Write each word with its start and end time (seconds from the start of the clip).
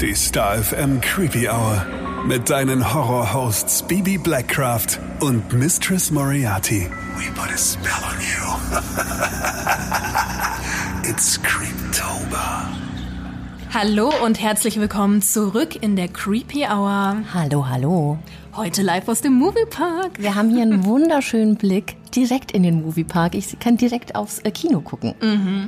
Die 0.00 0.14
Star 0.14 0.56
FM 0.56 1.02
Creepy 1.02 1.46
Hour. 1.46 1.84
Mit 2.26 2.48
deinen 2.48 2.94
Horror-Hosts 2.94 3.82
Bibi 3.82 4.16
Blackcraft 4.16 4.98
und 5.20 5.52
Mistress 5.52 6.10
Moriarty. 6.10 6.88
We 7.18 7.30
put 7.34 7.52
a 7.52 7.58
spell 7.58 7.92
on 8.08 8.16
you. 8.18 8.40
It's 11.10 11.38
Creeptober. 11.42 12.70
Hallo 13.74 14.10
und 14.24 14.40
herzlich 14.40 14.80
willkommen 14.80 15.20
zurück 15.20 15.76
in 15.82 15.96
der 15.96 16.08
Creepy 16.08 16.64
Hour. 16.64 17.18
Hallo, 17.34 17.68
hallo. 17.68 18.18
Heute 18.56 18.80
live 18.80 19.06
aus 19.06 19.20
dem 19.20 19.34
Moviepark. 19.34 20.12
Wir 20.18 20.34
haben 20.34 20.48
hier 20.48 20.62
einen 20.62 20.84
wunderschönen 20.86 21.56
Blick 21.56 21.96
direkt 22.16 22.52
in 22.52 22.62
den 22.62 22.82
Moviepark. 22.82 23.34
Ich 23.34 23.58
kann 23.58 23.76
direkt 23.76 24.14
aufs 24.14 24.40
äh, 24.40 24.50
Kino 24.50 24.80
gucken. 24.80 25.14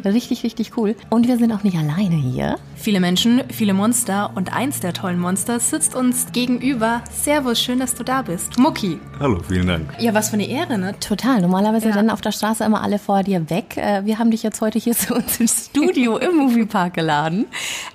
Richtig, 0.05 0.43
richtig 0.45 0.77
cool. 0.77 0.95
Und 1.11 1.29
wir 1.29 1.39
sind 1.39 1.53
auch 1.53 1.63
nicht 1.63 1.77
alleine 1.77 2.17
hier. 2.17 2.57
Viele 2.75 3.01
Menschen, 3.01 3.43
viele 3.51 3.75
Monster 3.75 4.33
und 4.35 4.53
eins 4.53 4.81
der 4.81 4.93
tollen 4.93 5.19
Monster 5.19 5.61
sitzt 5.61 5.95
uns 5.95 6.27
gegenüber. 6.33 7.03
Servus, 7.13 7.61
schön, 7.61 7.79
dass 7.79 7.95
du 7.95 8.03
da 8.05 8.23
bist. 8.23 8.59
Mucki. 8.59 8.99
Hallo, 9.21 9.41
vielen 9.49 9.67
Dank. 9.69 9.89
Ja, 10.01 10.15
was 10.15 10.31
für 10.31 10.35
eine 10.35 10.49
Ehre, 10.49 10.79
ne? 10.79 10.95
Total. 10.99 11.41
Normalerweise 11.41 11.89
Ja. 11.91 11.95
rennen 11.95 12.11
auf 12.11 12.21
der 12.21 12.33
Straße 12.33 12.65
immer 12.65 12.83
alle 12.83 12.99
vor 12.99 13.23
dir 13.23 13.49
weg. 13.51 13.77
Äh, 13.77 14.05
Wir 14.05 14.19
haben 14.19 14.31
dich 14.31 14.43
jetzt 14.43 14.61
heute 14.61 14.79
hier 14.79 14.93
zu 14.97 15.15
uns 15.15 15.39
ins 15.39 15.67
Studio 15.67 16.17
im 16.19 16.37
Moviepark 16.37 16.95
geladen. 16.95 17.47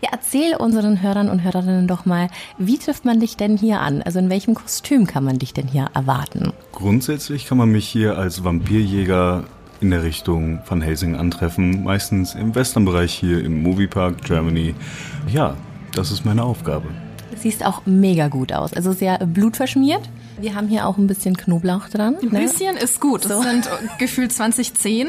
Ja, 0.01 0.09
erzähl 0.13 0.55
unseren 0.55 1.01
Hörern 1.01 1.29
und 1.29 1.43
Hörerinnen 1.43 1.87
doch 1.87 2.05
mal, 2.05 2.29
wie 2.57 2.77
trifft 2.77 3.03
man 3.05 3.19
dich 3.19 3.35
denn 3.37 3.57
hier 3.57 3.81
an? 3.81 4.01
Also 4.01 4.19
in 4.19 4.29
welchem 4.29 4.53
Kostüm 4.55 5.05
kann 5.05 5.23
man 5.23 5.37
dich 5.39 5.53
denn 5.53 5.67
hier 5.67 5.89
erwarten? 5.93 6.53
Grundsätzlich 6.71 7.45
kann 7.47 7.57
man 7.57 7.69
mich 7.69 7.87
hier 7.87 8.17
als 8.17 8.36
Vampirjäger 8.43 9.43
in 9.79 9.91
der 9.91 10.03
Richtung 10.03 10.59
Van 10.67 10.81
Helsing 10.81 11.15
antreffen, 11.15 11.83
meistens 11.83 12.33
im 12.35 12.55
Westernbereich 12.55 13.13
hier 13.13 13.43
im 13.43 13.61
Moviepark 13.63 14.23
Germany. 14.23 14.73
Ja, 15.31 15.55
das 15.93 16.11
ist 16.11 16.25
meine 16.25 16.43
Aufgabe. 16.43 16.87
Siehst 17.35 17.65
auch 17.65 17.83
mega 17.85 18.27
gut 18.29 18.51
aus. 18.53 18.73
Also 18.73 18.93
sehr 18.93 19.19
blutverschmiert. 19.19 20.01
Wir 20.39 20.55
haben 20.55 20.67
hier 20.67 20.87
auch 20.87 20.97
ein 20.97 21.07
bisschen 21.07 21.37
Knoblauch 21.37 21.89
dran. 21.89 22.15
Ein 22.21 22.29
ne? 22.29 22.39
bisschen 22.41 22.77
ist 22.77 22.99
gut. 22.99 23.25
Das 23.25 23.31
So. 23.31 23.41
sind 23.41 23.69
gefühlt 23.99 24.31
2010. 24.31 25.07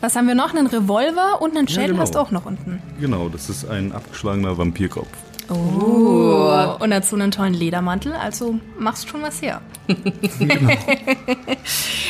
Was 0.00 0.16
haben 0.16 0.28
wir 0.28 0.34
noch? 0.34 0.54
Einen 0.54 0.66
Revolver 0.66 1.40
und 1.40 1.56
einen 1.56 1.68
Schädel 1.68 1.88
genau. 1.88 2.00
hast 2.00 2.14
du 2.14 2.18
auch 2.18 2.30
noch 2.30 2.44
unten. 2.44 2.80
Genau, 3.00 3.28
das 3.28 3.48
ist 3.48 3.68
ein 3.68 3.92
abgeschlagener 3.92 4.58
Vampirkopf. 4.58 5.08
Oh. 5.48 6.76
Und 6.80 6.90
dazu 6.90 7.16
einen 7.16 7.30
tollen 7.30 7.54
Ledermantel, 7.54 8.12
also 8.12 8.58
machst 8.78 9.08
schon 9.08 9.22
was 9.22 9.40
her. 9.42 9.60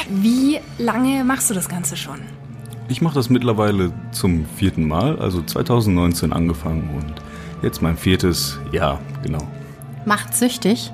Wie 0.08 0.60
lange 0.78 1.24
machst 1.24 1.50
du 1.50 1.54
das 1.54 1.68
Ganze 1.68 1.96
schon? 1.96 2.20
Ich 2.88 3.02
mache 3.02 3.14
das 3.14 3.30
mittlerweile 3.30 3.92
zum 4.12 4.46
vierten 4.56 4.86
Mal, 4.86 5.18
also 5.18 5.42
2019 5.42 6.32
angefangen 6.32 6.88
und 6.96 7.14
jetzt 7.62 7.82
mein 7.82 7.96
viertes 7.96 8.58
Jahr, 8.72 9.00
genau. 9.22 9.46
Macht 10.04 10.34
süchtig. 10.34 10.92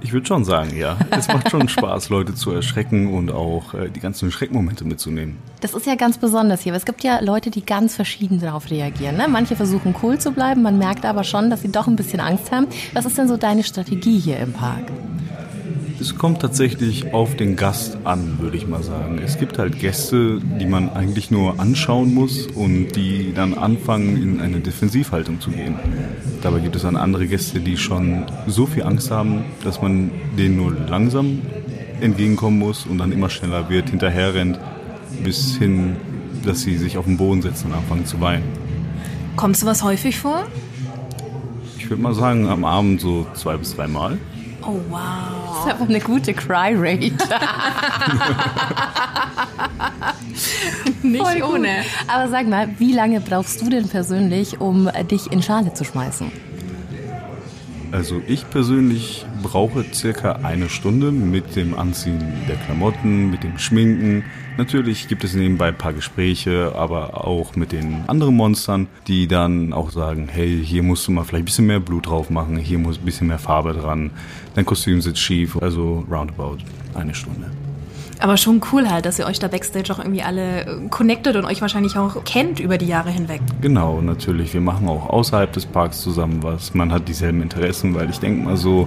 Ich 0.00 0.12
würde 0.12 0.26
schon 0.26 0.44
sagen, 0.44 0.76
ja. 0.76 0.96
Es 1.10 1.28
macht 1.28 1.50
schon 1.50 1.68
Spaß, 1.68 2.08
Leute 2.08 2.34
zu 2.34 2.50
erschrecken 2.50 3.14
und 3.14 3.30
auch 3.30 3.74
äh, 3.74 3.88
die 3.88 4.00
ganzen 4.00 4.32
Schreckmomente 4.32 4.84
mitzunehmen. 4.84 5.38
Das 5.62 5.74
ist 5.74 5.86
ja 5.86 5.94
ganz 5.94 6.18
besonders 6.18 6.60
hier. 6.62 6.74
Es 6.74 6.84
gibt 6.84 7.04
ja 7.04 7.20
Leute, 7.20 7.48
die 7.48 7.64
ganz 7.64 7.94
verschieden 7.94 8.40
darauf 8.40 8.68
reagieren. 8.68 9.16
Ne? 9.16 9.28
Manche 9.28 9.54
versuchen 9.54 9.94
cool 10.02 10.18
zu 10.18 10.32
bleiben, 10.32 10.60
man 10.62 10.76
merkt 10.76 11.04
aber 11.04 11.22
schon, 11.22 11.50
dass 11.50 11.62
sie 11.62 11.70
doch 11.70 11.86
ein 11.86 11.94
bisschen 11.94 12.18
Angst 12.18 12.50
haben. 12.50 12.66
Was 12.94 13.06
ist 13.06 13.16
denn 13.16 13.28
so 13.28 13.36
deine 13.36 13.62
Strategie 13.62 14.18
hier 14.18 14.38
im 14.38 14.52
Park? 14.52 14.90
Es 16.00 16.16
kommt 16.16 16.40
tatsächlich 16.40 17.14
auf 17.14 17.36
den 17.36 17.54
Gast 17.54 17.96
an, 18.02 18.40
würde 18.40 18.56
ich 18.56 18.66
mal 18.66 18.82
sagen. 18.82 19.20
Es 19.24 19.38
gibt 19.38 19.60
halt 19.60 19.78
Gäste, 19.78 20.40
die 20.58 20.66
man 20.66 20.90
eigentlich 20.90 21.30
nur 21.30 21.60
anschauen 21.60 22.12
muss 22.12 22.48
und 22.48 22.96
die 22.96 23.32
dann 23.32 23.54
anfangen, 23.54 24.20
in 24.20 24.40
eine 24.40 24.58
Defensivhaltung 24.58 25.40
zu 25.40 25.52
gehen. 25.52 25.76
Dabei 26.42 26.58
gibt 26.58 26.74
es 26.74 26.82
dann 26.82 26.96
andere 26.96 27.28
Gäste, 27.28 27.60
die 27.60 27.76
schon 27.76 28.24
so 28.48 28.66
viel 28.66 28.82
Angst 28.82 29.12
haben, 29.12 29.44
dass 29.62 29.80
man 29.80 30.10
denen 30.36 30.56
nur 30.56 30.72
langsam 30.72 31.40
entgegenkommen 32.00 32.58
muss 32.58 32.84
und 32.84 32.98
dann 32.98 33.12
immer 33.12 33.30
schneller 33.30 33.70
wird, 33.70 33.90
hinterher 33.90 34.34
rennt, 34.34 34.58
bis 35.22 35.56
hin, 35.56 35.96
dass 36.44 36.62
sie 36.62 36.76
sich 36.76 36.98
auf 36.98 37.04
den 37.04 37.16
Boden 37.16 37.42
setzen 37.42 37.68
und 37.68 37.74
anfangen 37.78 38.06
zu 38.06 38.20
weinen. 38.20 38.44
Kommt 39.36 39.56
sowas 39.56 39.82
häufig 39.82 40.18
vor? 40.18 40.44
Ich 41.78 41.88
würde 41.88 42.02
mal 42.02 42.14
sagen, 42.14 42.48
am 42.48 42.64
Abend 42.64 43.00
so 43.00 43.26
zwei 43.34 43.56
bis 43.56 43.74
drei 43.76 43.86
Mal. 43.88 44.18
Oh 44.62 44.78
wow. 44.90 45.64
Das 45.64 45.66
ist 45.66 45.72
aber 45.80 45.88
eine 45.88 46.00
gute 46.00 46.34
Cry 46.34 46.74
Rate. 46.76 47.12
Nicht 51.02 51.22
Voll 51.22 51.40
gut. 51.40 51.54
ohne. 51.54 51.68
Aber 52.06 52.28
sag 52.28 52.48
mal, 52.48 52.68
wie 52.78 52.92
lange 52.92 53.20
brauchst 53.20 53.60
du 53.60 53.68
denn 53.68 53.88
persönlich, 53.88 54.60
um 54.60 54.88
dich 55.10 55.32
in 55.32 55.42
Schale 55.42 55.74
zu 55.74 55.84
schmeißen? 55.84 56.30
Also 57.90 58.22
ich 58.26 58.48
persönlich 58.48 59.26
brauche 59.42 59.84
circa 59.92 60.36
eine 60.42 60.70
Stunde 60.70 61.12
mit 61.12 61.56
dem 61.56 61.76
Anziehen 61.76 62.22
der 62.48 62.56
Klamotten, 62.56 63.30
mit 63.30 63.42
dem 63.42 63.58
Schminken. 63.58 64.24
Natürlich 64.58 65.08
gibt 65.08 65.24
es 65.24 65.34
nebenbei 65.34 65.68
ein 65.68 65.78
paar 65.78 65.94
Gespräche, 65.94 66.72
aber 66.76 67.26
auch 67.26 67.56
mit 67.56 67.72
den 67.72 68.04
anderen 68.06 68.36
Monstern, 68.36 68.86
die 69.06 69.26
dann 69.26 69.72
auch 69.72 69.90
sagen, 69.90 70.28
hey, 70.30 70.62
hier 70.62 70.82
musst 70.82 71.06
du 71.06 71.12
mal 71.12 71.24
vielleicht 71.24 71.42
ein 71.42 71.46
bisschen 71.46 71.66
mehr 71.66 71.80
Blut 71.80 72.06
drauf 72.06 72.28
machen, 72.28 72.58
hier 72.58 72.78
muss 72.78 72.98
ein 72.98 73.04
bisschen 73.04 73.28
mehr 73.28 73.38
Farbe 73.38 73.72
dran, 73.72 74.10
dein 74.54 74.66
Kostüm 74.66 75.00
sitzt 75.00 75.20
schief, 75.20 75.56
also 75.60 76.04
roundabout 76.10 76.58
eine 76.94 77.14
Stunde. 77.14 77.50
Aber 78.18 78.36
schon 78.36 78.60
cool 78.70 78.88
halt, 78.88 79.04
dass 79.04 79.18
ihr 79.18 79.26
euch 79.26 79.40
da 79.40 79.48
Backstage 79.48 79.92
auch 79.92 79.98
irgendwie 79.98 80.22
alle 80.22 80.86
connected 80.90 81.34
und 81.34 81.44
euch 81.44 81.60
wahrscheinlich 81.60 81.96
auch 81.96 82.22
kennt 82.22 82.60
über 82.60 82.78
die 82.78 82.86
Jahre 82.86 83.10
hinweg. 83.10 83.40
Genau, 83.60 84.00
natürlich. 84.00 84.54
Wir 84.54 84.60
machen 84.60 84.88
auch 84.88 85.08
außerhalb 85.08 85.52
des 85.52 85.66
Parks 85.66 86.00
zusammen 86.02 86.40
was. 86.42 86.72
Man 86.72 86.92
hat 86.92 87.08
dieselben 87.08 87.42
Interessen, 87.42 87.96
weil 87.96 88.10
ich 88.10 88.20
denke 88.20 88.44
mal 88.44 88.56
so, 88.56 88.86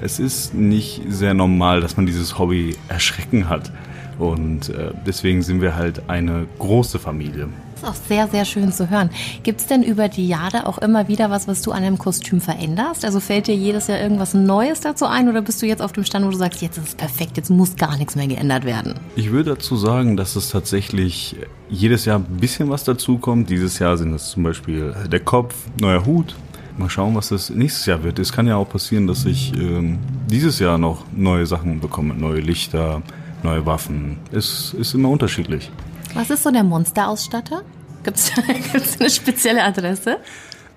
es 0.00 0.18
ist 0.18 0.54
nicht 0.54 1.02
sehr 1.08 1.34
normal, 1.34 1.82
dass 1.82 1.98
man 1.98 2.06
dieses 2.06 2.38
Hobby 2.38 2.76
Erschrecken 2.88 3.50
hat. 3.50 3.70
Und 4.18 4.70
äh, 4.70 4.92
deswegen 5.06 5.42
sind 5.42 5.60
wir 5.60 5.76
halt 5.76 6.08
eine 6.08 6.46
große 6.58 6.98
Familie. 6.98 7.48
Das 7.74 7.82
ist 7.82 7.88
auch 7.90 8.08
sehr, 8.08 8.28
sehr 8.28 8.44
schön 8.46 8.72
zu 8.72 8.88
hören. 8.88 9.10
Gibt 9.42 9.60
es 9.60 9.66
denn 9.66 9.82
über 9.82 10.08
die 10.08 10.26
Jahre 10.26 10.66
auch 10.66 10.78
immer 10.78 11.08
wieder 11.08 11.28
was, 11.28 11.46
was 11.46 11.60
du 11.60 11.72
an 11.72 11.82
einem 11.82 11.98
Kostüm 11.98 12.40
veränderst? 12.40 13.04
Also 13.04 13.20
fällt 13.20 13.48
dir 13.48 13.54
jedes 13.54 13.88
Jahr 13.88 14.00
irgendwas 14.00 14.32
Neues 14.32 14.80
dazu 14.80 15.04
ein 15.04 15.28
oder 15.28 15.42
bist 15.42 15.60
du 15.60 15.66
jetzt 15.66 15.82
auf 15.82 15.92
dem 15.92 16.04
Stand, 16.04 16.24
wo 16.24 16.30
du 16.30 16.38
sagst, 16.38 16.62
jetzt 16.62 16.78
ist 16.78 16.88
es 16.88 16.94
perfekt, 16.94 17.36
jetzt 17.36 17.50
muss 17.50 17.76
gar 17.76 17.98
nichts 17.98 18.16
mehr 18.16 18.28
geändert 18.28 18.64
werden? 18.64 18.94
Ich 19.14 19.30
würde 19.30 19.50
dazu 19.50 19.76
sagen, 19.76 20.16
dass 20.16 20.36
es 20.36 20.48
tatsächlich 20.48 21.36
jedes 21.68 22.06
Jahr 22.06 22.18
ein 22.18 22.38
bisschen 22.40 22.70
was 22.70 22.84
dazukommt. 22.84 23.50
Dieses 23.50 23.78
Jahr 23.78 23.98
sind 23.98 24.14
es 24.14 24.30
zum 24.30 24.42
Beispiel 24.42 24.94
der 25.12 25.20
Kopf, 25.20 25.54
neuer 25.78 26.06
Hut. 26.06 26.34
Mal 26.78 26.88
schauen, 26.88 27.14
was 27.14 27.28
das 27.28 27.50
nächstes 27.50 27.84
Jahr 27.84 28.02
wird. 28.04 28.18
Es 28.18 28.32
kann 28.32 28.46
ja 28.46 28.56
auch 28.56 28.68
passieren, 28.68 29.06
dass 29.06 29.26
ich 29.26 29.52
ähm, 29.54 29.98
dieses 30.30 30.58
Jahr 30.58 30.78
noch 30.78 31.04
neue 31.14 31.46
Sachen 31.46 31.80
bekomme, 31.80 32.14
neue 32.14 32.40
Lichter, 32.40 33.02
neue 33.42 33.64
Waffen. 33.66 34.18
Es 34.32 34.74
ist 34.74 34.94
immer 34.94 35.10
unterschiedlich. 35.10 35.70
Was 36.14 36.30
ist 36.30 36.42
so 36.42 36.50
der 36.50 36.64
Monsterausstatter? 36.64 37.62
Gibt 38.02 38.16
es 38.18 38.32
eine 39.00 39.10
spezielle 39.10 39.62
Adresse? 39.62 40.18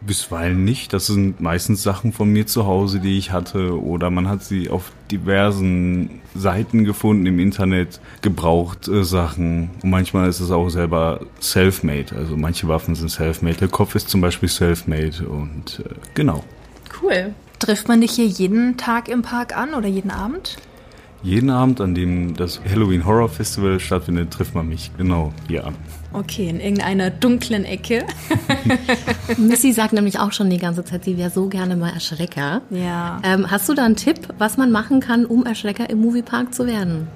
Bisweilen 0.01 0.63
nicht. 0.63 0.93
Das 0.93 1.07
sind 1.07 1.41
meistens 1.41 1.83
Sachen 1.83 2.13
von 2.13 2.29
mir 2.29 2.47
zu 2.47 2.65
Hause, 2.65 2.99
die 2.99 3.17
ich 3.17 3.31
hatte. 3.31 3.81
Oder 3.81 4.09
man 4.09 4.29
hat 4.29 4.43
sie 4.43 4.69
auf 4.69 4.91
diversen 5.11 6.21
Seiten 6.33 6.85
gefunden 6.85 7.25
im 7.25 7.39
Internet, 7.39 7.99
gebraucht 8.21 8.87
äh, 8.87 9.03
Sachen. 9.03 9.71
Und 9.83 9.89
manchmal 9.89 10.29
ist 10.29 10.39
es 10.39 10.51
auch 10.51 10.69
selber 10.69 11.21
self-made. 11.41 12.15
Also 12.15 12.37
manche 12.37 12.67
Waffen 12.67 12.95
sind 12.95 13.09
self-made. 13.09 13.57
Der 13.57 13.67
Kopf 13.67 13.95
ist 13.95 14.09
zum 14.09 14.21
Beispiel 14.21 14.47
self-made. 14.47 15.27
Und 15.27 15.83
äh, 15.85 15.89
genau. 16.13 16.43
Cool. 17.01 17.33
Trifft 17.59 17.89
man 17.89 17.99
dich 17.99 18.11
hier 18.11 18.25
jeden 18.25 18.77
Tag 18.77 19.09
im 19.09 19.21
Park 19.21 19.55
an 19.55 19.73
oder 19.73 19.87
jeden 19.87 20.11
Abend? 20.11 20.55
Jeden 21.21 21.49
Abend, 21.49 21.81
an 21.81 21.95
dem 21.95 22.35
das 22.35 22.61
Halloween 22.69 23.05
Horror 23.05 23.27
Festival 23.27 23.79
stattfindet, 23.79 24.31
trifft 24.31 24.55
man 24.55 24.69
mich 24.69 24.91
genau 24.97 25.33
hier 25.47 25.67
an. 25.67 25.75
Okay, 26.13 26.49
in 26.49 26.59
irgendeiner 26.59 27.09
dunklen 27.09 27.65
Ecke. 27.65 28.05
Missy 29.37 29.73
sagt 29.73 29.93
nämlich 29.93 30.17
auch 30.19 30.31
schon 30.31 30.49
die 30.49 30.57
ganze 30.57 30.83
Zeit, 30.85 31.03
sie 31.03 31.17
wäre 31.17 31.29
so 31.29 31.47
gerne 31.47 31.75
mal 31.75 31.89
Erschrecker. 31.89 32.61
Ja. 32.69 33.21
Ähm, 33.23 33.51
hast 33.51 33.67
du 33.67 33.73
da 33.73 33.85
einen 33.85 33.97
Tipp, 33.97 34.19
was 34.37 34.57
man 34.57 34.71
machen 34.71 35.01
kann, 35.01 35.25
um 35.25 35.45
Erschrecker 35.45 35.89
im 35.89 35.99
Moviepark 35.99 36.53
zu 36.53 36.65
werden? 36.65 37.07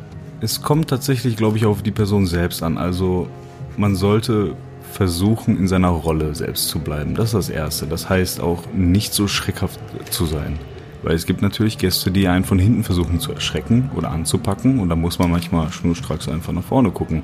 Es 0.41 0.61
kommt 0.61 0.89
tatsächlich, 0.89 1.37
glaube 1.37 1.57
ich, 1.57 1.65
auf 1.65 1.81
die 1.81 1.91
Person 1.91 2.27
selbst 2.27 2.61
an. 2.61 2.77
Also 2.77 3.29
man 3.77 3.95
sollte 3.95 4.55
versuchen, 4.91 5.57
in 5.57 5.67
seiner 5.67 5.89
Rolle 5.89 6.35
selbst 6.35 6.67
zu 6.67 6.79
bleiben. 6.79 7.15
Das 7.15 7.27
ist 7.27 7.33
das 7.33 7.49
Erste. 7.49 7.87
Das 7.87 8.09
heißt 8.09 8.41
auch, 8.41 8.63
nicht 8.73 9.13
so 9.13 9.27
schreckhaft 9.27 9.79
zu 10.11 10.25
sein. 10.25 10.59
Weil 11.03 11.15
es 11.15 11.25
gibt 11.25 11.41
natürlich 11.41 11.77
Gäste, 11.77 12.11
die 12.11 12.27
einen 12.27 12.45
von 12.45 12.57
hinten 12.57 12.83
versuchen 12.83 13.19
zu 13.19 13.33
erschrecken 13.33 13.91
oder 13.95 14.11
anzupacken. 14.11 14.79
Und 14.79 14.89
da 14.89 14.95
muss 14.95 15.19
man 15.19 15.29
manchmal 15.29 15.71
schnurstracks 15.71 16.29
einfach 16.29 16.53
nach 16.53 16.63
vorne 16.63 16.91
gucken. 16.91 17.23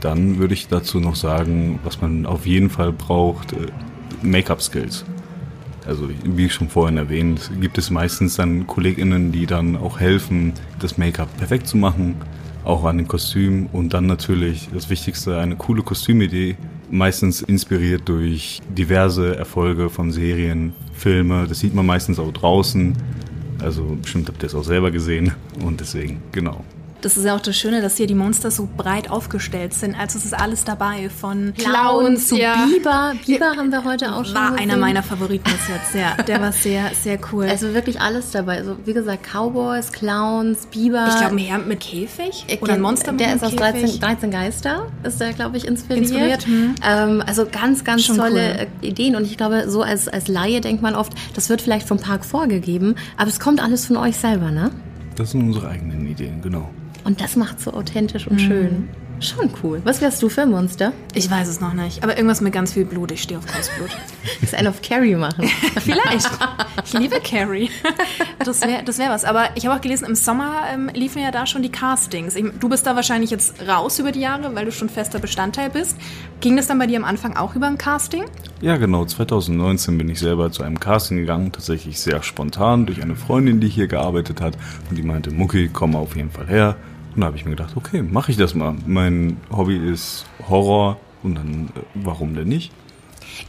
Dann 0.00 0.38
würde 0.38 0.54
ich 0.54 0.68
dazu 0.68 1.00
noch 1.00 1.16
sagen, 1.16 1.80
was 1.82 2.02
man 2.02 2.26
auf 2.26 2.46
jeden 2.46 2.68
Fall 2.68 2.92
braucht, 2.92 3.54
äh, 3.54 3.68
Make-up-Skills. 4.22 5.04
Also 5.86 6.08
wie 6.24 6.48
schon 6.48 6.68
vorhin 6.68 6.96
erwähnt, 6.96 7.50
gibt 7.60 7.76
es 7.78 7.90
meistens 7.90 8.36
dann 8.36 8.66
KollegInnen, 8.66 9.32
die 9.32 9.46
dann 9.46 9.76
auch 9.76 10.00
helfen, 10.00 10.52
das 10.78 10.96
Make-up 10.96 11.34
perfekt 11.36 11.66
zu 11.66 11.76
machen, 11.76 12.16
auch 12.64 12.84
an 12.84 12.98
dem 12.98 13.08
Kostüm 13.08 13.66
und 13.72 13.92
dann 13.92 14.06
natürlich 14.06 14.68
das 14.72 14.88
Wichtigste, 14.88 15.38
eine 15.38 15.56
coole 15.56 15.82
Kostümidee 15.82 16.56
meistens 16.94 17.42
inspiriert 17.42 18.08
durch 18.08 18.62
diverse 18.68 19.36
Erfolge 19.36 19.90
von 19.90 20.12
Serien, 20.12 20.72
Filme. 20.92 21.46
Das 21.48 21.58
sieht 21.58 21.74
man 21.74 21.86
meistens 21.86 22.18
auch 22.18 22.32
draußen. 22.32 22.94
Also 23.60 23.96
bestimmt 24.00 24.28
habt 24.28 24.42
ihr 24.42 24.46
es 24.46 24.54
auch 24.54 24.64
selber 24.64 24.90
gesehen 24.90 25.32
und 25.64 25.80
deswegen, 25.80 26.22
genau. 26.32 26.64
Das 27.04 27.18
ist 27.18 27.24
ja 27.26 27.36
auch 27.36 27.40
das 27.40 27.54
Schöne, 27.54 27.82
dass 27.82 27.98
hier 27.98 28.06
die 28.06 28.14
Monster 28.14 28.50
so 28.50 28.66
breit 28.78 29.10
aufgestellt 29.10 29.74
sind. 29.74 29.94
Also 29.94 30.18
es 30.18 30.24
ist 30.24 30.32
alles 30.32 30.64
dabei, 30.64 31.10
von 31.10 31.52
Clowns 31.52 32.28
zu 32.28 32.38
ja. 32.38 32.64
Biber. 32.66 33.12
Biber 33.26 33.56
haben 33.58 33.70
wir 33.70 33.84
heute 33.84 34.14
auch 34.14 34.24
schon 34.24 34.34
War 34.34 34.52
gesehen. 34.52 34.70
einer 34.70 34.80
meiner 34.80 35.02
Favoriten 35.02 35.44
bis 35.44 35.68
jetzt, 35.68 35.94
ja. 35.94 36.22
Der 36.22 36.40
war 36.40 36.52
sehr, 36.52 36.92
sehr 36.94 37.18
cool. 37.30 37.44
Also 37.44 37.74
wirklich 37.74 38.00
alles 38.00 38.30
dabei. 38.30 38.56
Also 38.56 38.76
wie 38.86 38.94
gesagt, 38.94 39.22
Cowboys, 39.30 39.92
Clowns, 39.92 40.64
Biber. 40.64 41.06
ich 41.10 41.18
glaube, 41.18 41.34
ein 41.34 41.38
Herr 41.38 41.58
mit 41.58 41.80
Käfig 41.80 42.46
oder 42.62 42.72
ein 42.72 42.80
Monster 42.80 43.12
mit 43.12 43.20
Der 43.20 43.34
ist 43.34 43.44
aus 43.44 43.54
Käfig. 43.54 43.82
13, 43.82 44.00
13 44.00 44.30
Geister, 44.30 44.86
ist 45.02 45.20
der, 45.20 45.34
glaube 45.34 45.58
ich, 45.58 45.66
inspiriert. 45.66 46.04
Inspiriert, 46.06 46.46
hm. 46.46 46.74
Ähm, 46.82 47.22
also 47.26 47.44
ganz, 47.44 47.84
ganz 47.84 48.04
Schon 48.04 48.16
tolle 48.16 48.32
cool. 48.32 48.66
äh, 48.82 48.86
Ideen. 48.86 49.14
Und 49.14 49.24
ich 49.24 49.36
glaube, 49.36 49.68
so 49.68 49.82
als, 49.82 50.08
als 50.08 50.28
Laie 50.28 50.62
denkt 50.62 50.80
man 50.80 50.94
oft, 50.94 51.12
das 51.34 51.50
wird 51.50 51.60
vielleicht 51.60 51.86
vom 51.86 51.98
Park 51.98 52.24
vorgegeben, 52.24 52.94
aber 53.18 53.28
es 53.28 53.40
kommt 53.40 53.62
alles 53.62 53.84
von 53.84 53.98
euch 53.98 54.16
selber, 54.16 54.50
ne? 54.50 54.70
Das 55.16 55.32
sind 55.32 55.42
unsere 55.42 55.68
eigenen 55.68 56.06
Ideen, 56.06 56.40
genau. 56.40 56.70
Und 57.04 57.20
das 57.20 57.36
macht 57.36 57.60
so 57.60 57.72
authentisch 57.72 58.26
Mhm. 58.26 58.32
und 58.32 58.38
schön. 58.40 58.88
Schon 59.20 59.48
cool. 59.62 59.80
Was 59.84 60.00
wärst 60.00 60.20
du 60.22 60.28
für 60.28 60.42
ein 60.42 60.50
Monster? 60.50 60.92
Ich 61.14 61.30
weiß 61.30 61.46
es 61.48 61.60
noch 61.60 61.72
nicht. 61.72 62.02
Aber 62.02 62.16
irgendwas 62.16 62.40
mit 62.40 62.52
ganz 62.52 62.72
viel 62.72 62.84
Blut. 62.84 63.12
Ich 63.12 63.22
stehe 63.22 63.38
auf 63.38 63.46
Großblut. 63.46 63.88
Das 64.40 64.52
einen 64.54 64.66
auf 64.66 64.82
Carrie 64.82 65.14
machen. 65.14 65.46
Vielleicht. 65.80 66.28
Ich 66.84 66.92
liebe 66.94 67.20
Carrie. 67.20 67.70
Das 68.44 68.60
wäre 68.62 68.82
das 68.84 68.98
wär 68.98 69.10
was. 69.10 69.24
Aber 69.24 69.50
ich 69.54 69.66
habe 69.66 69.76
auch 69.78 69.80
gelesen, 69.80 70.06
im 70.06 70.16
Sommer 70.16 70.64
ähm, 70.70 70.90
liefen 70.92 71.22
ja 71.22 71.30
da 71.30 71.46
schon 71.46 71.62
die 71.62 71.70
Castings. 71.70 72.34
Ich, 72.34 72.44
du 72.58 72.68
bist 72.68 72.86
da 72.88 72.96
wahrscheinlich 72.96 73.30
jetzt 73.30 73.54
raus 73.66 74.00
über 74.00 74.10
die 74.10 74.20
Jahre, 74.20 74.52
weil 74.56 74.64
du 74.64 74.72
schon 74.72 74.88
fester 74.88 75.20
Bestandteil 75.20 75.70
bist. 75.70 75.96
Ging 76.40 76.56
das 76.56 76.66
dann 76.66 76.78
bei 76.80 76.88
dir 76.88 76.98
am 76.98 77.04
Anfang 77.04 77.36
auch 77.36 77.54
über 77.54 77.68
ein 77.68 77.78
Casting? 77.78 78.24
Ja, 78.62 78.76
genau. 78.76 79.04
2019 79.04 79.96
bin 79.96 80.08
ich 80.08 80.18
selber 80.18 80.50
zu 80.50 80.64
einem 80.64 80.80
Casting 80.80 81.18
gegangen, 81.18 81.52
tatsächlich 81.52 82.00
sehr 82.00 82.22
spontan 82.24 82.84
durch 82.84 83.00
eine 83.00 83.14
Freundin, 83.14 83.60
die 83.60 83.68
hier 83.68 83.86
gearbeitet 83.86 84.40
hat. 84.40 84.58
Und 84.90 84.96
die 84.96 85.02
meinte, 85.04 85.30
Mucki, 85.30 85.70
komm 85.72 85.94
auf 85.94 86.16
jeden 86.16 86.32
Fall 86.32 86.48
her. 86.48 86.76
Und 87.14 87.20
da 87.20 87.26
habe 87.26 87.36
ich 87.36 87.44
mir 87.44 87.52
gedacht, 87.52 87.76
okay, 87.76 88.02
mache 88.02 88.30
ich 88.30 88.36
das 88.36 88.54
mal. 88.54 88.74
Mein 88.86 89.36
Hobby 89.50 89.76
ist 89.76 90.26
Horror 90.48 90.98
und 91.22 91.36
dann, 91.36 91.70
äh, 91.76 91.80
warum 91.94 92.34
denn 92.34 92.48
nicht? 92.48 92.72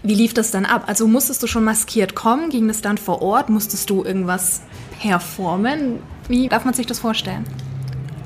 Wie 0.03 0.15
lief 0.15 0.33
das 0.33 0.51
dann 0.51 0.65
ab? 0.65 0.83
Also 0.87 1.07
musstest 1.07 1.43
du 1.43 1.47
schon 1.47 1.63
maskiert 1.63 2.15
kommen? 2.15 2.49
Ging 2.49 2.67
das 2.67 2.81
dann 2.81 2.97
vor 2.97 3.21
Ort? 3.21 3.49
Musstest 3.49 3.89
du 3.89 4.03
irgendwas 4.03 4.61
performen? 4.99 5.99
Wie 6.27 6.47
darf 6.47 6.65
man 6.65 6.73
sich 6.73 6.85
das 6.85 6.99
vorstellen? 6.99 7.45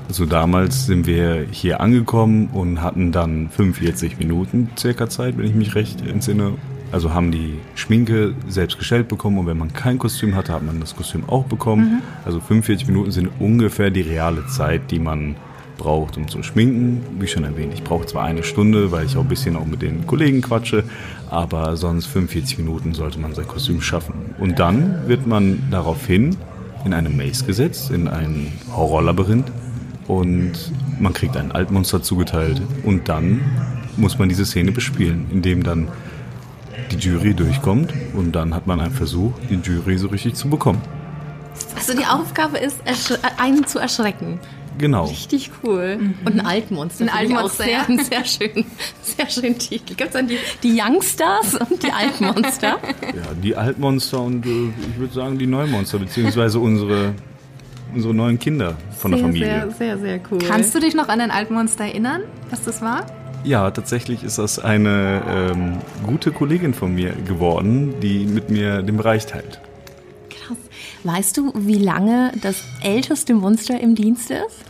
Also 0.08 0.26
damals 0.26 0.86
sind 0.86 1.06
wir 1.06 1.46
hier 1.50 1.80
angekommen 1.80 2.48
und 2.48 2.82
hatten 2.82 3.12
dann 3.12 3.48
45 3.48 4.18
Minuten 4.18 4.70
circa 4.76 5.08
Zeit, 5.08 5.38
wenn 5.38 5.46
ich 5.46 5.54
mich 5.54 5.74
recht 5.74 6.04
entsinne. 6.06 6.54
Also 6.92 7.14
haben 7.14 7.30
die 7.30 7.58
Schminke 7.74 8.34
selbst 8.48 8.78
gestellt 8.78 9.08
bekommen 9.08 9.38
und 9.38 9.46
wenn 9.46 9.58
man 9.58 9.72
kein 9.72 9.98
Kostüm 9.98 10.34
hatte, 10.34 10.52
hat 10.52 10.64
man 10.64 10.80
das 10.80 10.96
Kostüm 10.96 11.28
auch 11.28 11.44
bekommen. 11.44 12.02
Also 12.24 12.40
45 12.40 12.88
Minuten 12.88 13.10
sind 13.12 13.30
ungefähr 13.38 13.90
die 13.90 14.00
reale 14.00 14.46
Zeit, 14.46 14.90
die 14.90 14.98
man 14.98 15.36
braucht, 15.78 16.16
um 16.16 16.28
zu 16.28 16.42
schminken. 16.42 17.02
Wie 17.18 17.26
schon 17.26 17.44
erwähnt, 17.44 17.72
ich 17.74 17.82
brauche 17.82 18.06
zwar 18.06 18.24
eine 18.24 18.42
Stunde, 18.42 18.92
weil 18.92 19.06
ich 19.06 19.16
auch 19.16 19.22
ein 19.22 19.28
bisschen 19.28 19.56
auch 19.56 19.66
mit 19.66 19.82
den 19.82 20.06
Kollegen 20.06 20.42
quatsche, 20.42 20.84
aber 21.30 21.76
sonst 21.76 22.06
45 22.06 22.58
Minuten 22.58 22.92
sollte 22.92 23.18
man 23.18 23.34
sein 23.34 23.46
Kostüm 23.46 23.80
schaffen. 23.80 24.34
Und 24.38 24.58
dann 24.58 25.08
wird 25.08 25.26
man 25.26 25.62
daraufhin 25.70 26.36
in 26.84 26.92
eine 26.92 27.08
Maze 27.08 27.44
gesetzt, 27.44 27.90
in 27.90 28.08
ein 28.08 28.52
Horrorlabyrinth 28.74 29.50
und 30.06 30.52
man 30.98 31.12
kriegt 31.12 31.36
ein 31.36 31.52
Altmonster 31.52 32.02
zugeteilt 32.02 32.60
und 32.84 33.08
dann 33.08 33.40
muss 33.96 34.18
man 34.18 34.28
diese 34.28 34.44
Szene 34.44 34.72
bespielen, 34.72 35.26
indem 35.30 35.62
dann 35.62 35.88
die 36.90 36.96
Jury 36.96 37.34
durchkommt 37.34 37.92
und 38.14 38.32
dann 38.32 38.54
hat 38.54 38.66
man 38.66 38.80
einen 38.80 38.92
Versuch, 38.92 39.32
die 39.48 39.54
Jury 39.56 39.96
so 39.98 40.08
richtig 40.08 40.34
zu 40.34 40.48
bekommen. 40.48 40.80
Also 41.76 41.94
die 41.96 42.04
Aufgabe 42.06 42.58
ist, 42.58 42.76
ersch- 42.86 43.18
einen 43.38 43.66
zu 43.66 43.78
erschrecken. 43.78 44.40
Genau. 44.78 45.04
Richtig 45.04 45.50
cool. 45.62 45.98
Und 46.24 46.38
ein 46.40 46.46
Altmonster. 46.46 47.04
Ein 47.04 47.10
Altmonster, 47.10 47.64
Auch 47.64 47.66
sehr, 47.66 47.72
ja. 47.78 47.82
einen 47.86 47.98
sehr 48.04 48.24
schön, 48.24 48.64
sehr 49.02 49.28
schönen 49.28 49.58
Titel. 49.58 49.94
Gibt 49.94 50.08
es 50.08 50.12
dann 50.12 50.26
die, 50.26 50.38
die 50.62 50.80
Youngstars 50.80 51.54
und 51.56 51.82
die 51.82 51.90
Altmonster? 51.92 52.78
Ja, 53.02 53.22
die 53.42 53.54
Altmonster 53.54 54.20
und 54.22 54.46
äh, 54.46 54.68
ich 54.90 54.98
würde 54.98 55.12
sagen 55.12 55.38
die 55.38 55.46
Neumonster, 55.46 55.98
beziehungsweise 55.98 56.58
unsere, 56.60 57.12
unsere 57.94 58.14
neuen 58.14 58.38
Kinder 58.38 58.74
von 58.96 59.10
der 59.10 59.18
sehr, 59.20 59.26
Familie. 59.28 59.48
Sehr, 59.48 59.70
sehr, 59.72 59.98
sehr 59.98 60.20
cool. 60.30 60.38
Kannst 60.48 60.74
du 60.74 60.80
dich 60.80 60.94
noch 60.94 61.08
an 61.08 61.20
ein 61.20 61.30
Altmonster 61.30 61.84
erinnern, 61.84 62.22
was 62.48 62.62
das 62.62 62.80
war? 62.80 63.04
Ja, 63.44 63.70
tatsächlich 63.70 64.22
ist 64.22 64.38
das 64.38 64.58
eine 64.58 65.22
ähm, 65.28 65.78
gute 66.06 66.30
Kollegin 66.30 66.74
von 66.74 66.94
mir 66.94 67.12
geworden, 67.12 67.94
die 68.00 68.26
mit 68.26 68.50
mir 68.50 68.82
den 68.82 68.96
Bereich 68.96 69.26
teilt. 69.26 69.60
Krass. 70.28 70.58
Weißt 71.04 71.36
du, 71.36 71.52
wie 71.56 71.78
lange 71.78 72.32
das 72.42 72.62
älteste 72.82 73.34
Monster 73.34 73.80
im 73.80 73.94
Dienst 73.94 74.30
ist? 74.30 74.64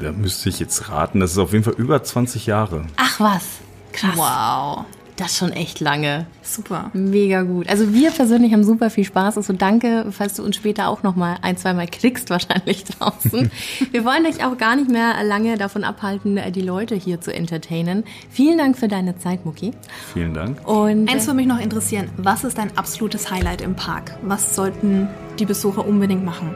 Da 0.00 0.12
müsste 0.12 0.48
ich 0.48 0.58
jetzt 0.58 0.90
raten, 0.90 1.20
das 1.20 1.32
ist 1.32 1.38
auf 1.38 1.52
jeden 1.52 1.64
Fall 1.64 1.74
über 1.74 2.02
20 2.02 2.46
Jahre. 2.46 2.84
Ach 2.96 3.20
was. 3.20 3.44
Krass. 3.92 4.16
Wow. 4.16 4.84
Das 5.16 5.32
ist 5.32 5.38
schon 5.38 5.52
echt 5.52 5.80
lange. 5.80 6.26
Super. 6.42 6.90
Mega 6.92 7.42
gut. 7.42 7.68
Also 7.68 7.94
wir 7.94 8.10
persönlich 8.10 8.52
haben 8.52 8.64
super 8.64 8.90
viel 8.90 9.04
Spaß. 9.04 9.38
Also 9.38 9.54
danke, 9.54 10.04
falls 10.10 10.34
du 10.34 10.44
uns 10.44 10.56
später 10.56 10.88
auch 10.88 11.02
noch 11.02 11.16
mal 11.16 11.38
ein, 11.40 11.56
zweimal 11.56 11.86
kriegst 11.86 12.28
wahrscheinlich 12.28 12.84
draußen. 12.98 13.50
wir 13.90 14.04
wollen 14.04 14.24
dich 14.24 14.44
auch 14.44 14.58
gar 14.58 14.76
nicht 14.76 14.90
mehr 14.90 15.14
lange 15.24 15.56
davon 15.56 15.84
abhalten, 15.84 16.38
die 16.52 16.60
Leute 16.60 16.94
hier 16.94 17.20
zu 17.20 17.32
entertainen. 17.32 18.04
Vielen 18.28 18.58
Dank 18.58 18.76
für 18.76 18.88
deine 18.88 19.16
Zeit, 19.16 19.46
Muki. 19.46 19.72
Vielen 20.12 20.34
Dank. 20.34 20.66
Und 20.68 21.10
Eins 21.10 21.26
würde 21.26 21.36
mich 21.36 21.46
noch 21.46 21.60
interessieren. 21.60 22.10
Was 22.18 22.44
ist 22.44 22.58
dein 22.58 22.76
absolutes 22.76 23.30
Highlight 23.30 23.62
im 23.62 23.74
Park? 23.74 24.18
Was 24.22 24.54
sollten 24.54 25.08
die 25.38 25.46
Besucher 25.46 25.86
unbedingt 25.86 26.26
machen? 26.26 26.54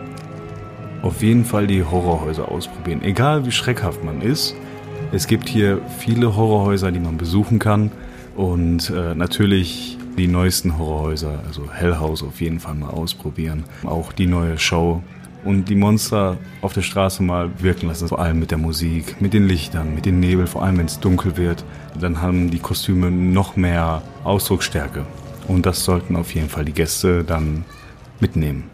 Auf 1.02 1.22
jeden 1.22 1.46
Fall 1.46 1.66
die 1.66 1.82
Horrorhäuser 1.82 2.50
ausprobieren. 2.50 3.00
Egal 3.02 3.46
wie 3.46 3.52
schreckhaft 3.52 4.04
man 4.04 4.20
ist. 4.20 4.54
Es 5.12 5.26
gibt 5.26 5.48
hier 5.48 5.80
viele 5.98 6.36
Horrorhäuser, 6.36 6.92
die 6.92 7.00
man 7.00 7.16
besuchen 7.16 7.58
kann. 7.58 7.90
Und 8.40 8.88
äh, 8.88 9.14
natürlich 9.14 9.98
die 10.16 10.26
neuesten 10.26 10.78
Horrorhäuser, 10.78 11.40
also 11.46 11.70
Hell 11.70 11.98
House 11.98 12.22
auf 12.22 12.40
jeden 12.40 12.58
Fall 12.58 12.74
mal 12.74 12.88
ausprobieren. 12.88 13.64
Auch 13.84 14.14
die 14.14 14.26
neue 14.26 14.58
Show. 14.58 15.02
Und 15.44 15.68
die 15.68 15.74
Monster 15.74 16.38
auf 16.62 16.72
der 16.72 16.80
Straße 16.80 17.22
mal 17.22 17.50
wirken 17.58 17.88
lassen. 17.88 18.08
Vor 18.08 18.18
allem 18.18 18.40
mit 18.40 18.50
der 18.50 18.56
Musik, 18.56 19.20
mit 19.20 19.34
den 19.34 19.46
Lichtern, 19.46 19.94
mit 19.94 20.06
dem 20.06 20.20
Nebel, 20.20 20.46
vor 20.46 20.62
allem 20.62 20.78
wenn 20.78 20.86
es 20.86 21.00
dunkel 21.00 21.36
wird. 21.36 21.66
Dann 22.00 22.22
haben 22.22 22.50
die 22.50 22.60
Kostüme 22.60 23.10
noch 23.10 23.56
mehr 23.56 24.00
Ausdrucksstärke. 24.24 25.04
Und 25.46 25.66
das 25.66 25.84
sollten 25.84 26.16
auf 26.16 26.34
jeden 26.34 26.48
Fall 26.48 26.64
die 26.64 26.72
Gäste 26.72 27.24
dann 27.24 27.66
mitnehmen. 28.20 28.70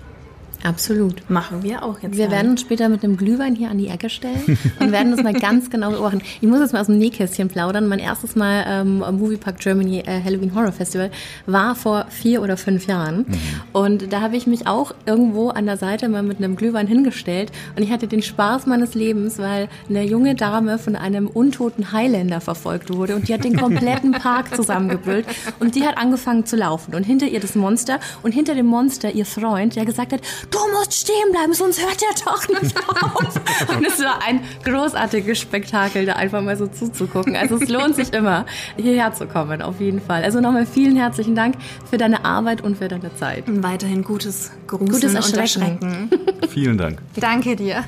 Absolut. 0.66 1.28
Machen 1.30 1.62
wir 1.62 1.82
auch 1.82 2.00
jetzt. 2.00 2.16
Wir 2.16 2.26
dann. 2.26 2.32
werden 2.32 2.50
uns 2.52 2.60
später 2.60 2.88
mit 2.88 3.04
einem 3.04 3.16
Glühwein 3.16 3.54
hier 3.54 3.70
an 3.70 3.78
die 3.78 3.88
Ecke 3.88 4.10
stellen 4.10 4.58
und 4.80 4.92
werden 4.92 5.12
das 5.12 5.22
mal 5.22 5.32
ganz 5.32 5.70
genau 5.70 5.90
beobachten. 5.90 6.22
Ich 6.40 6.48
muss 6.48 6.60
jetzt 6.60 6.72
mal 6.72 6.80
aus 6.80 6.86
dem 6.86 6.98
Nähkästchen 6.98 7.48
plaudern. 7.48 7.86
Mein 7.88 7.98
erstes 7.98 8.36
Mal 8.36 8.64
ähm, 8.66 9.02
am 9.02 9.18
Movie 9.18 9.36
Park 9.36 9.60
Germany 9.60 10.00
äh, 10.00 10.22
Halloween 10.22 10.54
Horror 10.54 10.72
Festival 10.72 11.10
war 11.46 11.74
vor 11.74 12.06
vier 12.10 12.42
oder 12.42 12.56
fünf 12.56 12.86
Jahren. 12.86 13.26
Und 13.72 14.12
da 14.12 14.20
habe 14.20 14.36
ich 14.36 14.46
mich 14.46 14.66
auch 14.66 14.92
irgendwo 15.06 15.50
an 15.50 15.66
der 15.66 15.76
Seite 15.76 16.08
mal 16.08 16.22
mit 16.22 16.38
einem 16.38 16.56
Glühwein 16.56 16.86
hingestellt 16.86 17.52
und 17.76 17.82
ich 17.82 17.90
hatte 17.90 18.06
den 18.06 18.22
Spaß 18.22 18.66
meines 18.66 18.94
Lebens, 18.94 19.38
weil 19.38 19.68
eine 19.88 20.04
junge 20.04 20.34
Dame 20.34 20.78
von 20.78 20.96
einem 20.96 21.26
untoten 21.26 21.92
Highlander 21.92 22.40
verfolgt 22.40 22.92
wurde 22.92 23.16
und 23.16 23.28
die 23.28 23.34
hat 23.34 23.44
den 23.44 23.56
kompletten 23.60 24.12
Park 24.12 24.54
zusammengebrüllt 24.54 25.26
und 25.60 25.74
die 25.74 25.86
hat 25.86 25.98
angefangen 25.98 26.46
zu 26.46 26.56
laufen 26.56 26.94
und 26.94 27.04
hinter 27.04 27.26
ihr 27.26 27.40
das 27.40 27.54
Monster 27.54 28.00
und 28.22 28.32
hinter 28.32 28.54
dem 28.54 28.66
Monster 28.66 29.12
ihr 29.12 29.26
Freund, 29.26 29.76
der 29.76 29.84
gesagt 29.84 30.12
hat, 30.12 30.20
du 30.56 30.78
musst 30.78 30.94
stehen 30.94 31.30
bleiben, 31.30 31.52
sonst 31.54 31.80
hört 31.80 32.00
der 32.00 32.08
doch 32.24 32.48
nicht 32.48 32.76
auf. 32.76 33.40
Und 33.76 33.86
es 33.86 34.00
war 34.00 34.22
ein 34.26 34.40
großartiges 34.64 35.38
Spektakel, 35.38 36.06
da 36.06 36.14
einfach 36.14 36.42
mal 36.42 36.56
so 36.56 36.66
zuzugucken. 36.66 37.36
Also 37.36 37.56
es 37.56 37.68
lohnt 37.68 37.96
sich 37.96 38.12
immer, 38.12 38.46
hierher 38.76 39.12
zu 39.12 39.26
kommen, 39.26 39.62
auf 39.62 39.80
jeden 39.80 40.00
Fall. 40.00 40.24
Also 40.24 40.40
nochmal 40.40 40.66
vielen 40.66 40.96
herzlichen 40.96 41.34
Dank 41.34 41.56
für 41.88 41.98
deine 41.98 42.24
Arbeit 42.24 42.62
und 42.62 42.78
für 42.78 42.88
deine 42.88 43.14
Zeit. 43.16 43.44
Weiterhin 43.46 44.02
gutes 44.02 44.50
Gruseln 44.66 44.90
Gutes 44.90 45.10
und 45.10 45.16
Erschrecken. 45.16 45.82
Erschrecken. 45.82 46.10
Vielen 46.48 46.78
Dank. 46.78 47.00
Danke 47.16 47.56
dir. 47.56 47.84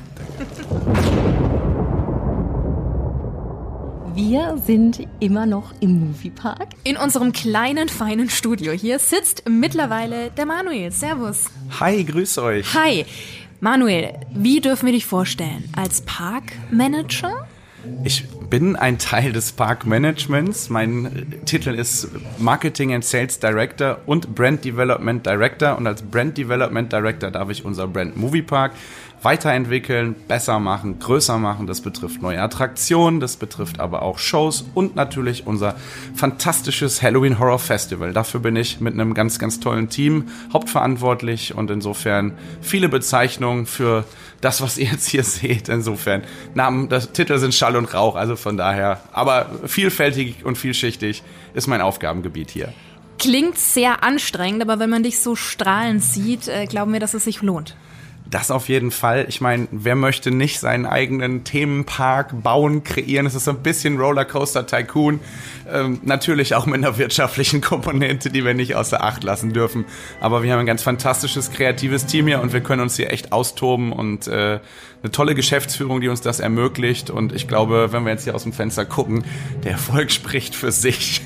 Wir 4.21 4.57
sind 4.57 5.07
immer 5.21 5.45
noch 5.45 5.71
im 5.79 6.07
Moviepark. 6.07 6.67
In 6.83 6.97
unserem 6.97 7.31
kleinen, 7.31 7.87
feinen 7.87 8.29
Studio 8.29 8.73
hier 8.73 8.99
sitzt 8.99 9.43
mittlerweile 9.47 10.29
der 10.31 10.45
Manuel. 10.45 10.91
Servus. 10.91 11.45
Hi, 11.79 12.03
grüß 12.03 12.37
euch. 12.39 12.73
Hi. 12.73 13.05
Manuel, 13.61 14.19
wie 14.35 14.59
dürfen 14.59 14.87
wir 14.87 14.93
dich 14.93 15.05
vorstellen? 15.05 15.63
Als 15.73 16.01
Parkmanager? 16.01 17.47
Ich 18.03 18.25
bin 18.49 18.75
ein 18.75 18.97
Teil 18.97 19.31
des 19.31 19.51
Parkmanagements. 19.51 20.69
Mein 20.69 21.41
Titel 21.45 21.75
ist 21.75 22.09
Marketing 22.39 22.93
and 22.93 23.05
Sales 23.05 23.39
Director 23.39 23.99
und 24.05 24.33
Brand 24.33 24.65
Development 24.65 25.25
Director. 25.25 25.77
Und 25.77 25.85
als 25.85 26.01
Brand 26.01 26.37
Development 26.37 26.91
Director 26.91 27.31
darf 27.31 27.49
ich 27.49 27.63
unser 27.63 27.87
Brand 27.87 28.17
Movie 28.17 28.41
Park 28.41 28.71
weiterentwickeln, 29.21 30.15
besser 30.27 30.59
machen, 30.59 30.99
größer 30.99 31.37
machen. 31.37 31.67
Das 31.67 31.81
betrifft 31.81 32.21
neue 32.21 32.41
Attraktionen, 32.41 33.19
das 33.19 33.35
betrifft 33.37 33.79
aber 33.79 34.01
auch 34.01 34.17
Shows 34.17 34.65
und 34.73 34.95
natürlich 34.95 35.45
unser 35.45 35.75
fantastisches 36.15 37.01
Halloween 37.01 37.39
Horror 37.39 37.59
Festival. 37.59 38.13
Dafür 38.13 38.39
bin 38.39 38.55
ich 38.55 38.79
mit 38.79 38.93
einem 38.93 39.13
ganz, 39.13 39.39
ganz 39.39 39.59
tollen 39.59 39.89
Team 39.89 40.29
hauptverantwortlich 40.53 41.55
und 41.55 41.69
insofern 41.69 42.33
viele 42.61 42.89
Bezeichnungen 42.89 43.65
für 43.65 44.05
das, 44.41 44.61
was 44.61 44.77
ihr 44.77 44.87
jetzt 44.91 45.07
hier 45.07 45.23
seht. 45.25 45.69
Insofern 45.69 46.23
Namen, 46.53 46.89
das 46.89 47.11
Titel 47.11 47.37
sind 47.37 47.53
Schall 47.53 47.75
und 47.75 47.93
Rauch, 47.93 48.15
also 48.15 48.35
von 48.39 48.57
daher. 48.57 49.01
Aber 49.11 49.49
vielfältig 49.65 50.45
und 50.45 50.57
vielschichtig 50.57 51.23
ist 51.53 51.67
mein 51.67 51.81
Aufgabengebiet 51.81 52.49
hier. 52.49 52.73
Klingt 53.19 53.57
sehr 53.57 54.03
anstrengend, 54.03 54.61
aber 54.61 54.79
wenn 54.79 54.89
man 54.89 55.03
dich 55.03 55.19
so 55.19 55.35
strahlend 55.35 56.03
sieht, 56.03 56.47
äh, 56.47 56.65
glauben 56.65 56.93
wir, 56.93 56.99
dass 56.99 57.13
es 57.13 57.25
sich 57.25 57.41
lohnt. 57.41 57.75
Das 58.29 58.51
auf 58.51 58.69
jeden 58.69 58.91
Fall. 58.91 59.25
Ich 59.27 59.41
meine, 59.41 59.67
wer 59.71 59.95
möchte 59.95 60.29
nicht 60.29 60.59
seinen 60.59 60.85
eigenen 60.85 61.43
Themenpark 61.43 62.43
bauen, 62.43 62.83
kreieren? 62.83 63.25
Es 63.25 63.33
ist 63.33 63.45
so 63.45 63.51
ein 63.51 63.63
bisschen 63.63 63.97
Rollercoaster 63.97 64.67
Tycoon. 64.67 65.19
Ähm, 65.67 65.99
natürlich 66.03 66.53
auch 66.53 66.67
mit 66.67 66.75
einer 66.75 66.97
wirtschaftlichen 66.99 67.61
Komponente, 67.61 68.29
die 68.29 68.45
wir 68.45 68.53
nicht 68.53 68.75
außer 68.75 69.03
Acht 69.03 69.23
lassen 69.23 69.51
dürfen. 69.51 69.85
Aber 70.21 70.43
wir 70.43 70.51
haben 70.53 70.59
ein 70.59 70.67
ganz 70.67 70.83
fantastisches, 70.83 71.51
kreatives 71.51 72.05
Team 72.05 72.27
hier 72.27 72.41
und 72.41 72.53
wir 72.53 72.61
können 72.61 72.83
uns 72.83 72.97
hier 72.97 73.11
echt 73.11 73.31
austoben 73.31 73.91
und 73.91 74.27
äh, 74.27 74.59
eine 75.01 75.11
tolle 75.11 75.35
Geschäftsführung, 75.35 76.01
die 76.01 76.09
uns 76.09 76.21
das 76.21 76.39
ermöglicht. 76.39 77.09
Und 77.09 77.33
ich 77.33 77.47
glaube, 77.47 77.91
wenn 77.91 78.03
wir 78.03 78.11
jetzt 78.11 78.23
hier 78.23 78.35
aus 78.35 78.43
dem 78.43 78.53
Fenster 78.53 78.85
gucken, 78.85 79.23
der 79.63 79.71
Erfolg 79.71 80.11
spricht 80.11 80.55
für 80.55 80.71
sich. 80.71 81.21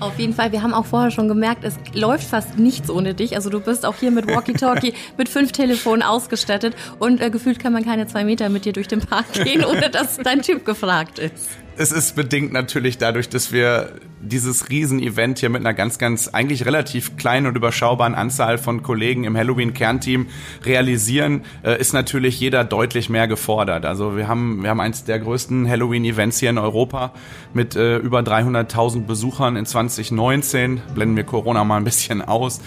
Auf 0.00 0.18
jeden 0.18 0.32
Fall, 0.32 0.52
wir 0.52 0.62
haben 0.62 0.72
auch 0.72 0.86
vorher 0.86 1.10
schon 1.10 1.28
gemerkt, 1.28 1.62
es 1.62 1.78
läuft 1.92 2.24
fast 2.24 2.58
nichts 2.58 2.90
ohne 2.90 3.12
dich. 3.14 3.36
Also 3.36 3.50
du 3.50 3.60
bist 3.60 3.84
auch 3.84 3.96
hier 3.96 4.10
mit 4.10 4.26
Walkie-Talkie, 4.26 4.94
mit 5.18 5.28
fünf 5.28 5.52
Telefonen 5.52 6.02
ausgestattet 6.02 6.74
und 6.98 7.20
äh, 7.20 7.30
gefühlt 7.30 7.58
kann 7.58 7.74
man 7.74 7.84
keine 7.84 8.06
zwei 8.06 8.24
Meter 8.24 8.48
mit 8.48 8.64
dir 8.64 8.72
durch 8.72 8.88
den 8.88 9.00
Park 9.00 9.32
gehen, 9.34 9.64
ohne 9.70 9.90
dass 9.90 10.16
dein 10.16 10.40
Typ 10.40 10.64
gefragt 10.64 11.18
ist 11.18 11.50
es 11.80 11.92
ist 11.92 12.14
bedingt 12.14 12.52
natürlich 12.52 12.98
dadurch, 12.98 13.30
dass 13.30 13.52
wir 13.52 13.92
dieses 14.20 14.68
Riesenevent 14.68 15.38
hier 15.38 15.48
mit 15.48 15.62
einer 15.62 15.72
ganz, 15.72 15.96
ganz 15.96 16.28
eigentlich 16.28 16.66
relativ 16.66 17.16
kleinen 17.16 17.46
und 17.46 17.56
überschaubaren 17.56 18.14
Anzahl 18.14 18.58
von 18.58 18.82
Kollegen 18.82 19.24
im 19.24 19.34
Halloween-Kernteam 19.34 20.26
realisieren, 20.66 21.40
äh, 21.64 21.80
ist 21.80 21.94
natürlich 21.94 22.38
jeder 22.38 22.64
deutlich 22.64 23.08
mehr 23.08 23.28
gefordert. 23.28 23.86
Also 23.86 24.14
wir 24.14 24.28
haben, 24.28 24.62
wir 24.62 24.68
haben 24.68 24.80
eins 24.80 25.04
der 25.04 25.20
größten 25.20 25.66
Halloween-Events 25.66 26.38
hier 26.38 26.50
in 26.50 26.58
Europa 26.58 27.14
mit 27.54 27.76
äh, 27.76 27.96
über 27.96 28.20
300.000 28.20 29.06
Besuchern 29.06 29.56
in 29.56 29.64
2019. 29.64 30.82
Blenden 30.94 31.16
wir 31.16 31.24
Corona 31.24 31.64
mal 31.64 31.78
ein 31.78 31.84
bisschen 31.84 32.20
aus. 32.20 32.60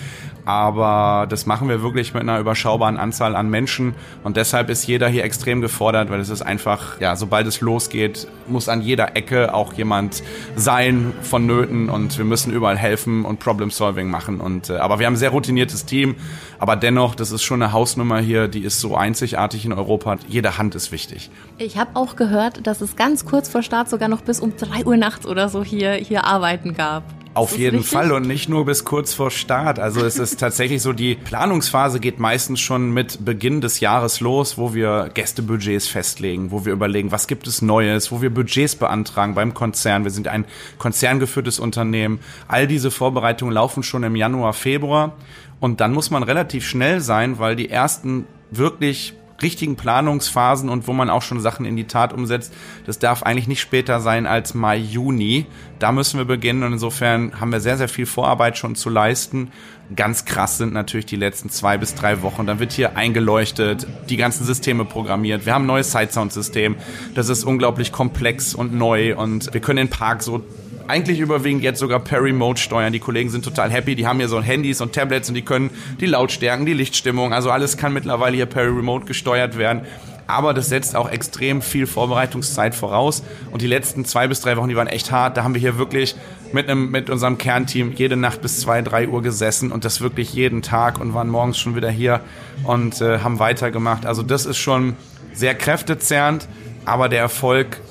Aber 0.46 1.26
das 1.30 1.46
machen 1.46 1.70
wir 1.70 1.82
wirklich 1.82 2.14
mit 2.14 2.24
einer 2.24 2.40
überschaubaren 2.40 2.98
Anzahl 2.98 3.36
an 3.36 3.50
Menschen. 3.50 3.96
Und 4.24 4.38
deshalb 4.38 4.70
ist 4.70 4.86
jeder 4.88 5.08
hier 5.08 5.24
extrem 5.24 5.62
gefordert, 5.62 6.10
weil 6.10 6.20
es 6.20 6.30
ist 6.30 6.42
einfach, 6.42 7.00
ja, 7.00 7.16
sobald 7.16 7.48
es 7.48 7.62
losgeht, 7.62 8.28
muss 8.48 8.68
an 8.68 8.82
jeder 8.82 9.16
Ecke 9.16 9.54
auch 9.54 9.74
jemand 9.74 10.22
sein 10.56 11.14
vonnöten 11.22 11.90
und 11.90 12.18
wir 12.18 12.26
müssen 12.26 12.52
überall 12.52 12.78
helfen 12.78 13.24
und 13.26 13.40
Problem-Solving 13.40 14.10
machen. 14.10 14.42
Und, 14.42 14.70
äh, 14.70 14.78
aber 14.78 15.00
wir 15.00 15.06
haben 15.06 15.14
ein 15.14 15.18
sehr 15.18 15.30
routiniertes 15.30 15.86
Team. 15.86 16.16
Aber 16.60 16.76
dennoch, 16.76 17.16
das 17.16 17.32
ist 17.32 17.44
schon 17.44 17.62
eine 17.62 17.72
Hausnummer 17.72 18.20
hier, 18.20 18.48
die 18.48 18.64
ist 18.64 18.80
so 18.80 18.96
einzigartig 18.96 19.66
in 19.66 19.74
Europa. 19.74 20.18
Jede 20.28 20.58
Hand 20.58 20.76
ist 20.76 20.92
wichtig. 20.92 21.30
Ich 21.58 21.78
habe 21.78 21.92
auch 21.96 22.16
gehört, 22.16 22.66
dass 22.68 22.82
es 22.82 22.96
ganz 22.96 23.26
kurz 23.26 23.50
vor 23.50 23.64
Start 23.64 23.90
sogar 23.90 24.10
noch 24.10 24.22
bis 24.22 24.40
um 24.40 24.56
drei 24.58 24.86
Uhr 24.86 24.98
nachts 24.98 25.26
oder 25.26 25.50
so 25.50 25.64
hier, 25.64 25.94
hier 25.94 26.26
Arbeiten 26.26 26.74
gab. 26.74 27.04
Auf 27.34 27.58
jeden 27.58 27.78
richtig? 27.78 27.92
Fall 27.92 28.12
und 28.12 28.28
nicht 28.28 28.48
nur 28.48 28.66
bis 28.66 28.86
kurz 28.86 29.14
vor 29.14 29.32
Start. 29.32 29.80
Also 29.80 30.06
es 30.06 30.20
ist 30.20 30.40
tatsächlich 30.40 30.82
so, 30.82 30.94
die 30.94 31.16
Planungsphase 31.16 32.00
geht 32.00 32.20
meistens 32.20 32.60
schon 32.60 32.92
mit 32.92 33.26
Beginn 33.26 33.60
des 33.60 33.80
Jahres 33.80 34.20
los, 34.20 34.58
wo 34.58 34.74
wir 34.76 35.10
Gästebudgets 35.14 35.88
festlegen, 35.88 36.52
wo 36.52 36.66
wir 36.66 36.74
überlegen, 36.74 37.12
was 37.12 37.26
gibt 37.28 37.48
es 37.48 37.62
Neues, 37.64 38.12
wo 38.12 38.22
wir 38.22 38.30
Budgets 38.30 38.76
beantragen 38.76 39.34
beim 39.34 39.54
Konzern. 39.56 40.04
Wir 40.04 40.12
sind 40.12 40.28
ein 40.28 40.46
konzerngeführtes 40.78 41.60
Unternehmen. 41.60 42.20
All 42.48 42.68
diese 42.68 42.92
Vorbereitungen 42.92 43.54
laufen 43.54 43.82
schon 43.82 44.04
im 44.04 44.16
Januar, 44.16 44.54
Februar 44.54 45.14
und 45.60 45.82
dann 45.82 45.94
muss 45.94 46.12
man 46.12 46.22
relativ 46.22 46.68
schnell 46.68 47.02
sein, 47.02 47.40
weil 47.40 47.56
die 47.56 47.70
ersten 47.70 48.28
wirklich 48.52 49.14
richtigen 49.44 49.76
Planungsphasen 49.76 50.70
und 50.70 50.88
wo 50.88 50.94
man 50.94 51.10
auch 51.10 51.22
schon 51.22 51.40
Sachen 51.40 51.66
in 51.66 51.76
die 51.76 51.86
Tat 51.86 52.14
umsetzt. 52.14 52.54
Das 52.86 52.98
darf 52.98 53.24
eigentlich 53.24 53.48
nicht 53.48 53.62
später 53.62 54.00
sein 54.00 54.26
als 54.26 54.54
Mai, 54.54 54.78
Juni. 54.78 55.46
Da 55.80 55.92
müssen 55.92 56.18
wir 56.18 56.26
beginnen 56.26 56.64
und 56.64 56.74
insofern 56.74 57.40
haben 57.40 57.52
wir 57.52 57.60
sehr, 57.60 57.78
sehr 57.78 57.90
viel 57.90 58.06
Vorarbeit 58.06 58.58
schon 58.58 58.76
zu 58.76 58.90
leisten. 58.90 59.52
Ganz 59.96 60.26
krass 60.26 60.58
sind 60.58 60.74
natürlich 60.74 61.06
die 61.06 61.18
letzten 61.18 61.50
zwei 61.50 61.78
bis 61.78 61.94
drei 61.94 62.22
Wochen. 62.22 62.48
Dann 62.48 62.60
wird 62.60 62.72
hier 62.72 62.98
eingeleuchtet, 62.98 63.86
die 64.10 64.18
ganzen 64.18 64.46
Systeme 64.46 64.86
programmiert. 64.86 65.46
Wir 65.46 65.54
haben 65.54 65.66
ein 65.66 65.68
neues 65.68 65.92
Sight-Sound-System. 65.92 66.76
Das 67.14 67.30
ist 67.30 67.44
unglaublich 67.44 67.92
komplex 67.92 68.56
und 68.56 68.74
neu 68.74 69.16
und 69.16 69.54
wir 69.54 69.62
können 69.62 69.78
den 69.78 69.90
Park 69.90 70.24
so 70.24 70.44
eigentlich 70.88 71.20
überwiegend 71.20 71.64
jetzt 71.64 71.80
sogar 71.80 72.00
per 72.00 72.22
Remote 72.22 72.60
steuern. 72.60 72.94
Die 72.94 73.00
Kollegen 73.00 73.30
sind 73.30 73.44
total 73.44 73.72
happy. 73.72 73.96
Die 73.96 74.08
haben 74.08 74.20
hier 74.20 74.28
so 74.28 74.42
Handys 74.42 74.82
und 74.82 74.94
Tablets 74.94 75.30
und 75.30 75.36
die 75.36 75.42
können 75.42 75.70
die 76.00 76.06
Lautstärken, 76.06 76.66
die 76.66 76.74
Lichtstimmung, 76.74 77.34
also 77.34 77.52
alles 77.52 77.78
kann 77.78 77.94
mittlerweile 77.94 78.36
hier 78.36 78.46
per 78.46 78.64
Remote 78.64 79.06
gesteuert 79.06 79.58
werden. 79.58 79.82
Aber 80.26 80.54
das 80.54 80.70
setzt 80.70 80.96
auch 80.96 81.10
extrem 81.10 81.62
viel 81.62 81.86
Vorbereitungszeit 81.86 82.76
voraus. 82.76 83.24
Und 83.52 83.62
die 83.62 83.68
letzten 83.68 84.06
zwei 84.06 84.28
bis 84.28 84.40
drei 84.40 84.56
Wochen, 84.56 84.70
die 84.70 84.76
waren 84.76 84.88
echt 84.88 85.12
hart. 85.12 85.36
Da 85.36 85.44
haben 85.44 85.54
wir 85.54 85.60
hier 85.60 85.78
wirklich 85.78 86.16
mit, 86.54 86.70
einem, 86.70 86.92
mit 86.92 87.10
unserem 87.10 87.38
Kernteam 87.38 87.92
jede 87.94 88.16
Nacht 88.16 88.42
bis 88.42 88.62
zwei, 88.62 88.82
drei 88.82 89.10
Uhr 89.10 89.22
gesessen 89.22 89.72
und 89.72 89.84
das 89.84 90.00
wirklich 90.00 90.34
jeden 90.34 90.62
Tag 90.62 91.00
und 91.02 91.14
waren 91.14 91.28
morgens 91.28 91.58
schon 91.58 91.76
wieder 91.76 91.90
hier 91.90 92.22
und 92.64 93.02
äh, 93.02 93.20
haben 93.20 93.40
weitergemacht. 93.40 94.06
Also 94.06 94.24
das 94.24 94.46
ist 94.46 94.58
schon 94.58 94.96
sehr 95.34 95.56
kräftezerrend, 95.56 96.48
aber 96.86 97.10
der 97.10 97.20
Erfolg 97.20 97.82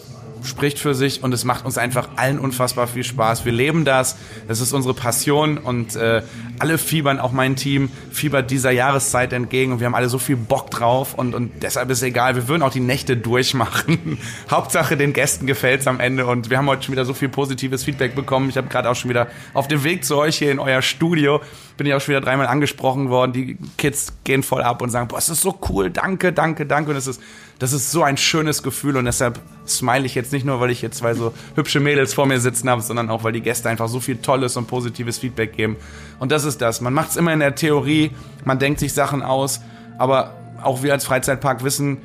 spricht 0.45 0.79
für 0.79 0.95
sich 0.95 1.23
und 1.23 1.33
es 1.33 1.45
macht 1.45 1.65
uns 1.65 1.79
einfach 1.79 2.11
allen 2.17 2.39
unfassbar 2.39 2.87
viel 2.87 3.05
Spaß. 3.05 3.45
Wir 3.45 3.53
leben 3.53 3.85
das, 3.85 4.17
das 4.49 4.61
ist 4.61 4.73
unsere 4.73 4.95
Passion 4.95 5.59
und 5.59 5.97
äh, 5.97 6.23
alle 6.59 6.79
fiebern, 6.79 7.19
auch 7.19 7.33
mein 7.33 7.57
Team, 7.57 7.91
fiebert 8.11 8.51
dieser 8.51 8.71
Jahreszeit 8.71 9.33
entgegen 9.33 9.73
und 9.73 9.81
wir 9.81 9.87
haben 9.87 9.95
alle 9.95 10.09
so 10.09 10.19
viel 10.19 10.37
Bock 10.37 10.71
drauf 10.71 11.15
und, 11.15 11.35
und 11.35 11.63
deshalb 11.63 11.91
ist 11.91 12.03
egal, 12.03 12.37
wir 12.37 12.49
würden 12.49 12.63
auch 12.63 12.73
die 12.73 12.81
Nächte 12.81 13.17
durchmachen. 13.17 14.19
Hauptsache 14.51 14.97
den 14.97 15.13
Gästen 15.13 15.47
gefällt's 15.47 15.87
am 15.87 16.01
Ende 16.01 16.27
und 16.27 16.51
wir 16.51 16.59
haben 16.59 16.69
heute 16.69 16.85
schon 16.85 16.93
wieder 16.93 17.05
so 17.05 17.15
viel 17.15 17.29
positives 17.29 17.85
Feedback 17.85 18.15
bekommen. 18.15 18.49
Ich 18.49 18.57
habe 18.57 18.69
gerade 18.69 18.91
auch 18.91 18.97
schon 18.97 19.09
wieder 19.11 19.29
auf 19.55 19.69
dem 19.69 19.85
Weg 19.85 20.05
zu 20.05 20.17
euch 20.17 20.37
hier 20.37 20.53
in 20.53 20.59
euer 20.59 20.83
Studio 20.83 21.41
bin 21.77 21.87
ich 21.87 21.95
auch 21.95 22.01
schon 22.01 22.13
wieder 22.13 22.21
dreimal 22.21 22.47
angesprochen 22.47 23.09
worden. 23.09 23.33
Die 23.33 23.57
Kids 23.79 24.13
gehen 24.25 24.43
voll 24.43 24.63
ab 24.63 24.83
und 24.83 24.91
sagen, 24.91 25.09
boah, 25.09 25.19
es 25.19 25.29
ist 25.29 25.41
so 25.41 25.59
cool, 25.69 25.91
danke, 25.91 26.33
danke, 26.33 26.67
danke 26.67 26.91
und 26.91 26.97
es 26.97 27.07
ist 27.07 27.21
das 27.63 27.73
ist 27.73 27.93
so 27.93 28.03
ein 28.03 28.17
schönes 28.17 28.65
Gefühl 28.65 28.97
und 28.97 29.05
deshalb 29.05 29.39
smile 29.69 30.05
ich 30.05 30.17
jetzt 30.17 30.33
nicht 30.33 30.45
nur, 30.45 30.59
weil 30.59 30.73
ich 30.73 30.83
jetzt 30.83 30.99
zwei 30.99 31.15
so 31.15 31.33
hübsche 31.55 31.79
Mädels 31.79 32.13
vor 32.13 32.27
mir 32.27 32.41
sitzen 32.41 32.69
habe, 32.69 32.83
sondern 32.83 33.09
auch, 33.09 33.23
weil 33.23 33.31
die 33.31 33.41
Gäste 33.41 33.69
einfach 33.69 33.87
so 33.87 34.01
viel 34.01 34.17
tolles 34.17 34.57
und 34.57 34.67
positives 34.67 35.19
Feedback 35.19 35.53
geben. 35.57 35.77
Und 36.19 36.33
das 36.33 36.45
ist 36.45 36.61
das. 36.61 36.81
Man 36.81 36.93
macht 36.93 37.11
es 37.11 37.17
immer 37.17 37.33
in 37.33 37.39
der 37.39 37.55
Theorie, 37.55 38.11
man 38.45 38.59
denkt 38.59 38.81
sich 38.81 38.93
Sachen 38.93 39.23
aus, 39.23 39.61
aber 39.97 40.35
auch 40.61 40.83
wir 40.83 40.93
als 40.93 41.05
Freizeitpark 41.05 41.63
wissen, 41.63 41.99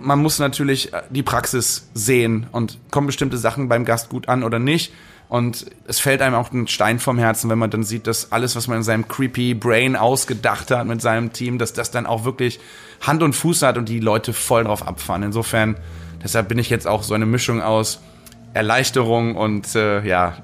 man 0.00 0.20
muss 0.20 0.38
natürlich 0.38 0.92
die 1.10 1.22
Praxis 1.22 1.88
sehen 1.94 2.46
und 2.52 2.78
kommen 2.90 3.06
bestimmte 3.06 3.38
Sachen 3.38 3.68
beim 3.68 3.84
Gast 3.84 4.08
gut 4.08 4.28
an 4.28 4.42
oder 4.42 4.58
nicht. 4.58 4.92
Und 5.28 5.66
es 5.86 6.00
fällt 6.00 6.22
einem 6.22 6.34
auch 6.34 6.52
ein 6.52 6.68
Stein 6.68 6.98
vom 6.98 7.18
Herzen, 7.18 7.50
wenn 7.50 7.58
man 7.58 7.70
dann 7.70 7.82
sieht, 7.82 8.06
dass 8.06 8.32
alles, 8.32 8.56
was 8.56 8.66
man 8.66 8.78
in 8.78 8.82
seinem 8.82 9.08
creepy 9.08 9.52
Brain 9.54 9.94
ausgedacht 9.94 10.70
hat 10.70 10.86
mit 10.86 11.02
seinem 11.02 11.32
Team, 11.32 11.58
dass 11.58 11.74
das 11.74 11.90
dann 11.90 12.06
auch 12.06 12.24
wirklich 12.24 12.60
Hand 13.02 13.22
und 13.22 13.34
Fuß 13.34 13.62
hat 13.62 13.76
und 13.76 13.90
die 13.90 14.00
Leute 14.00 14.32
voll 14.32 14.64
drauf 14.64 14.86
abfahren. 14.86 15.22
Insofern, 15.22 15.76
deshalb 16.22 16.48
bin 16.48 16.58
ich 16.58 16.70
jetzt 16.70 16.86
auch 16.86 17.02
so 17.02 17.12
eine 17.12 17.26
Mischung 17.26 17.60
aus 17.60 18.00
Erleichterung 18.54 19.36
und 19.36 19.74
äh, 19.74 20.02
ja, 20.06 20.38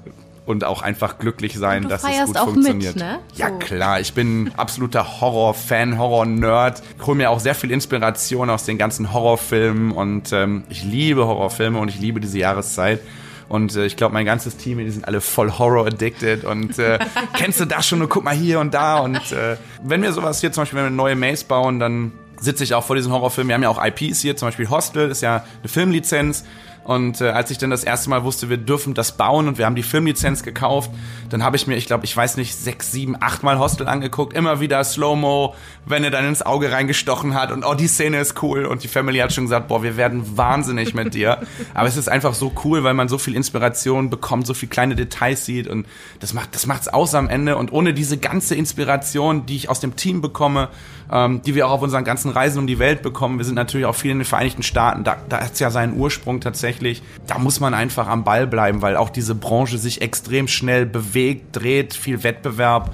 und 0.47 0.65
auch 0.65 0.83
einfach 0.83 1.19
glücklich 1.19 1.57
sein, 1.57 1.89
dass 1.89 2.05
es 2.05 2.27
gut 2.27 2.39
funktioniert. 2.39 2.97
Mit, 2.97 3.05
ne? 3.05 3.19
so. 3.33 3.41
Ja 3.41 3.51
klar, 3.51 4.01
ich 4.01 4.13
bin 4.13 4.51
absoluter 4.57 5.21
Horror-Fan, 5.21 5.99
Horror-Nerd. 5.99 6.83
Ich 6.99 7.07
hole 7.07 7.17
mir 7.17 7.31
auch 7.31 7.41
sehr 7.41 7.55
viel 7.55 7.71
Inspiration 7.71 8.51
aus 8.51 8.65
den 8.65 8.77
ganzen 8.77 9.13
Horrorfilmen 9.13 9.93
und 9.93 10.33
ähm, 10.33 10.65
ich 10.69 10.85
liebe 10.85 11.27
Horrorfilme 11.27 11.79
und 11.79 11.89
ich 11.89 11.99
liebe 11.99 12.21
diese 12.21 12.39
Jahreszeit. 12.39 13.01
Und 13.49 13.77
äh, 13.77 13.87
ich 13.87 13.97
glaube, 13.97 14.15
mein 14.15 14.27
ganzes 14.27 14.57
Team, 14.57 14.79
die 14.79 14.91
sind 14.91 15.07
alle 15.07 15.21
voll 15.21 15.51
Horror-addicted. 15.51 16.45
Und 16.45 16.79
äh, 16.79 16.99
kennst 17.37 17.61
du 17.61 17.67
das 17.67 17.87
schon? 17.87 18.01
Und 18.03 18.09
guck 18.09 18.25
mal 18.25 18.35
hier 18.35 18.61
und 18.61 18.75
da. 18.75 18.99
Und 18.99 19.33
äh, 19.33 19.57
wenn 19.83 20.03
wir 20.03 20.13
sowas 20.13 20.41
hier 20.41 20.53
zum 20.53 20.63
Beispiel, 20.63 20.79
wenn 20.79 20.85
wir 20.85 20.89
eine 20.89 20.97
neue 20.97 21.17
Maze 21.17 21.45
bauen, 21.45 21.79
dann 21.79 22.13
sitze 22.41 22.65
ich 22.65 22.75
auch 22.75 22.85
vor 22.85 22.97
diesen 22.97 23.13
Horrorfilmen. 23.13 23.49
Wir 23.49 23.55
haben 23.55 23.63
ja 23.63 23.69
auch 23.69 23.85
IPs 23.85 24.21
hier, 24.21 24.37
zum 24.37 24.49
Beispiel 24.49 24.69
Hostel 24.69 25.11
ist 25.11 25.21
ja 25.23 25.45
eine 25.61 25.69
Filmlizenz. 25.69 26.45
Und 26.85 27.21
äh, 27.21 27.31
als 27.31 27.51
ich 27.51 27.59
dann 27.59 27.71
das 27.71 27.83
erste 27.83 28.11
Mal 28.11 28.25
wusste, 28.25 28.51
wir 28.51 28.59
dürfen 28.59 28.95
das 28.95 29.17
bauen 29.17 29.49
und 29.49 29.59
wir 29.59 29.65
haben 29.65 29.75
die 29.75 29.83
Filmlizenz 29.83 30.43
gekauft, 30.43 30.91
dann 31.31 31.43
habe 31.43 31.57
ich 31.57 31.67
mir, 31.67 31.77
ich 31.77 31.87
glaube, 31.87 32.05
ich 32.05 32.15
weiß 32.15 32.37
nicht, 32.37 32.55
sechs, 32.55 32.93
sieben, 32.93 33.17
acht 33.21 33.43
Mal 33.43 33.59
Hostel 33.59 33.89
angeguckt, 33.89 34.35
immer 34.35 34.61
wieder 34.61 34.85
Slow-Mo, 34.85 35.55
wenn 35.87 36.05
er 36.05 36.11
dann 36.11 36.27
ins 36.27 36.43
Auge 36.43 36.71
reingestochen 36.71 37.35
hat 37.35 37.51
und 37.51 37.65
oh, 37.65 37.75
die 37.75 37.89
Szene 37.89 38.21
ist 38.21 38.43
cool 38.43 38.67
und 38.67 38.85
die 38.85 38.89
Family 38.89 39.19
hat 39.19 39.33
schon 39.33 39.45
gesagt, 39.45 39.69
boah, 39.69 39.83
wir 39.83 39.97
werden 39.97 40.37
wahnsinnig 40.37 40.95
mit 40.95 41.15
dir. 41.15 41.41
Aber 41.75 41.89
es 41.89 41.97
ist 41.97 42.09
einfach 42.09 42.35
so 42.35 42.53
cool, 42.65 42.85
weil 42.85 42.95
man 42.95 43.09
so 43.09 43.17
viel 43.17 43.35
Inspiration 43.35 44.11
bekommt, 44.11 44.47
so 44.47 44.55
viel 44.55 44.69
kleine 44.69 44.95
Details 44.95 45.47
sieht 45.47 45.67
und 45.67 45.87
das 46.21 46.35
macht 46.35 46.55
das 46.55 46.67
macht's 46.67 46.89
aus 46.89 47.15
am 47.15 47.29
Ende 47.29 47.57
und 47.57 47.73
ohne 47.73 47.95
diese 47.95 48.19
ganze 48.19 48.55
Inspiration, 48.55 49.47
die 49.47 49.57
ich 49.57 49.71
aus 49.71 49.81
dem 49.81 49.97
Team 49.97 50.21
bekomme, 50.21 50.69
ähm, 51.15 51.41
die 51.43 51.55
wir 51.55 51.67
auch 51.69 51.71
auf 51.71 51.83
unseren 51.83 52.05
ganzen 52.05 52.31
Reisen 52.31 52.59
um 52.59 52.67
die 52.67 52.79
Welt 52.79 53.01
bekommen, 53.01 53.39
wir 53.39 53.45
sind 53.45 53.55
natürlich 53.55 53.87
auch 53.87 53.95
viel 53.95 54.11
in 54.11 54.19
den 54.19 54.25
Vereinigten 54.27 54.63
Staaten, 54.65 55.05
da, 55.05 55.17
da 55.29 55.41
hat's 55.41 55.61
ja 55.61 55.71
seinen 55.71 55.97
Ursprung 55.97 56.41
tatsächlich, 56.41 57.03
da 57.27 57.39
muss 57.39 57.61
man 57.61 57.73
einfach 57.73 58.09
am 58.09 58.25
Ball 58.25 58.47
bleiben, 58.47 58.83
weil 58.83 58.97
auch 58.97 59.09
diese 59.09 59.35
Branche 59.35 59.79
sich 59.79 60.03
extrem 60.03 60.49
schnell 60.49 60.85
bewegt, 60.85 61.57
dreht, 61.57 61.95
viel 61.95 62.23
Wettbewerb 62.25 62.93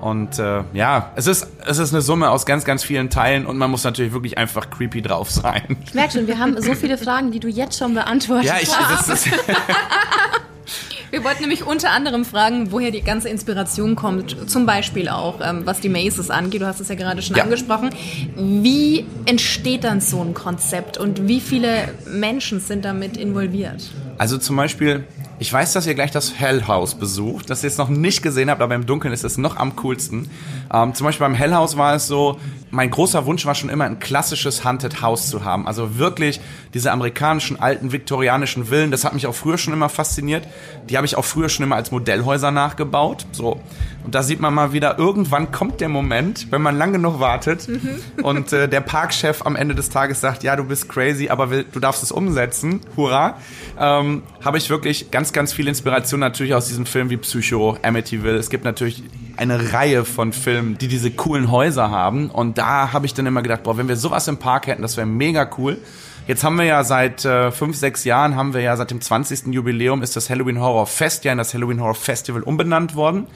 und 0.00 0.38
äh, 0.38 0.64
ja, 0.74 1.12
es 1.14 1.26
ist, 1.26 1.46
es 1.64 1.78
ist 1.78 1.94
eine 1.94 2.02
Summe 2.02 2.30
aus 2.30 2.44
ganz, 2.44 2.64
ganz 2.64 2.82
vielen 2.82 3.08
Teilen 3.08 3.46
und 3.46 3.56
man 3.56 3.70
muss 3.70 3.84
natürlich 3.84 4.12
wirklich 4.12 4.36
einfach 4.36 4.68
creepy 4.68 5.00
drauf 5.00 5.30
sein. 5.30 5.76
Ich 5.86 5.94
merke 5.94 6.12
schon, 6.14 6.26
wir 6.26 6.38
haben 6.38 6.60
so 6.60 6.74
viele 6.74 6.98
Fragen, 6.98 7.30
die 7.30 7.40
du 7.40 7.48
jetzt 7.48 7.78
schon 7.78 7.94
beantwortet 7.94 8.46
Ja, 8.46 8.56
ich, 8.60 8.76
hast. 8.76 9.08
das 9.08 9.26
ist, 9.26 9.32
Wir 11.10 11.24
wollten 11.24 11.40
nämlich 11.42 11.66
unter 11.66 11.90
anderem 11.90 12.24
fragen, 12.24 12.72
woher 12.72 12.90
die 12.90 13.02
ganze 13.02 13.28
Inspiration 13.28 13.96
kommt. 13.96 14.48
Zum 14.50 14.64
Beispiel 14.66 15.08
auch, 15.08 15.40
ähm, 15.42 15.62
was 15.64 15.80
die 15.80 15.88
Maces 15.88 16.30
angeht. 16.30 16.62
Du 16.62 16.66
hast 16.66 16.80
es 16.80 16.88
ja 16.88 16.94
gerade 16.94 17.20
schon 17.22 17.36
Ja. 17.36 17.44
angesprochen. 17.44 17.90
Wie 18.36 19.04
entsteht 19.26 19.84
dann 19.84 20.00
so 20.00 20.22
ein 20.22 20.34
Konzept 20.34 20.98
und 20.98 21.28
wie 21.28 21.40
viele 21.40 21.88
Menschen 22.06 22.60
sind 22.60 22.84
damit 22.84 23.16
involviert? 23.16 23.90
Also 24.18 24.38
zum 24.38 24.56
Beispiel, 24.56 25.04
ich 25.42 25.52
weiß, 25.52 25.72
dass 25.72 25.88
ihr 25.88 25.94
gleich 25.94 26.12
das 26.12 26.38
Hell 26.38 26.68
House 26.68 26.94
besucht, 26.94 27.50
das 27.50 27.64
ihr 27.64 27.68
jetzt 27.68 27.76
noch 27.76 27.88
nicht 27.88 28.22
gesehen 28.22 28.48
habt, 28.48 28.62
aber 28.62 28.76
im 28.76 28.86
Dunkeln 28.86 29.12
ist 29.12 29.24
es 29.24 29.38
noch 29.38 29.56
am 29.56 29.74
coolsten. 29.74 30.30
Ähm, 30.72 30.94
zum 30.94 31.04
Beispiel 31.04 31.26
beim 31.26 31.34
Hell 31.34 31.52
House 31.52 31.76
war 31.76 31.96
es 31.96 32.06
so, 32.06 32.38
mein 32.70 32.92
großer 32.92 33.26
Wunsch 33.26 33.44
war 33.44 33.56
schon 33.56 33.68
immer 33.68 33.82
ein 33.82 33.98
klassisches 33.98 34.64
Haunted 34.64 35.02
House 35.02 35.28
zu 35.28 35.44
haben. 35.44 35.66
Also 35.66 35.98
wirklich 35.98 36.40
diese 36.74 36.92
amerikanischen 36.92 37.58
alten 37.58 37.90
viktorianischen 37.90 38.66
Villen, 38.66 38.92
das 38.92 39.04
hat 39.04 39.14
mich 39.14 39.26
auch 39.26 39.34
früher 39.34 39.58
schon 39.58 39.72
immer 39.72 39.88
fasziniert. 39.88 40.46
Die 40.88 40.96
habe 40.96 41.06
ich 41.06 41.16
auch 41.16 41.24
früher 41.24 41.48
schon 41.48 41.64
immer 41.64 41.74
als 41.74 41.90
Modellhäuser 41.90 42.52
nachgebaut. 42.52 43.26
So. 43.32 43.60
Und 44.04 44.14
da 44.14 44.22
sieht 44.22 44.40
man 44.40 44.52
mal 44.52 44.72
wieder, 44.72 44.98
irgendwann 44.98 45.52
kommt 45.52 45.80
der 45.80 45.88
Moment, 45.88 46.48
wenn 46.50 46.60
man 46.60 46.76
lang 46.76 46.92
genug 46.92 47.20
wartet 47.20 47.68
und 48.22 48.52
äh, 48.52 48.68
der 48.68 48.80
Parkchef 48.80 49.42
am 49.46 49.54
Ende 49.54 49.74
des 49.74 49.90
Tages 49.90 50.20
sagt, 50.20 50.42
ja, 50.42 50.56
du 50.56 50.64
bist 50.64 50.88
crazy, 50.88 51.28
aber 51.28 51.50
will, 51.50 51.64
du 51.70 51.78
darfst 51.78 52.02
es 52.02 52.10
umsetzen. 52.10 52.80
Hurra. 52.96 53.38
Ähm, 53.78 54.22
habe 54.44 54.58
ich 54.58 54.70
wirklich 54.70 55.10
ganz, 55.10 55.32
ganz 55.32 55.52
viel 55.52 55.68
Inspiration 55.68 56.20
natürlich 56.20 56.54
aus 56.54 56.66
diesen 56.66 56.86
Filmen 56.86 57.10
wie 57.10 57.16
Psycho, 57.16 57.76
Amityville. 57.82 58.36
Es 58.36 58.50
gibt 58.50 58.64
natürlich 58.64 59.04
eine 59.36 59.72
Reihe 59.72 60.04
von 60.04 60.32
Filmen, 60.32 60.78
die 60.78 60.88
diese 60.88 61.10
coolen 61.10 61.50
Häuser 61.50 61.90
haben. 61.90 62.28
Und 62.30 62.58
da 62.58 62.92
habe 62.92 63.06
ich 63.06 63.14
dann 63.14 63.26
immer 63.26 63.42
gedacht, 63.42 63.62
boah, 63.62 63.76
wenn 63.78 63.88
wir 63.88 63.96
sowas 63.96 64.26
im 64.28 64.38
Park 64.38 64.66
hätten, 64.66 64.82
das 64.82 64.96
wäre 64.96 65.06
mega 65.06 65.48
cool. 65.58 65.78
Jetzt 66.28 66.44
haben 66.44 66.56
wir 66.56 66.64
ja 66.64 66.84
seit 66.84 67.24
äh, 67.24 67.50
fünf, 67.50 67.76
sechs 67.76 68.04
Jahren, 68.04 68.36
haben 68.36 68.54
wir 68.54 68.60
ja 68.60 68.76
seit 68.76 68.90
dem 68.92 69.00
20. 69.00 69.48
Jubiläum, 69.48 70.02
ist 70.02 70.14
das 70.14 70.30
Halloween 70.30 70.60
Horror 70.60 70.86
Fest 70.86 71.24
ja 71.24 71.32
in 71.32 71.38
das 71.38 71.52
Halloween 71.52 71.80
Horror 71.80 71.96
Festival 71.96 72.42
umbenannt 72.42 72.94
worden. 72.94 73.26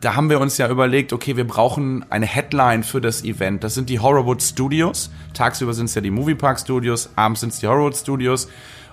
Da 0.00 0.16
haben 0.16 0.28
wir 0.28 0.40
uns 0.40 0.58
ja 0.58 0.68
überlegt, 0.68 1.12
okay, 1.12 1.36
wir 1.36 1.46
brauchen 1.46 2.04
eine 2.10 2.26
Headline 2.26 2.82
für 2.82 3.00
das 3.00 3.24
Event. 3.24 3.64
Das 3.64 3.74
sind 3.74 3.88
die 3.88 4.00
Horrorwood 4.00 4.42
Studios. 4.42 5.10
Tagsüber 5.32 5.72
sind 5.72 5.86
es 5.86 5.94
ja 5.94 6.00
die 6.00 6.10
Moviepark 6.10 6.58
Studios, 6.60 7.10
abends 7.16 7.40
sind 7.40 7.52
es 7.52 7.60
die 7.60 7.66
Horrorwood 7.66 7.96
Studios. 7.96 8.48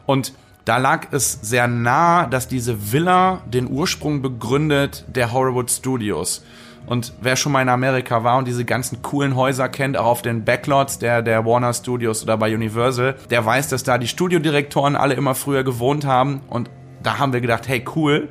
Und 0.05 0.33
da 0.65 0.77
lag 0.77 1.07
es 1.11 1.39
sehr 1.41 1.67
nah, 1.67 2.27
dass 2.27 2.47
diese 2.47 2.91
Villa 2.91 3.41
den 3.45 3.69
Ursprung 3.69 4.21
begründet 4.21 5.05
der 5.07 5.33
Horrorwood 5.33 5.71
Studios. 5.71 6.43
Und 6.85 7.13
wer 7.21 7.35
schon 7.35 7.51
mal 7.51 7.61
in 7.61 7.69
Amerika 7.69 8.23
war 8.23 8.37
und 8.37 8.47
diese 8.47 8.65
ganzen 8.65 9.01
coolen 9.01 9.35
Häuser 9.35 9.69
kennt, 9.69 9.97
auch 9.97 10.05
auf 10.05 10.21
den 10.21 10.45
Backlots 10.45 10.99
der, 10.99 11.21
der 11.21 11.45
Warner 11.45 11.73
Studios 11.73 12.23
oder 12.23 12.37
bei 12.37 12.53
Universal, 12.53 13.15
der 13.29 13.45
weiß, 13.45 13.69
dass 13.69 13.83
da 13.83 13.97
die 13.97 14.07
Studiodirektoren 14.07 14.95
alle 14.95 15.13
immer 15.13 15.35
früher 15.35 15.63
gewohnt 15.63 16.05
haben. 16.05 16.41
Und 16.47 16.69
da 17.03 17.19
haben 17.19 17.33
wir 17.33 17.41
gedacht, 17.41 17.67
hey 17.67 17.83
cool, 17.95 18.29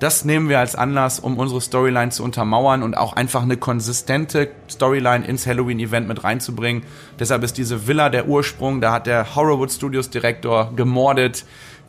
das 0.00 0.24
nehmen 0.24 0.48
wir 0.48 0.58
als 0.58 0.74
Anlass, 0.74 1.20
um 1.20 1.36
unsere 1.36 1.60
Storyline 1.60 2.10
zu 2.10 2.24
untermauern 2.24 2.82
und 2.82 2.96
auch 2.96 3.12
einfach 3.12 3.42
eine 3.42 3.58
konsistente 3.58 4.48
Storyline 4.68 5.26
ins 5.26 5.46
Halloween-Event 5.46 6.08
mit 6.08 6.24
reinzubringen. 6.24 6.84
Deshalb 7.18 7.44
ist 7.44 7.58
diese 7.58 7.86
Villa 7.86 8.08
der 8.08 8.26
Ursprung. 8.26 8.80
Da 8.80 8.92
hat 8.92 9.06
der 9.06 9.36
Horrorwood 9.36 9.70
Studios 9.70 10.08
Direktor 10.08 10.72
gemordet. 10.74 11.44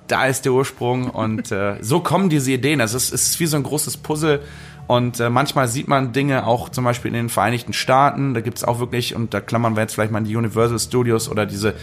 Da 0.07 0.25
ist 0.25 0.43
der 0.43 0.51
Ursprung 0.51 1.09
und 1.09 1.53
äh, 1.53 1.77
so 1.81 2.01
kommen 2.01 2.29
diese 2.29 2.51
Ideen. 2.51 2.81
Also 2.81 2.97
es 2.97 3.11
ist 3.11 3.39
wie 3.39 3.45
so 3.45 3.55
ein 3.55 3.63
großes 3.63 3.95
Puzzle. 3.97 4.41
Und 4.87 5.21
äh, 5.21 5.29
manchmal 5.29 5.69
sieht 5.69 5.87
man 5.87 6.11
Dinge 6.11 6.45
auch 6.45 6.67
zum 6.67 6.83
Beispiel 6.83 7.09
in 7.11 7.15
den 7.15 7.29
Vereinigten 7.29 7.71
Staaten. 7.71 8.33
Da 8.33 8.41
gibt's 8.41 8.65
auch 8.65 8.79
wirklich, 8.79 9.15
und 9.15 9.33
da 9.33 9.39
klammern 9.39 9.77
wir 9.77 9.83
jetzt 9.83 9.93
vielleicht 9.93 10.11
mal 10.11 10.17
an 10.17 10.25
die 10.25 10.35
Universal 10.35 10.79
Studios 10.79 11.29
oder 11.29 11.45
diese 11.45 11.75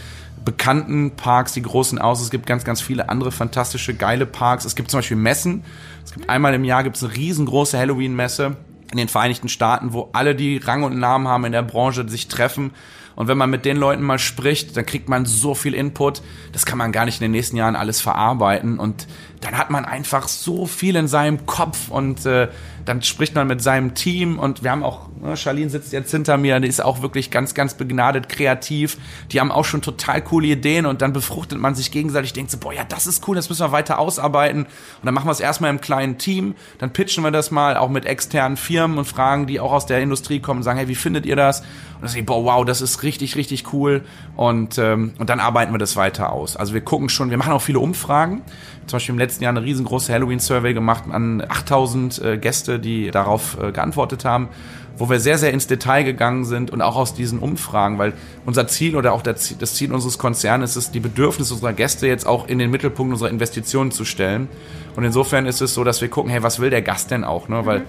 bekannten 0.45 1.11
Parks, 1.11 1.53
die 1.53 1.61
großen 1.61 1.99
aus. 1.99 2.21
Es 2.21 2.29
gibt 2.29 2.45
ganz, 2.45 2.63
ganz 2.63 2.81
viele 2.81 3.09
andere 3.09 3.31
fantastische, 3.31 3.93
geile 3.93 4.25
Parks. 4.25 4.65
Es 4.65 4.75
gibt 4.75 4.91
zum 4.91 4.99
Beispiel 4.99 5.17
Messen. 5.17 5.63
Es 6.03 6.13
gibt 6.13 6.29
einmal 6.29 6.53
im 6.53 6.63
Jahr 6.63 6.83
gibt's 6.83 7.03
eine 7.03 7.15
riesengroße 7.15 7.77
Halloween-Messe 7.77 8.57
in 8.91 8.97
den 8.97 9.07
Vereinigten 9.07 9.49
Staaten, 9.49 9.93
wo 9.93 10.09
alle, 10.13 10.35
die 10.35 10.57
Rang 10.57 10.83
und 10.83 10.97
Namen 10.97 11.27
haben 11.27 11.45
in 11.45 11.51
der 11.51 11.61
Branche, 11.61 12.07
sich 12.09 12.27
treffen. 12.27 12.71
Und 13.15 13.27
wenn 13.27 13.37
man 13.37 13.49
mit 13.49 13.65
den 13.65 13.75
Leuten 13.75 14.01
mal 14.01 14.17
spricht, 14.17 14.77
dann 14.77 14.85
kriegt 14.85 15.09
man 15.09 15.25
so 15.25 15.53
viel 15.53 15.73
Input. 15.73 16.21
Das 16.53 16.65
kann 16.65 16.77
man 16.77 16.93
gar 16.93 17.03
nicht 17.03 17.19
in 17.19 17.25
den 17.25 17.31
nächsten 17.31 17.57
Jahren 17.57 17.75
alles 17.75 17.99
verarbeiten. 17.99 18.79
Und 18.79 19.07
dann 19.41 19.57
hat 19.57 19.69
man 19.69 19.83
einfach 19.83 20.29
so 20.29 20.65
viel 20.65 20.95
in 20.95 21.09
seinem 21.09 21.45
Kopf 21.45 21.89
und 21.89 22.25
äh, 22.25 22.47
dann 22.89 23.03
spricht 23.03 23.35
man 23.35 23.45
mit 23.45 23.61
seinem 23.61 23.93
Team 23.93 24.39
und 24.39 24.63
wir 24.63 24.71
haben 24.71 24.81
auch, 24.81 25.09
ne, 25.21 25.37
Charlene 25.37 25.69
sitzt 25.69 25.93
jetzt 25.93 26.09
hinter 26.09 26.37
mir, 26.37 26.59
die 26.59 26.67
ist 26.67 26.83
auch 26.83 27.03
wirklich 27.03 27.29
ganz, 27.29 27.53
ganz 27.53 27.75
begnadet 27.75 28.29
kreativ. 28.29 28.97
Die 29.31 29.39
haben 29.39 29.51
auch 29.51 29.63
schon 29.63 29.83
total 29.83 30.23
coole 30.23 30.47
Ideen 30.47 30.87
und 30.87 31.03
dann 31.03 31.13
befruchtet 31.13 31.59
man 31.59 31.75
sich 31.75 31.91
gegenseitig, 31.91 32.33
denkt 32.33 32.49
so, 32.49 32.57
boah, 32.57 32.73
ja, 32.73 32.83
das 32.83 33.05
ist 33.05 33.27
cool, 33.27 33.35
das 33.35 33.47
müssen 33.47 33.61
wir 33.61 33.71
weiter 33.71 33.99
ausarbeiten. 33.99 34.63
Und 34.63 35.05
dann 35.05 35.13
machen 35.13 35.27
wir 35.27 35.31
es 35.31 35.39
erstmal 35.39 35.69
im 35.69 35.81
kleinen 35.81 36.17
Team, 36.17 36.55
dann 36.79 36.91
pitchen 36.91 37.23
wir 37.23 37.29
das 37.29 37.51
mal 37.51 37.77
auch 37.77 37.89
mit 37.89 38.07
externen 38.07 38.57
Firmen 38.57 38.97
und 38.97 39.05
fragen, 39.05 39.45
die 39.45 39.59
auch 39.59 39.71
aus 39.71 39.85
der 39.85 40.01
Industrie 40.01 40.39
kommen 40.39 40.61
und 40.61 40.63
sagen, 40.63 40.79
hey, 40.79 40.87
wie 40.87 40.95
findet 40.95 41.27
ihr 41.27 41.35
das? 41.35 41.59
Und 41.59 42.01
dann 42.01 42.09
sagen, 42.09 42.25
boah, 42.25 42.43
wow, 42.43 42.65
das 42.65 42.81
ist 42.81 43.03
richtig, 43.03 43.35
richtig 43.35 43.71
cool. 43.71 44.03
Und, 44.35 44.79
ähm, 44.79 45.13
und 45.19 45.29
dann 45.29 45.39
arbeiten 45.39 45.71
wir 45.71 45.77
das 45.77 45.95
weiter 45.95 46.31
aus. 46.31 46.57
Also 46.57 46.73
wir 46.73 46.81
gucken 46.81 47.09
schon, 47.09 47.29
wir 47.29 47.37
machen 47.37 47.53
auch 47.53 47.61
viele 47.61 47.79
Umfragen. 47.79 48.41
Zum 48.89 48.97
Beispiel 48.97 49.13
im 49.13 49.19
letzten 49.19 49.43
Jahr 49.43 49.51
eine 49.51 49.61
riesengroße 49.61 50.11
Halloween-Survey 50.11 50.73
gemacht 50.73 51.03
an 51.11 51.43
8000 51.47 52.21
äh, 52.23 52.37
Gäste, 52.39 52.79
die 52.79 53.11
darauf 53.11 53.55
äh, 53.61 53.71
geantwortet 53.71 54.25
haben, 54.25 54.49
wo 54.97 55.11
wir 55.11 55.19
sehr, 55.19 55.37
sehr 55.37 55.53
ins 55.53 55.67
Detail 55.67 56.01
gegangen 56.03 56.43
sind 56.43 56.71
und 56.71 56.81
auch 56.81 56.95
aus 56.95 57.13
diesen 57.13 57.37
Umfragen, 57.37 57.99
weil 57.99 58.13
unser 58.47 58.67
Ziel 58.67 58.95
oder 58.95 59.13
auch 59.13 59.21
das 59.21 59.75
Ziel 59.75 59.93
unseres 59.93 60.17
Konzerns 60.17 60.75
ist 60.75 60.95
die 60.95 60.99
Bedürfnisse 60.99 61.53
unserer 61.53 61.73
Gäste 61.73 62.07
jetzt 62.07 62.25
auch 62.25 62.47
in 62.47 62.57
den 62.57 62.71
Mittelpunkt 62.71 63.13
unserer 63.13 63.29
Investitionen 63.29 63.91
zu 63.91 64.05
stellen. 64.05 64.47
Und 64.95 65.03
insofern 65.03 65.45
ist 65.45 65.61
es 65.61 65.75
so, 65.75 65.83
dass 65.83 66.01
wir 66.01 66.07
gucken, 66.07 66.31
hey, 66.31 66.41
was 66.41 66.59
will 66.59 66.71
der 66.71 66.81
Gast 66.81 67.11
denn 67.11 67.23
auch? 67.23 67.47
Ne? 67.47 67.67
Weil 67.67 67.85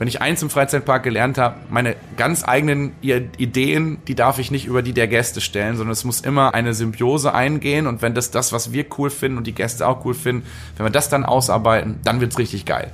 wenn 0.00 0.08
ich 0.08 0.22
eins 0.22 0.40
im 0.40 0.48
Freizeitpark 0.48 1.02
gelernt 1.02 1.36
habe, 1.36 1.56
meine 1.68 1.94
ganz 2.16 2.42
eigenen 2.42 2.94
Ideen, 3.02 3.98
die 4.08 4.14
darf 4.14 4.38
ich 4.38 4.50
nicht 4.50 4.64
über 4.64 4.80
die 4.80 4.94
der 4.94 5.08
Gäste 5.08 5.42
stellen, 5.42 5.76
sondern 5.76 5.92
es 5.92 6.04
muss 6.04 6.22
immer 6.22 6.54
eine 6.54 6.72
Symbiose 6.72 7.34
eingehen 7.34 7.86
und 7.86 8.00
wenn 8.00 8.14
das 8.14 8.30
das, 8.30 8.50
was 8.50 8.72
wir 8.72 8.86
cool 8.96 9.10
finden 9.10 9.36
und 9.36 9.46
die 9.46 9.52
Gäste 9.52 9.86
auch 9.86 10.02
cool 10.06 10.14
finden, 10.14 10.46
wenn 10.78 10.86
wir 10.86 10.90
das 10.90 11.10
dann 11.10 11.26
ausarbeiten, 11.26 12.00
dann 12.02 12.22
wird's 12.22 12.38
richtig 12.38 12.64
geil. 12.64 12.90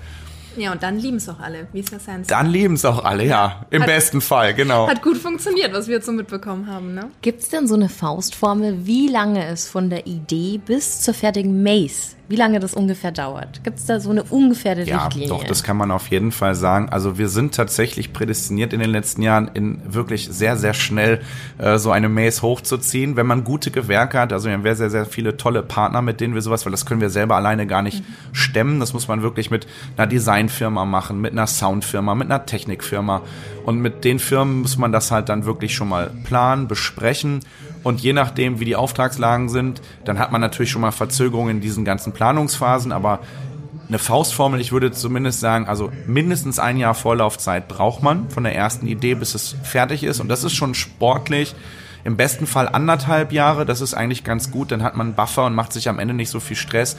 Ja, 0.57 0.73
und 0.73 0.83
dann 0.83 0.99
lieben 0.99 1.17
es 1.19 1.29
auch 1.29 1.41
alle, 1.41 1.67
wie 1.73 1.81
es 1.81 1.91
ja 1.91 1.99
sein 1.99 2.25
soll. 2.25 2.29
Dann 2.29 2.47
lieben's 2.51 2.85
auch 2.85 3.05
alle, 3.05 3.25
ja. 3.25 3.67
Im 3.71 3.83
Hat- 3.83 3.89
besten 3.89 4.21
Fall, 4.21 4.55
genau. 4.55 4.89
Hat 4.89 5.03
gut 5.03 5.17
funktioniert, 5.19 5.73
was 5.73 5.87
wir 5.89 5.97
jetzt 5.97 6.07
so 6.07 6.13
mitbekommen 6.13 6.67
haben, 6.67 6.95
ne? 6.95 7.11
Gibt's 7.23 7.49
denn 7.49 7.67
so 7.67 7.75
eine 7.75 7.89
Faustformel, 7.89 8.87
wie 8.87 9.09
lange 9.09 9.47
es 9.47 9.69
von 9.69 9.91
der 9.91 10.07
Idee 10.07 10.59
bis 10.65 11.01
zur 11.03 11.15
fertigen 11.15 11.63
Maze, 11.63 12.17
wie 12.29 12.37
lange 12.37 12.59
das 12.59 12.75
ungefähr 12.75 13.13
dauert? 13.13 13.63
Gibt's 13.63 13.85
da 13.87 14.01
so 14.01 14.11
eine 14.11 14.25
ungefähre 14.25 14.83
Ja, 14.83 15.05
Richtlinie? 15.05 15.29
doch, 15.29 15.45
das 15.45 15.63
kann 15.63 15.77
man 15.77 15.91
auf 15.93 16.09
jeden 16.09 16.33
Fall 16.33 16.55
sagen. 16.57 16.89
Also 16.89 17.19
wir 17.19 17.29
sind 17.29 17.55
tatsächlich 17.55 18.13
prädestiniert 18.13 18.73
in 18.73 18.81
den 18.81 18.91
letzten 18.91 19.23
Jahren, 19.23 19.49
in 19.55 19.81
wirklich 19.87 20.29
sehr, 20.33 20.57
sehr 20.57 20.75
schnell 20.75 21.21
äh, 21.59 21.79
so 21.79 21.93
eine 21.93 22.09
Maze 22.09 22.43
hochzuziehen, 22.43 23.15
wenn 23.17 23.27
man 23.27 23.45
gute 23.45 23.71
Gewerke 23.71 24.19
hat. 24.19 24.33
Also 24.33 24.47
wir 24.49 24.55
haben 24.55 24.63
sehr, 24.65 24.75
sehr, 24.75 24.91
sehr 24.91 25.07
viele 25.07 25.37
tolle 25.37 25.63
Partner, 25.63 26.03
mit 26.03 26.21
denen 26.21 26.35
wir 26.35 26.43
sowas, 26.43 26.65
weil 26.67 26.73
das 26.73 26.85
können 26.87 27.01
wir 27.01 27.11
selber 27.11 27.37
alleine 27.37 27.67
gar 27.67 27.83
nicht 27.83 28.03
stemmen. 28.33 28.81
Das 28.81 28.93
muss 28.93 29.07
man 29.07 29.23
wirklich 29.23 29.51
mit 29.53 29.67
einer 29.97 30.07
Designfirma 30.47 30.85
machen, 30.85 31.21
mit 31.21 31.33
einer 31.33 31.47
Soundfirma, 31.47 32.15
mit 32.15 32.31
einer 32.31 32.47
Technikfirma. 32.47 33.23
Und 33.65 33.79
mit 33.81 34.05
den 34.05 34.19
Firmen 34.19 34.63
muss 34.63 34.79
man 34.79 34.93
das 34.93 35.11
halt 35.11 35.29
dann 35.29 35.45
wirklich 35.45 35.75
schon 35.75 35.89
mal 35.89 36.11
planen, 36.25 36.69
besprechen. 36.69 37.41
Und 37.83 38.01
je 38.01 38.13
nachdem, 38.13 38.61
wie 38.61 38.65
die 38.65 38.77
Auftragslagen 38.77 39.49
sind, 39.49 39.83
dann 40.05 40.19
hat 40.19 40.33
man 40.33 40.41
natürlich 40.41 40.71
schon 40.71 40.83
mal 40.83 40.93
Verzögerungen 40.93 41.57
in 41.57 41.61
diesen 41.61 41.85
ganzen 41.85 42.13
Planungsphasen, 42.13 42.93
aber 42.93 43.21
eine 43.89 43.99
Faustformel, 44.01 44.61
ich 44.61 44.73
würde 44.73 44.91
zumindest 44.91 45.39
sagen, 45.39 45.69
also 45.69 45.93
mindestens 46.07 46.59
ein 46.59 46.77
Jahr 46.77 46.95
Vorlaufzeit 46.95 47.69
braucht 47.69 48.03
man 48.03 48.29
von 48.31 48.43
der 48.43 48.57
ersten 48.57 48.89
Idee, 48.89 49.15
bis 49.15 49.37
es 49.37 49.55
fertig 49.63 50.03
ist. 50.03 50.19
Und 50.19 50.29
das 50.29 50.43
ist 50.43 50.55
schon 50.55 50.75
sportlich. 50.75 51.55
Im 52.03 52.17
besten 52.17 52.47
Fall 52.47 52.69
anderthalb 52.69 53.33
Jahre, 53.33 53.65
das 53.65 53.81
ist 53.81 53.95
eigentlich 53.95 54.25
ganz 54.25 54.51
gut, 54.51 54.71
dann 54.73 54.83
hat 54.83 54.97
man 54.97 55.09
einen 55.09 55.17
Buffer 55.17 55.45
und 55.45 55.55
macht 55.55 55.73
sich 55.73 55.89
am 55.89 55.99
Ende 55.99 56.15
nicht 56.15 56.31
so 56.31 56.41
viel 56.41 56.57
Stress. 56.57 56.97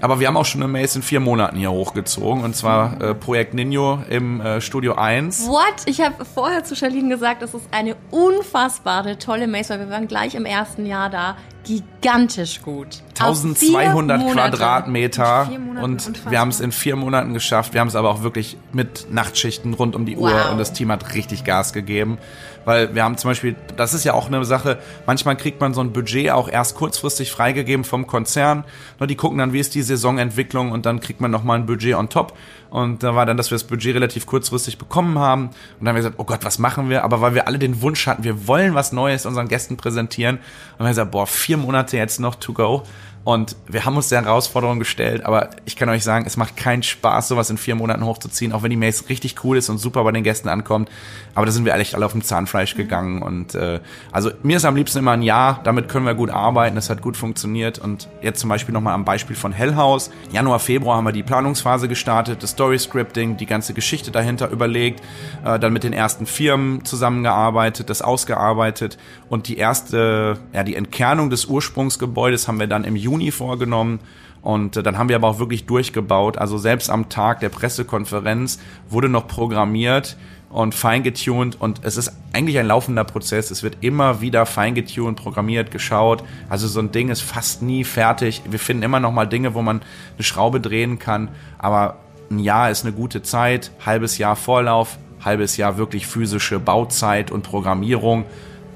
Aber 0.00 0.20
wir 0.20 0.26
haben 0.28 0.36
auch 0.36 0.44
schon 0.44 0.62
eine 0.62 0.70
Maze 0.70 0.98
in 0.98 1.02
vier 1.02 1.20
Monaten 1.20 1.56
hier 1.56 1.70
hochgezogen 1.70 2.44
und 2.44 2.54
zwar 2.54 3.00
äh, 3.00 3.14
Projekt 3.14 3.54
Nino 3.54 4.02
im 4.10 4.40
äh, 4.40 4.60
Studio 4.60 4.94
1. 4.94 5.46
What? 5.48 5.62
Ich 5.86 6.00
habe 6.00 6.24
vorher 6.24 6.64
zu 6.64 6.76
Charlene 6.76 7.08
gesagt, 7.08 7.40
das 7.42 7.54
ist 7.54 7.64
eine 7.70 7.96
unfassbare, 8.10 9.18
tolle 9.18 9.46
Maze, 9.48 9.70
weil 9.70 9.80
wir 9.80 9.90
waren 9.90 10.06
gleich 10.08 10.34
im 10.34 10.44
ersten 10.44 10.84
Jahr 10.86 11.08
da. 11.10 11.36
Gigantisch 11.64 12.62
gut. 12.62 13.02
1200 13.18 14.32
Quadratmeter 14.32 15.50
und 15.82 16.06
unfassbar. 16.06 16.30
wir 16.32 16.38
haben 16.40 16.48
es 16.50 16.60
in 16.60 16.70
vier 16.70 16.94
Monaten 16.94 17.34
geschafft. 17.34 17.72
Wir 17.74 17.80
haben 17.80 17.88
es 17.88 17.96
aber 17.96 18.10
auch 18.10 18.22
wirklich 18.22 18.56
mit 18.72 19.08
Nachtschichten 19.10 19.74
rund 19.74 19.96
um 19.96 20.06
die 20.06 20.16
Uhr 20.16 20.30
Wow. 20.30 20.52
und 20.52 20.58
das 20.58 20.72
Team 20.72 20.92
hat 20.92 21.14
richtig 21.14 21.42
Gas 21.44 21.72
gegeben. 21.72 22.18
Weil 22.66 22.96
wir 22.96 23.04
haben 23.04 23.16
zum 23.16 23.30
Beispiel, 23.30 23.54
das 23.76 23.94
ist 23.94 24.02
ja 24.02 24.12
auch 24.12 24.26
eine 24.26 24.44
Sache, 24.44 24.78
manchmal 25.06 25.36
kriegt 25.36 25.60
man 25.60 25.72
so 25.72 25.80
ein 25.80 25.92
Budget 25.92 26.32
auch 26.32 26.48
erst 26.48 26.74
kurzfristig 26.74 27.30
freigegeben 27.30 27.84
vom 27.84 28.08
Konzern. 28.08 28.64
Nur 28.98 29.06
Die 29.06 29.14
gucken 29.14 29.38
dann, 29.38 29.52
wie 29.52 29.60
ist 29.60 29.76
die 29.76 29.82
Saisonentwicklung 29.82 30.72
und 30.72 30.84
dann 30.84 30.98
kriegt 30.98 31.20
man 31.20 31.30
nochmal 31.30 31.60
ein 31.60 31.66
Budget 31.66 31.94
on 31.94 32.08
top. 32.08 32.36
Und 32.68 33.04
da 33.04 33.14
war 33.14 33.24
dann, 33.24 33.36
dass 33.36 33.52
wir 33.52 33.54
das 33.54 33.64
Budget 33.64 33.94
relativ 33.94 34.26
kurzfristig 34.26 34.78
bekommen 34.78 35.16
haben. 35.16 35.46
Und 35.46 35.54
dann 35.78 35.90
haben 35.90 35.94
wir 35.94 36.00
gesagt, 36.00 36.16
oh 36.18 36.24
Gott, 36.24 36.44
was 36.44 36.58
machen 36.58 36.90
wir? 36.90 37.04
Aber 37.04 37.20
weil 37.20 37.34
wir 37.34 37.46
alle 37.46 37.60
den 37.60 37.82
Wunsch 37.82 38.04
hatten, 38.08 38.24
wir 38.24 38.48
wollen 38.48 38.74
was 38.74 38.90
Neues 38.90 39.26
unseren 39.26 39.46
Gästen 39.46 39.76
präsentieren. 39.76 40.38
Und 40.38 40.42
dann 40.42 40.78
haben 40.80 40.86
wir 40.86 40.90
gesagt, 40.90 41.10
boah, 41.12 41.26
vier 41.28 41.58
Monate 41.58 41.96
jetzt 41.96 42.18
noch 42.18 42.34
to 42.34 42.52
go. 42.52 42.82
Und 43.26 43.56
wir 43.66 43.84
haben 43.84 43.96
uns 43.96 44.08
der 44.08 44.22
Herausforderung 44.22 44.78
gestellt, 44.78 45.26
aber 45.26 45.50
ich 45.64 45.74
kann 45.74 45.88
euch 45.88 46.04
sagen, 46.04 46.26
es 46.28 46.36
macht 46.36 46.56
keinen 46.56 46.84
Spaß, 46.84 47.26
sowas 47.26 47.50
in 47.50 47.58
vier 47.58 47.74
Monaten 47.74 48.04
hochzuziehen, 48.04 48.52
auch 48.52 48.62
wenn 48.62 48.70
die 48.70 48.76
Maze 48.76 49.08
richtig 49.08 49.42
cool 49.42 49.56
ist 49.56 49.68
und 49.68 49.78
super 49.78 50.04
bei 50.04 50.12
den 50.12 50.22
Gästen 50.22 50.48
ankommt. 50.48 50.88
Aber 51.34 51.44
da 51.44 51.50
sind 51.50 51.64
wir 51.64 51.74
echt 51.74 51.96
alle 51.96 52.06
auf 52.06 52.12
dem 52.12 52.22
Zahnfleisch 52.22 52.76
gegangen. 52.76 53.22
Und 53.22 53.56
äh, 53.56 53.80
also 54.12 54.30
mir 54.44 54.58
ist 54.58 54.64
am 54.64 54.76
liebsten 54.76 55.00
immer 55.00 55.10
ein 55.10 55.22
Jahr, 55.22 55.60
damit 55.64 55.88
können 55.88 56.06
wir 56.06 56.14
gut 56.14 56.30
arbeiten, 56.30 56.76
das 56.76 56.88
hat 56.88 57.02
gut 57.02 57.16
funktioniert. 57.16 57.80
Und 57.80 58.08
jetzt 58.22 58.38
zum 58.38 58.48
Beispiel 58.48 58.72
nochmal 58.72 58.94
am 58.94 59.04
Beispiel 59.04 59.34
von 59.34 59.50
Hellhouse. 59.50 60.12
Januar, 60.30 60.60
Februar 60.60 60.96
haben 60.96 61.04
wir 61.04 61.10
die 61.10 61.24
Planungsphase 61.24 61.88
gestartet, 61.88 62.44
das 62.44 62.50
Story-Scripting, 62.50 63.38
die 63.38 63.46
ganze 63.46 63.74
Geschichte 63.74 64.12
dahinter 64.12 64.50
überlegt, 64.50 65.02
äh, 65.44 65.58
dann 65.58 65.72
mit 65.72 65.82
den 65.82 65.92
ersten 65.92 66.26
Firmen 66.26 66.84
zusammengearbeitet, 66.84 67.90
das 67.90 68.02
ausgearbeitet 68.02 68.98
und 69.28 69.48
die 69.48 69.56
erste, 69.56 70.38
ja, 70.52 70.62
die 70.62 70.76
Entkernung 70.76 71.28
des 71.28 71.46
Ursprungsgebäudes 71.46 72.46
haben 72.46 72.60
wir 72.60 72.68
dann 72.68 72.84
im 72.84 72.94
Juni 72.94 73.15
vorgenommen. 73.30 74.00
Und 74.42 74.76
äh, 74.76 74.82
dann 74.82 74.96
haben 74.98 75.08
wir 75.08 75.16
aber 75.16 75.28
auch 75.28 75.38
wirklich 75.38 75.66
durchgebaut. 75.66 76.38
Also 76.38 76.58
selbst 76.58 76.90
am 76.90 77.08
Tag 77.08 77.40
der 77.40 77.48
Pressekonferenz 77.48 78.58
wurde 78.88 79.08
noch 79.08 79.26
programmiert 79.26 80.16
und 80.50 80.74
feingetuned 80.74 81.60
und 81.60 81.80
es 81.82 81.96
ist 81.96 82.12
eigentlich 82.32 82.58
ein 82.58 82.66
laufender 82.66 83.04
Prozess. 83.04 83.50
Es 83.50 83.62
wird 83.62 83.78
immer 83.80 84.20
wieder 84.20 84.46
feingetuned, 84.46 85.18
programmiert, 85.18 85.70
geschaut. 85.70 86.22
Also 86.48 86.68
so 86.68 86.80
ein 86.80 86.92
Ding 86.92 87.08
ist 87.08 87.22
fast 87.22 87.62
nie 87.62 87.84
fertig. 87.84 88.42
Wir 88.48 88.58
finden 88.58 88.84
immer 88.84 89.00
noch 89.00 89.12
mal 89.12 89.26
Dinge, 89.26 89.54
wo 89.54 89.62
man 89.62 89.82
eine 90.14 90.22
Schraube 90.24 90.60
drehen 90.60 90.98
kann. 90.98 91.28
Aber 91.58 91.96
ein 92.30 92.38
Jahr 92.38 92.70
ist 92.70 92.84
eine 92.84 92.94
gute 92.94 93.22
Zeit. 93.22 93.72
Halbes 93.84 94.18
Jahr 94.18 94.36
Vorlauf, 94.36 94.98
halbes 95.24 95.56
Jahr 95.56 95.76
wirklich 95.76 96.06
physische 96.06 96.58
Bauzeit 96.58 97.30
und 97.30 97.42
Programmierung. 97.42 98.24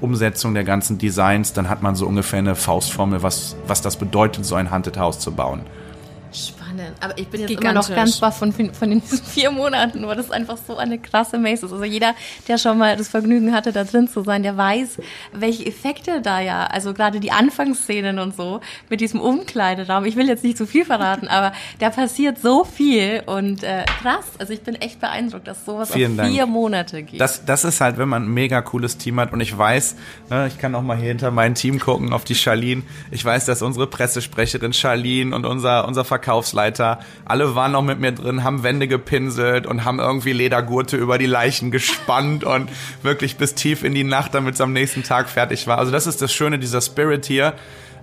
Umsetzung 0.01 0.53
der 0.53 0.63
ganzen 0.63 0.97
Designs, 0.97 1.53
dann 1.53 1.69
hat 1.69 1.81
man 1.81 1.95
so 1.95 2.07
ungefähr 2.07 2.39
eine 2.39 2.55
Faustformel, 2.55 3.23
was, 3.23 3.55
was 3.67 3.81
das 3.81 3.97
bedeutet, 3.97 4.45
so 4.45 4.55
ein 4.55 4.71
Haunted 4.71 4.97
House 4.97 5.19
zu 5.19 5.31
bauen. 5.31 5.61
Spannend. 6.81 7.03
Aber 7.03 7.17
ich 7.17 7.27
bin 7.27 7.41
jetzt 7.41 7.51
immer 7.51 7.73
noch 7.73 7.89
ganz 7.89 8.19
baff 8.19 8.37
von, 8.37 8.51
von 8.51 8.89
den 8.89 9.01
vier 9.01 9.51
Monaten, 9.51 10.05
weil 10.07 10.15
das 10.15 10.31
einfach 10.31 10.57
so 10.65 10.77
eine 10.77 10.99
krasse 10.99 11.37
Maze 11.37 11.65
ist. 11.65 11.71
Also 11.71 11.83
jeder, 11.83 12.15
der 12.47 12.57
schon 12.57 12.77
mal 12.77 12.95
das 12.95 13.09
Vergnügen 13.09 13.53
hatte, 13.53 13.71
da 13.71 13.83
drin 13.83 14.07
zu 14.07 14.23
sein, 14.23 14.43
der 14.43 14.57
weiß, 14.57 14.97
welche 15.33 15.65
Effekte 15.65 16.21
da 16.21 16.39
ja, 16.39 16.65
also 16.65 16.93
gerade 16.93 17.19
die 17.19 17.31
Anfangsszenen 17.31 18.19
und 18.19 18.35
so 18.35 18.61
mit 18.89 19.01
diesem 19.01 19.19
Umkleideraum. 19.19 20.05
Ich 20.05 20.15
will 20.15 20.27
jetzt 20.27 20.43
nicht 20.43 20.57
zu 20.57 20.65
viel 20.65 20.85
verraten, 20.85 21.27
aber 21.27 21.53
da 21.79 21.89
passiert 21.89 22.39
so 22.39 22.63
viel 22.63 23.23
und 23.25 23.63
äh, 23.63 23.85
krass. 24.01 24.25
Also 24.39 24.53
ich 24.53 24.61
bin 24.61 24.75
echt 24.75 24.99
beeindruckt, 24.99 25.47
dass 25.47 25.65
sowas 25.65 25.91
Vielen 25.91 26.19
auf 26.19 26.27
vier 26.27 26.41
Dank. 26.41 26.51
Monate 26.51 27.03
geht. 27.03 27.19
Das, 27.19 27.45
das 27.45 27.63
ist 27.63 27.81
halt, 27.81 27.97
wenn 27.97 28.09
man 28.09 28.23
ein 28.23 28.33
mega 28.33 28.61
cooles 28.61 28.97
Team 28.97 29.19
hat 29.19 29.33
und 29.33 29.41
ich 29.41 29.57
weiß, 29.57 29.95
ne, 30.29 30.47
ich 30.47 30.57
kann 30.57 30.75
auch 30.75 30.81
mal 30.81 30.97
hier 30.97 31.09
hinter 31.09 31.31
mein 31.31 31.55
Team 31.55 31.79
gucken, 31.79 32.13
auf 32.13 32.23
die 32.23 32.35
Charlene. 32.35 32.83
Ich 33.11 33.23
weiß, 33.23 33.45
dass 33.45 33.61
unsere 33.61 33.87
Pressesprecherin 33.87 34.73
Charlene 34.73 35.35
und 35.35 35.45
unser, 35.45 35.87
unser 35.87 36.05
Verkaufsleiter, 36.05 36.70
alle 36.79 37.55
waren 37.55 37.71
noch 37.71 37.81
mit 37.81 37.99
mir 37.99 38.11
drin, 38.11 38.43
haben 38.43 38.63
Wände 38.63 38.87
gepinselt 38.87 39.67
und 39.67 39.85
haben 39.85 39.99
irgendwie 39.99 40.33
Ledergurte 40.33 40.97
über 40.97 41.17
die 41.17 41.25
Leichen 41.25 41.71
gespannt 41.71 42.43
und 42.43 42.69
wirklich 43.03 43.37
bis 43.37 43.55
tief 43.55 43.83
in 43.83 43.93
die 43.93 44.03
Nacht, 44.03 44.33
damit 44.33 44.55
es 44.55 44.61
am 44.61 44.73
nächsten 44.73 45.03
Tag 45.03 45.29
fertig 45.29 45.67
war. 45.67 45.77
Also 45.77 45.91
das 45.91 46.07
ist 46.07 46.21
das 46.21 46.33
Schöne, 46.33 46.59
dieser 46.59 46.81
Spirit 46.81 47.25
hier. 47.25 47.53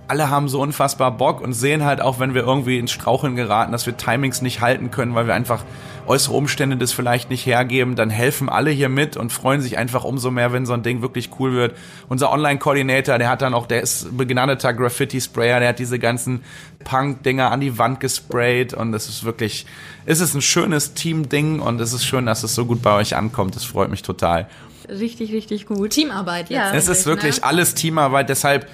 Alle 0.09 0.31
haben 0.31 0.49
so 0.49 0.61
unfassbar 0.61 1.11
Bock 1.13 1.41
und 1.41 1.53
sehen 1.53 1.85
halt 1.85 2.01
auch, 2.01 2.19
wenn 2.19 2.35
wir 2.35 2.43
irgendwie 2.43 2.79
ins 2.79 2.91
Straucheln 2.91 3.37
geraten, 3.37 3.73
dass 3.73 3.87
wir 3.87 3.97
Timings 3.97 4.43
nicht 4.43 4.61
halten 4.61 4.91
können, 4.91 5.15
weil 5.15 5.27
wir 5.27 5.35
einfach 5.35 5.65
äußere 6.09 6.35
Umstände 6.35 6.77
das 6.77 6.93
vielleicht 6.93 7.31
nicht 7.31 7.45
hergeben, 7.47 7.95
dann 7.95 8.11
helfen 8.11 8.49
alle 8.49 8.71
hier 8.71 8.89
mit 8.89 9.17
und 9.17 9.31
freuen 9.31 9.61
sich 9.61 9.79
einfach 9.79 10.05
umso 10.05 10.31
mehr, 10.31 10.53
wenn 10.53 10.67
so 10.67 10.73
ein 10.73 10.83
Ding 10.83 11.03
wirklich 11.03 11.31
cool 11.39 11.53
wird. 11.53 11.77
Unser 12.09 12.33
Online-Koordinator, 12.33 13.19
der 13.19 13.29
hat 13.29 13.43
dann 13.43 13.55
auch, 13.55 13.67
der 13.67 13.83
ist 13.83 14.17
begnadeter 14.17 14.73
Graffiti-Sprayer, 14.73 15.61
der 15.61 15.69
hat 15.69 15.79
diese 15.79 15.99
ganzen 15.99 16.43
Punk-Dinger 16.85 17.51
an 17.51 17.61
die 17.61 17.79
Wand 17.79 18.01
gesprayt 18.01 18.73
und 18.73 18.95
es 18.95 19.09
ist 19.09 19.25
wirklich, 19.25 19.67
es 20.07 20.21
ist 20.21 20.35
ein 20.35 20.43
schönes 20.43 20.95
Team-Ding 20.95 21.61
und 21.61 21.81
es 21.81 21.93
ist 21.93 22.07
schön, 22.07 22.27
dass 22.27 22.43
es 22.43 22.55
so 22.55 22.65
gut 22.65 22.83
bei 22.83 22.95
euch 22.95 23.15
ankommt. 23.15 23.55
Das 23.55 23.65
freut 23.65 23.91
mich 23.91 24.03
total. 24.03 24.49
richtig, 24.89 25.33
richtig 25.33 25.67
gut. 25.67 25.91
Teamarbeit 25.91 26.49
Ja. 26.49 26.73
Es 26.73 26.89
ist 26.89 27.05
wirklich 27.05 27.39
ne? 27.39 27.45
alles 27.45 27.75
Teamarbeit, 27.75 28.31
deshalb 28.31 28.67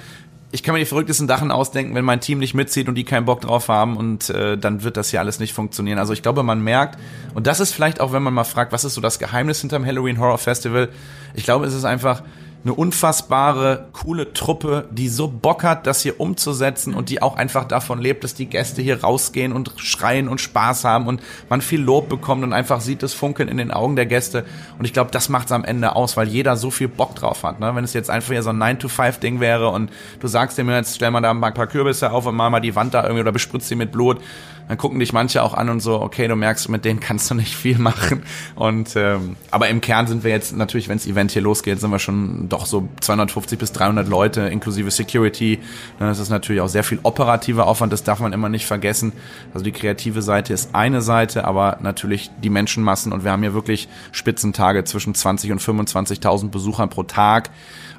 ich 0.54 0.62
kann 0.62 0.72
mir 0.72 0.78
die 0.78 0.86
verrücktesten 0.86 1.26
Sachen 1.26 1.50
ausdenken, 1.50 1.96
wenn 1.96 2.04
mein 2.04 2.20
Team 2.20 2.38
nicht 2.38 2.54
mitzieht 2.54 2.86
und 2.86 2.94
die 2.94 3.02
keinen 3.02 3.24
Bock 3.24 3.40
drauf 3.40 3.68
haben 3.68 3.96
und 3.96 4.30
äh, 4.30 4.56
dann 4.56 4.84
wird 4.84 4.96
das 4.96 5.10
hier 5.10 5.18
alles 5.18 5.40
nicht 5.40 5.52
funktionieren. 5.52 5.98
Also 5.98 6.12
ich 6.12 6.22
glaube, 6.22 6.44
man 6.44 6.62
merkt, 6.62 6.96
und 7.34 7.48
das 7.48 7.58
ist 7.58 7.72
vielleicht 7.72 8.00
auch, 8.00 8.12
wenn 8.12 8.22
man 8.22 8.32
mal 8.32 8.44
fragt, 8.44 8.70
was 8.70 8.84
ist 8.84 8.94
so 8.94 9.00
das 9.00 9.18
Geheimnis 9.18 9.60
hinterm 9.60 9.84
Halloween 9.84 10.20
Horror 10.20 10.38
Festival? 10.38 10.90
Ich 11.34 11.42
glaube, 11.42 11.66
es 11.66 11.74
ist 11.74 11.84
einfach 11.84 12.22
eine 12.64 12.72
unfassbare, 12.72 13.88
coole 13.92 14.32
Truppe, 14.32 14.88
die 14.90 15.08
so 15.08 15.28
Bock 15.28 15.64
hat, 15.64 15.86
das 15.86 16.00
hier 16.00 16.18
umzusetzen 16.18 16.94
und 16.94 17.10
die 17.10 17.20
auch 17.20 17.36
einfach 17.36 17.64
davon 17.64 18.00
lebt, 18.00 18.24
dass 18.24 18.34
die 18.34 18.46
Gäste 18.46 18.80
hier 18.80 19.02
rausgehen 19.02 19.52
und 19.52 19.72
schreien 19.76 20.28
und 20.28 20.40
Spaß 20.40 20.84
haben 20.84 21.06
und 21.06 21.22
man 21.50 21.60
viel 21.60 21.82
Lob 21.82 22.08
bekommt 22.08 22.42
und 22.42 22.54
einfach 22.54 22.80
sieht 22.80 23.02
das 23.02 23.12
Funkeln 23.12 23.50
in 23.50 23.58
den 23.58 23.70
Augen 23.70 23.96
der 23.96 24.06
Gäste. 24.06 24.46
Und 24.78 24.86
ich 24.86 24.94
glaube, 24.94 25.10
das 25.10 25.28
macht's 25.28 25.52
am 25.52 25.64
Ende 25.64 25.94
aus, 25.94 26.16
weil 26.16 26.28
jeder 26.28 26.56
so 26.56 26.70
viel 26.70 26.88
Bock 26.88 27.14
drauf 27.14 27.42
hat. 27.42 27.60
Ne? 27.60 27.74
Wenn 27.74 27.84
es 27.84 27.92
jetzt 27.92 28.08
einfach 28.08 28.32
hier 28.32 28.42
so 28.42 28.50
ein 28.50 28.62
9-to-5-Ding 28.62 29.40
wäre 29.40 29.68
und 29.68 29.90
du 30.20 30.26
sagst 30.26 30.56
dem 30.56 30.70
jetzt, 30.70 30.96
stell 30.96 31.10
mal 31.10 31.20
da 31.20 31.32
ein 31.32 31.40
paar 31.40 31.66
Kürbisse 31.66 32.12
auf 32.12 32.24
und 32.24 32.34
mal 32.34 32.48
mal 32.48 32.60
die 32.60 32.74
Wand 32.74 32.94
da 32.94 33.02
irgendwie 33.02 33.20
oder 33.20 33.32
bespritzt 33.32 33.68
sie 33.68 33.76
mit 33.76 33.92
Blut, 33.92 34.20
dann 34.68 34.78
gucken 34.78 34.98
dich 34.98 35.12
manche 35.12 35.42
auch 35.42 35.54
an 35.54 35.68
und 35.68 35.80
so, 35.80 36.00
okay, 36.00 36.26
du 36.28 36.36
merkst, 36.36 36.68
mit 36.68 36.84
denen 36.84 37.00
kannst 37.00 37.30
du 37.30 37.34
nicht 37.34 37.54
viel 37.54 37.78
machen. 37.78 38.22
Und 38.54 38.96
ähm, 38.96 39.36
aber 39.50 39.68
im 39.68 39.80
Kern 39.80 40.06
sind 40.06 40.24
wir 40.24 40.30
jetzt 40.30 40.56
natürlich, 40.56 40.88
wenn 40.88 40.98
das 40.98 41.06
Event 41.06 41.32
hier 41.32 41.42
losgeht, 41.42 41.80
sind 41.80 41.90
wir 41.90 41.98
schon 41.98 42.48
doch 42.48 42.66
so 42.66 42.88
250 43.00 43.58
bis 43.58 43.72
300 43.72 44.08
Leute 44.08 44.42
inklusive 44.42 44.90
Security. 44.90 45.60
Das 45.98 46.18
ist 46.18 46.30
natürlich 46.30 46.62
auch 46.62 46.68
sehr 46.68 46.84
viel 46.84 46.98
operativer 47.02 47.66
Aufwand, 47.66 47.92
das 47.92 48.04
darf 48.04 48.20
man 48.20 48.32
immer 48.32 48.48
nicht 48.48 48.66
vergessen. 48.66 49.12
Also 49.52 49.64
die 49.64 49.72
kreative 49.72 50.22
Seite 50.22 50.52
ist 50.52 50.74
eine 50.74 51.02
Seite, 51.02 51.44
aber 51.44 51.78
natürlich 51.80 52.30
die 52.42 52.50
Menschenmassen 52.50 53.12
und 53.12 53.24
wir 53.24 53.32
haben 53.32 53.42
hier 53.42 53.54
wirklich 53.54 53.88
Spitzentage 54.12 54.84
zwischen 54.84 55.14
20 55.14 55.52
und 55.52 55.60
25.000 55.60 56.50
Besuchern 56.50 56.88
pro 56.88 57.02
Tag. 57.02 57.50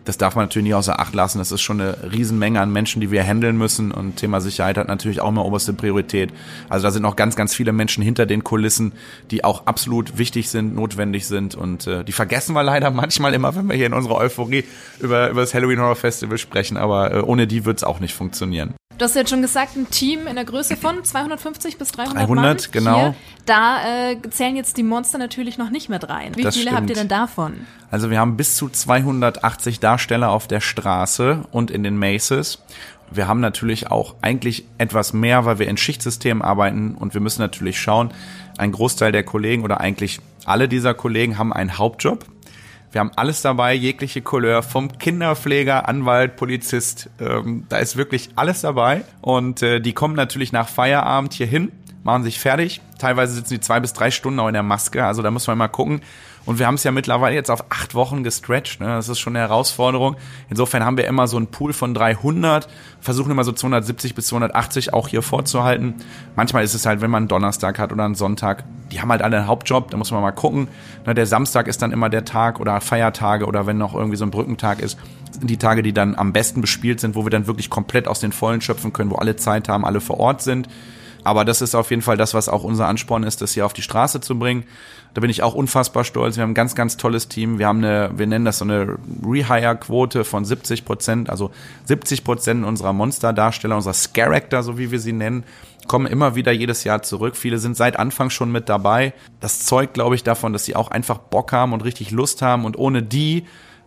Das 0.05 0.17
darf 0.17 0.35
man 0.35 0.45
natürlich 0.45 0.65
nicht 0.65 0.75
außer 0.75 0.99
Acht 0.99 1.13
lassen. 1.13 1.39
Das 1.39 1.51
ist 1.51 1.61
schon 1.61 1.81
eine 1.81 1.97
Riesenmenge 2.11 2.61
an 2.61 2.71
Menschen, 2.71 3.01
die 3.01 3.11
wir 3.11 3.23
handeln 3.23 3.57
müssen. 3.57 3.91
Und 3.91 4.15
Thema 4.17 4.39
Sicherheit 4.39 4.77
hat 4.77 4.87
natürlich 4.87 5.19
auch 5.19 5.29
immer 5.29 5.43
oberste 5.45 5.73
Priorität. 5.73 6.31
Also 6.69 6.83
da 6.87 6.91
sind 6.91 7.01
noch 7.01 7.15
ganz, 7.15 7.35
ganz 7.35 7.53
viele 7.53 7.73
Menschen 7.73 8.03
hinter 8.03 8.25
den 8.25 8.43
Kulissen, 8.43 8.93
die 9.31 9.43
auch 9.43 9.65
absolut 9.65 10.17
wichtig 10.17 10.49
sind, 10.49 10.75
notwendig 10.75 11.27
sind. 11.27 11.55
Und 11.55 11.87
äh, 11.87 12.03
die 12.03 12.11
vergessen 12.11 12.53
wir 12.53 12.63
leider 12.63 12.91
manchmal 12.91 13.33
immer, 13.33 13.55
wenn 13.55 13.67
wir 13.67 13.75
hier 13.75 13.87
in 13.87 13.93
unserer 13.93 14.15
Euphorie 14.15 14.63
über, 14.99 15.29
über 15.29 15.41
das 15.41 15.53
Halloween 15.53 15.79
Horror 15.79 15.95
Festival 15.95 16.37
sprechen. 16.37 16.77
Aber 16.77 17.11
äh, 17.13 17.19
ohne 17.21 17.47
die 17.47 17.65
wird 17.65 17.77
es 17.77 17.83
auch 17.83 17.99
nicht 17.99 18.13
funktionieren. 18.13 18.75
Du 18.97 19.03
hast 19.03 19.13
jetzt 19.15 19.29
schon 19.29 19.41
gesagt, 19.41 19.75
ein 19.75 19.89
Team 19.89 20.25
in 20.25 20.35
der 20.35 20.45
Größe 20.45 20.77
von 20.77 21.03
250 21.03 21.77
bis 21.77 21.91
300 21.91 22.29
300, 22.29 22.45
Mann. 22.45 22.57
genau. 22.71 22.97
Hier. 22.99 23.15
Da 23.45 24.11
äh, 24.11 24.17
zählen 24.29 24.55
jetzt 24.55 24.77
die 24.77 24.83
Monster 24.83 25.17
natürlich 25.17 25.57
noch 25.57 25.69
nicht 25.69 25.89
mit 25.89 26.07
rein. 26.07 26.31
Wie 26.37 26.43
Das 26.43 26.55
viele 26.55 26.71
habt 26.71 26.89
ihr 26.89 26.95
stimmt. 26.95 27.11
denn 27.11 27.17
davon? 27.17 27.53
Also 27.91 28.09
wir 28.09 28.19
haben 28.19 28.37
bis 28.37 28.55
zu 28.55 28.69
280 28.69 29.81
Darsteller 29.95 30.29
auf 30.29 30.47
der 30.47 30.59
Straße 30.59 31.45
und 31.53 31.71
in 31.71 31.81
den 31.83 31.97
Maces. 31.97 32.61
Wir 33.11 33.29
haben 33.29 33.39
natürlich 33.39 33.91
auch 33.91 34.15
eigentlich 34.21 34.65
etwas 34.77 35.13
mehr, 35.13 35.45
weil 35.45 35.57
wir 35.57 35.69
in 35.69 35.77
Schichtsystemen 35.77 36.43
arbeiten 36.43 36.95
und 36.95 37.13
wir 37.13 37.21
müssen 37.21 37.41
natürlich 37.41 37.79
schauen, 37.79 38.13
ein 38.57 38.73
Großteil 38.73 39.13
der 39.13 39.23
Kollegen 39.23 39.63
oder 39.63 39.79
eigentlich 39.79 40.19
alle 40.45 40.67
dieser 40.67 40.93
Kollegen 40.93 41.37
haben 41.37 41.53
einen 41.53 41.77
Hauptjob. 41.77 42.25
Wir 42.91 42.99
haben 42.99 43.11
alles 43.15 43.41
dabei, 43.41 43.73
jegliche 43.73 44.21
Couleur, 44.21 44.63
vom 44.63 44.97
Kinderpfleger, 44.97 45.87
Anwalt, 45.87 46.35
Polizist. 46.35 47.09
Ähm, 47.21 47.65
da 47.69 47.77
ist 47.77 47.95
wirklich 47.95 48.31
alles 48.35 48.61
dabei. 48.61 49.05
Und 49.21 49.61
äh, 49.61 49.79
die 49.79 49.93
kommen 49.93 50.15
natürlich 50.15 50.51
nach 50.51 50.67
Feierabend 50.67 51.33
hier 51.33 51.47
hin, 51.47 51.71
machen 52.05 52.23
sich 52.23 52.39
fertig. 52.39 52.81
Teilweise 52.99 53.33
sitzen 53.33 53.55
die 53.55 53.59
zwei 53.59 53.79
bis 53.79 53.91
drei 53.91 54.11
Stunden 54.11 54.39
auch 54.39 54.47
in 54.47 54.53
der 54.53 54.63
Maske. 54.63 55.03
Also 55.03 55.23
da 55.23 55.31
muss 55.31 55.47
man 55.47 55.57
mal 55.57 55.67
gucken. 55.67 56.01
Und 56.45 56.59
wir 56.59 56.67
haben 56.67 56.75
es 56.75 56.83
ja 56.83 56.91
mittlerweile 56.91 57.33
jetzt 57.33 57.49
auf 57.49 57.65
acht 57.71 57.95
Wochen 57.95 58.23
gestretched. 58.23 58.79
Ne? 58.79 58.85
Das 58.85 59.09
ist 59.09 59.19
schon 59.19 59.35
eine 59.35 59.47
Herausforderung. 59.47 60.15
Insofern 60.47 60.85
haben 60.85 60.97
wir 60.97 61.07
immer 61.07 61.27
so 61.27 61.37
einen 61.37 61.47
Pool 61.47 61.73
von 61.73 61.95
300, 61.95 62.69
versuchen 63.01 63.31
immer 63.31 63.43
so 63.43 63.51
270 63.51 64.13
bis 64.13 64.27
280 64.27 64.93
auch 64.93 65.07
hier 65.07 65.23
vorzuhalten. 65.23 65.95
Manchmal 66.35 66.63
ist 66.63 66.75
es 66.75 66.85
halt, 66.85 67.01
wenn 67.01 67.09
man 67.09 67.23
einen 67.23 67.27
Donnerstag 67.27 67.79
hat 67.79 67.91
oder 67.91 68.05
einen 68.05 68.13
Sonntag, 68.13 68.63
die 68.91 69.01
haben 69.01 69.09
halt 69.09 69.23
alle 69.23 69.37
einen 69.37 69.47
Hauptjob, 69.47 69.89
da 69.89 69.97
muss 69.97 70.11
man 70.11 70.21
mal 70.21 70.31
gucken. 70.31 70.67
Ne? 71.07 71.15
Der 71.15 71.25
Samstag 71.25 71.67
ist 71.67 71.81
dann 71.81 71.91
immer 71.91 72.09
der 72.09 72.23
Tag 72.23 72.59
oder 72.59 72.79
Feiertage 72.81 73.47
oder 73.47 73.65
wenn 73.65 73.79
noch 73.79 73.95
irgendwie 73.95 74.17
so 74.17 74.25
ein 74.25 74.31
Brückentag 74.31 74.79
ist, 74.79 74.99
sind 75.31 75.49
die 75.49 75.57
Tage, 75.57 75.81
die 75.81 75.93
dann 75.93 76.13
am 76.13 76.33
besten 76.33 76.61
bespielt 76.61 76.99
sind, 76.99 77.15
wo 77.15 77.25
wir 77.25 77.31
dann 77.31 77.47
wirklich 77.47 77.71
komplett 77.71 78.07
aus 78.07 78.19
den 78.19 78.31
Vollen 78.31 78.61
schöpfen 78.61 78.93
können, 78.93 79.09
wo 79.09 79.15
alle 79.15 79.37
Zeit 79.37 79.67
haben, 79.67 79.83
alle 79.83 80.01
vor 80.01 80.19
Ort 80.19 80.43
sind. 80.43 80.69
Aber 81.25 81.43
das 81.43 81.61
ist 81.61 81.73
auf 81.73 81.89
jeden 81.89 82.03
Fall 82.03 82.17
das, 82.17 82.35
was 82.35 82.47
auch 82.47 82.63
unser 82.63 82.87
Ansporn 82.87 83.23
ist, 83.23 83.41
das 83.41 83.53
hier 83.53 83.65
auf 83.65 83.73
die 83.73 83.81
Straße 83.81 84.21
zu 84.21 84.37
bringen. 84.37 84.63
Da 85.15 85.21
bin 85.21 85.29
ich 85.29 85.41
auch 85.41 85.55
unfassbar 85.55 86.03
stolz. 86.03 86.35
Wir 86.35 86.43
haben 86.43 86.51
ein 86.51 86.55
ganz, 86.55 86.75
ganz 86.75 86.97
tolles 86.97 87.27
Team. 87.27 87.57
Wir 87.57 87.67
haben 87.67 87.79
eine, 87.79 88.11
wir 88.15 88.27
nennen 88.27 88.45
das 88.45 88.59
so 88.59 88.65
eine 88.65 88.97
Rehire-Quote 89.25 90.23
von 90.23 90.45
70 90.45 90.85
Prozent. 90.85 91.29
Also 91.31 91.49
70 91.85 92.23
Prozent 92.23 92.63
unserer 92.63 92.93
Monster-Darsteller, 92.93 93.75
unserer 93.75 93.95
Character, 94.13 94.61
so 94.61 94.77
wie 94.77 94.91
wir 94.91 94.99
sie 94.99 95.13
nennen, 95.13 95.45
kommen 95.87 96.05
immer 96.05 96.35
wieder 96.35 96.51
jedes 96.51 96.83
Jahr 96.83 97.01
zurück. 97.01 97.35
Viele 97.35 97.57
sind 97.57 97.75
seit 97.75 97.97
Anfang 97.97 98.29
schon 98.29 98.51
mit 98.51 98.69
dabei. 98.69 99.13
Das 99.39 99.65
zeugt, 99.65 99.95
glaube 99.95 100.13
ich, 100.13 100.23
davon, 100.23 100.53
dass 100.53 100.65
sie 100.65 100.75
auch 100.75 100.91
einfach 100.91 101.17
Bock 101.17 101.51
haben 101.53 101.73
und 101.73 101.83
richtig 101.83 102.11
Lust 102.11 102.43
haben. 102.43 102.65
Und 102.65 102.77
ohne 102.77 103.01
die 103.01 103.45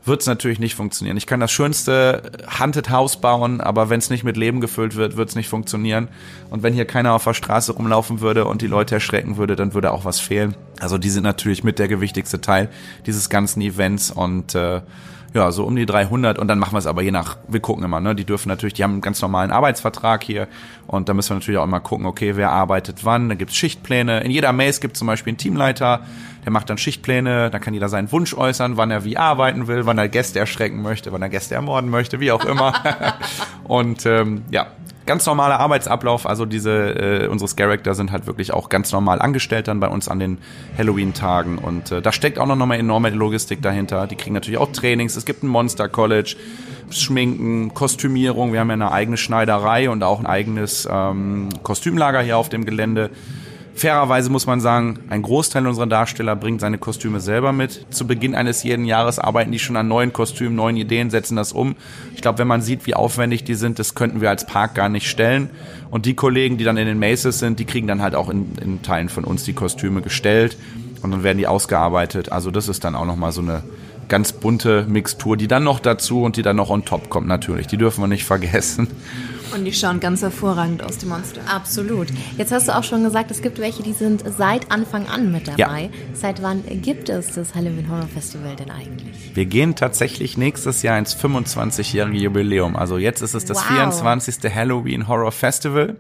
wird 0.09 0.23
es 0.23 0.27
natürlich 0.27 0.59
nicht 0.59 0.75
funktionieren. 0.75 1.17
Ich 1.17 1.27
kann 1.27 1.41
das 1.41 1.53
schönste 1.53 2.23
Haunted 2.59 2.91
House 2.91 3.21
bauen, 3.21 3.61
aber 3.61 3.91
wenn 3.91 3.99
es 3.99 4.11
nicht 4.11 4.25
mit 4.25 4.37
Leben 4.37 4.61
gefüllt 4.61 4.97
wird, 4.97 5.17
wird 5.17 5.29
es 5.29 5.37
nicht 5.37 5.49
funktionieren. 5.49 6.09
Und 6.51 6.63
wenn 6.63 6.75
hier 6.75 6.87
keiner 6.87 7.13
auf 7.13 7.25
der 7.25 7.35
Straße 7.35 7.73
rumlaufen 7.73 8.21
würde 8.21 8.47
und 8.47 8.63
die 8.63 8.67
Leute 8.67 8.97
erschrecken 8.97 9.37
würde, 9.37 9.55
dann 9.55 9.75
würde 9.75 9.93
auch 9.93 10.05
was 10.05 10.19
fehlen. 10.19 10.57
Also 10.81 10.99
die 10.99 11.11
sind 11.11 11.23
natürlich 11.23 11.63
mit 11.63 11.79
der 11.79 11.89
gewichtigste 11.89 12.41
Teil 12.41 12.71
dieses 13.07 13.29
ganzen 13.29 13.61
Events 13.61 14.11
und 14.11 14.55
äh, 14.55 14.81
ja, 15.35 15.53
so 15.53 15.65
um 15.65 15.77
die 15.77 15.87
300 15.87 16.39
und 16.39 16.49
dann 16.49 16.59
machen 16.59 16.73
wir 16.73 16.79
es 16.79 16.87
aber 16.87 17.03
je 17.03 17.11
nach, 17.11 17.37
wir 17.49 17.61
gucken 17.61 17.85
immer, 17.85 18.01
ne, 18.01 18.15
die 18.15 18.25
dürfen 18.25 18.49
natürlich, 18.49 18.75
die 18.75 18.83
haben 18.83 18.93
einen 18.93 19.01
ganz 19.01 19.21
normalen 19.21 19.51
Arbeitsvertrag 19.51 20.23
hier 20.23 20.49
und 20.87 21.09
da 21.09 21.15
müssen 21.15 21.31
wir 21.31 21.35
natürlich 21.37 21.59
auch 21.59 21.65
immer 21.65 21.81
gucken, 21.81 22.07
okay, 22.07 22.37
wer 22.37 22.51
arbeitet 22.51 23.05
wann, 23.05 23.29
da 23.29 23.35
gibt's 23.35 23.55
Schichtpläne, 23.57 24.21
in 24.21 24.31
jeder 24.31 24.53
Maze 24.53 24.81
gibt 24.81 24.97
zum 24.97 25.07
Beispiel 25.07 25.33
einen 25.33 25.39
Teamleiter, 25.39 26.01
der 26.45 26.53
macht 26.53 26.71
dann 26.71 26.79
Schichtpläne, 26.79 27.51
da 27.51 27.59
kann 27.59 27.75
jeder 27.75 27.91
seinen 27.91 28.11
Wunsch 28.11 28.33
äußern, 28.33 28.79
wann 28.79 28.91
er 28.91 29.05
wie 29.05 29.19
arbeiten 29.19 29.67
will, 29.67 29.85
wann 29.85 29.99
er 29.99 30.09
Gäste 30.09 30.39
erschrecken 30.39 30.81
möchte, 30.81 31.13
wann 31.13 31.21
er 31.21 31.29
Gäste 31.29 31.55
ermorden 31.55 31.91
möchte, 31.91 32.21
wie 32.21 32.33
auch 32.33 32.45
immer. 32.45 32.73
Und 33.65 34.07
ähm, 34.07 34.45
ja, 34.51 34.69
ganz 35.09 35.27
normaler 35.27 35.59
Arbeitsablauf. 35.59 36.27
Also 36.27 36.45
diese 36.45 37.25
äh, 37.25 37.27
unsere 37.27 37.51
Character 37.57 37.95
sind 37.95 38.13
halt 38.13 38.27
wirklich 38.27 38.53
auch 38.53 38.69
ganz 38.69 38.93
normal 38.93 39.21
angestellt 39.21 39.67
dann 39.67 39.81
bei 39.81 39.89
uns 39.89 40.07
an 40.07 40.21
den 40.21 40.39
Halloween-Tagen 40.77 41.59
und 41.59 41.91
äh, 41.91 42.03
da 42.03 42.13
steckt 42.13 42.39
auch 42.39 42.47
noch 42.47 42.55
mal 42.55 42.77
enorme 42.77 43.11
Logistik 43.11 43.63
dahinter. 43.63 44.07
Die 44.07 44.17
kriegen 44.17 44.35
natürlich 44.35 44.61
auch 44.61 44.71
Trainings. 44.71 45.17
Es 45.17 45.25
gibt 45.25 45.43
ein 45.43 45.49
Monster 45.49 45.89
College. 45.89 46.37
Schminken, 46.91 47.75
Kostümierung. 47.75 48.53
Wir 48.53 48.61
haben 48.61 48.69
ja 48.69 48.75
eine 48.75 48.93
eigene 48.93 49.17
Schneiderei 49.17 49.91
und 49.91 50.03
auch 50.03 50.21
ein 50.21 50.27
eigenes 50.27 50.89
ähm, 50.91 51.51
Kostümlager 51.63 52.23
hier 52.23 52.39
auf 52.39 52.49
dem 52.49 52.65
Gelände. 52.65 53.11
Fairerweise 53.79 54.29
muss 54.29 54.47
man 54.47 54.61
sagen, 54.61 54.99
ein 55.09 55.23
Großteil 55.23 55.65
unserer 55.65 55.87
Darsteller 55.87 56.35
bringt 56.35 56.61
seine 56.61 56.79
Kostüme 56.79 57.21
selber 57.21 57.53
mit. 57.53 57.87
Zu 57.91 58.09
Beginn 58.09 58.35
eines 58.35 58.65
jeden 58.65 58.85
Jahres 58.85 59.21
arbeiten 59.21 59.53
die 59.53 59.61
schon 59.61 59.77
an 59.77 59.87
neuen 59.87 60.13
Kostümen, 60.13 60.57
neuen 60.57 60.77
Ideen, 60.77 61.11
setzen 61.11 61.37
das 61.37 61.53
um. 61.53 61.77
Ich 62.15 62.21
glaube, 62.21 62.39
wenn 62.39 62.49
man 62.49 62.61
sieht, 62.61 62.87
wie 62.87 62.95
aufwendig 62.95 63.45
die 63.45 63.55
sind, 63.55 63.79
das 63.79 63.95
könnten 63.95 64.21
wir 64.21 64.31
als 64.31 64.47
Park 64.47 64.75
gar 64.75 64.89
nicht 64.89 65.09
stellen. 65.09 65.51
Und 65.91 66.07
die 66.07 66.15
Kollegen, 66.15 66.59
die 66.59 66.65
dann 66.65 66.77
in 66.77 66.87
den 66.87 66.99
Maces 66.99 67.39
sind, 67.39 67.61
die 67.61 67.67
kriegen 67.67 67.87
dann 67.87 68.03
halt 68.03 68.17
auch 68.17 68.29
in, 68.29 68.53
in 68.61 68.83
Teilen 68.83 69.09
von 69.09 69.23
uns 69.23 69.45
die 69.45 69.53
Kostüme 69.53 70.03
gestellt 70.03 70.57
und 71.03 71.13
dann 71.13 71.23
werden 71.23 71.39
die 71.39 71.47
ausgearbeitet. 71.47 72.33
Also 72.33 72.51
das 72.51 72.69
ist 72.69 72.83
dann 72.83 72.97
auch 72.97 73.07
nochmal 73.07 73.31
so 73.31 73.43
eine 73.43 73.63
ganz 74.09 74.33
bunte 74.33 74.87
Mixtur, 74.89 75.37
die 75.37 75.47
dann 75.47 75.63
noch 75.63 75.79
dazu 75.79 76.23
und 76.23 76.37
die 76.37 76.43
dann 76.43 76.57
noch 76.57 76.71
on 76.71 76.85
top 76.85 77.11
kommt 77.11 77.29
natürlich. 77.29 77.69
Die 77.69 77.77
dürfen 77.77 78.03
wir 78.03 78.09
nicht 78.09 78.25
vergessen. 78.25 78.89
Und 79.55 79.65
die 79.65 79.73
schauen 79.73 80.01
ganz 80.01 80.23
hervorragend 80.23 80.83
aus, 80.83 80.99
die 80.99 81.07
Monster. 81.07 81.41
Absolut. 81.49 82.09
Jetzt 82.37 82.53
hast 82.53 82.69
du 82.69 82.77
auch 82.77 82.85
schon 82.85 83.03
gesagt, 83.05 83.31
es 83.31 83.43
gibt 83.43 83.59
welche, 83.59 83.83
die 83.83 83.93
sind 83.93 84.23
seit 84.37 84.71
Anfang 84.71 85.07
an 85.09 85.33
mit 85.33 85.49
dabei. 85.49 85.83
Ja. 85.83 85.89
Seit 86.13 86.43
wann 86.43 86.63
gibt 86.83 87.09
es 87.09 87.35
das 87.35 87.55
Halloween 87.55 87.91
Horror 87.91 88.09
Festival 88.09 88.57
denn 88.57 88.71
eigentlich? 88.71 89.35
Wir 89.35 89.47
gehen 89.47 89.75
tatsächlich 89.75 90.37
nächstes 90.37 90.83
Jahr 90.83 90.99
ins 90.99 91.17
25-jährige 91.17 92.19
Jubiläum. 92.19 92.77
Also 92.77 92.99
jetzt 92.99 93.23
ist 93.23 93.35
es 93.35 93.45
das 93.45 93.59
wow. 93.59 93.77
24. 93.77 94.55
Halloween 94.55 95.09
Horror 95.09 95.33
Festival. 95.33 95.97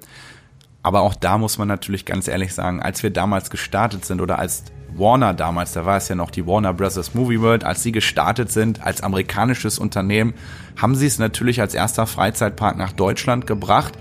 Aber 0.82 1.00
auch 1.00 1.14
da 1.14 1.38
muss 1.38 1.58
man 1.58 1.68
natürlich 1.68 2.04
ganz 2.04 2.28
ehrlich 2.28 2.54
sagen, 2.54 2.80
als 2.82 3.02
wir 3.02 3.10
damals 3.10 3.50
gestartet 3.50 4.04
sind 4.04 4.20
oder 4.20 4.38
als 4.38 4.64
Warner 4.96 5.34
damals, 5.34 5.72
da 5.72 5.84
war 5.84 5.96
es 5.96 6.08
ja 6.08 6.14
noch 6.14 6.30
die 6.30 6.46
Warner 6.46 6.72
Brothers 6.72 7.14
Movie 7.14 7.40
World, 7.40 7.64
als 7.64 7.82
sie 7.82 7.92
gestartet 7.92 8.50
sind 8.50 8.82
als 8.82 9.02
amerikanisches 9.02 9.78
Unternehmen, 9.78 10.34
haben 10.76 10.94
sie 10.94 11.06
es 11.06 11.18
natürlich 11.18 11.60
als 11.60 11.74
erster 11.74 12.06
Freizeitpark 12.06 12.76
nach 12.76 12.92
Deutschland 12.92 13.46
gebracht. 13.46 13.94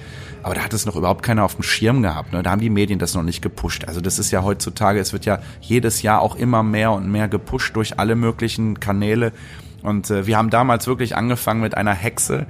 Aber 0.44 0.56
da 0.56 0.62
hat 0.62 0.74
es 0.74 0.86
noch 0.86 0.96
überhaupt 0.96 1.24
keiner 1.24 1.44
auf 1.44 1.56
dem 1.56 1.64
Schirm 1.64 2.02
gehabt. 2.02 2.32
Ne? 2.32 2.42
Da 2.42 2.52
haben 2.52 2.62
die 2.62 2.70
Medien 2.70 3.00
das 3.00 3.16
noch 3.16 3.24
nicht 3.24 3.42
gepusht. 3.42 3.84
Also 3.86 4.00
das 4.00 4.18
ist 4.18 4.32
ja 4.32 4.44
heutzutage, 4.44 5.00
es 5.00 5.12
wird 5.12 5.26
ja 5.26 5.40
jedes 5.60 6.04
Jahr 6.04 6.22
auch 6.22 6.36
immer 6.36 6.64
mehr 6.64 6.92
und 6.92 7.12
mehr 7.12 7.28
gepusht 7.28 7.76
durch 7.76 8.00
alle 8.00 8.16
möglichen 8.16 8.80
Kanäle. 8.80 9.34
Und 9.82 10.10
äh, 10.10 10.26
wir 10.26 10.38
haben 10.38 10.50
damals 10.50 10.88
wirklich 10.88 11.16
angefangen 11.16 11.62
mit 11.62 11.76
einer 11.76 11.94
Hexe, 11.94 12.46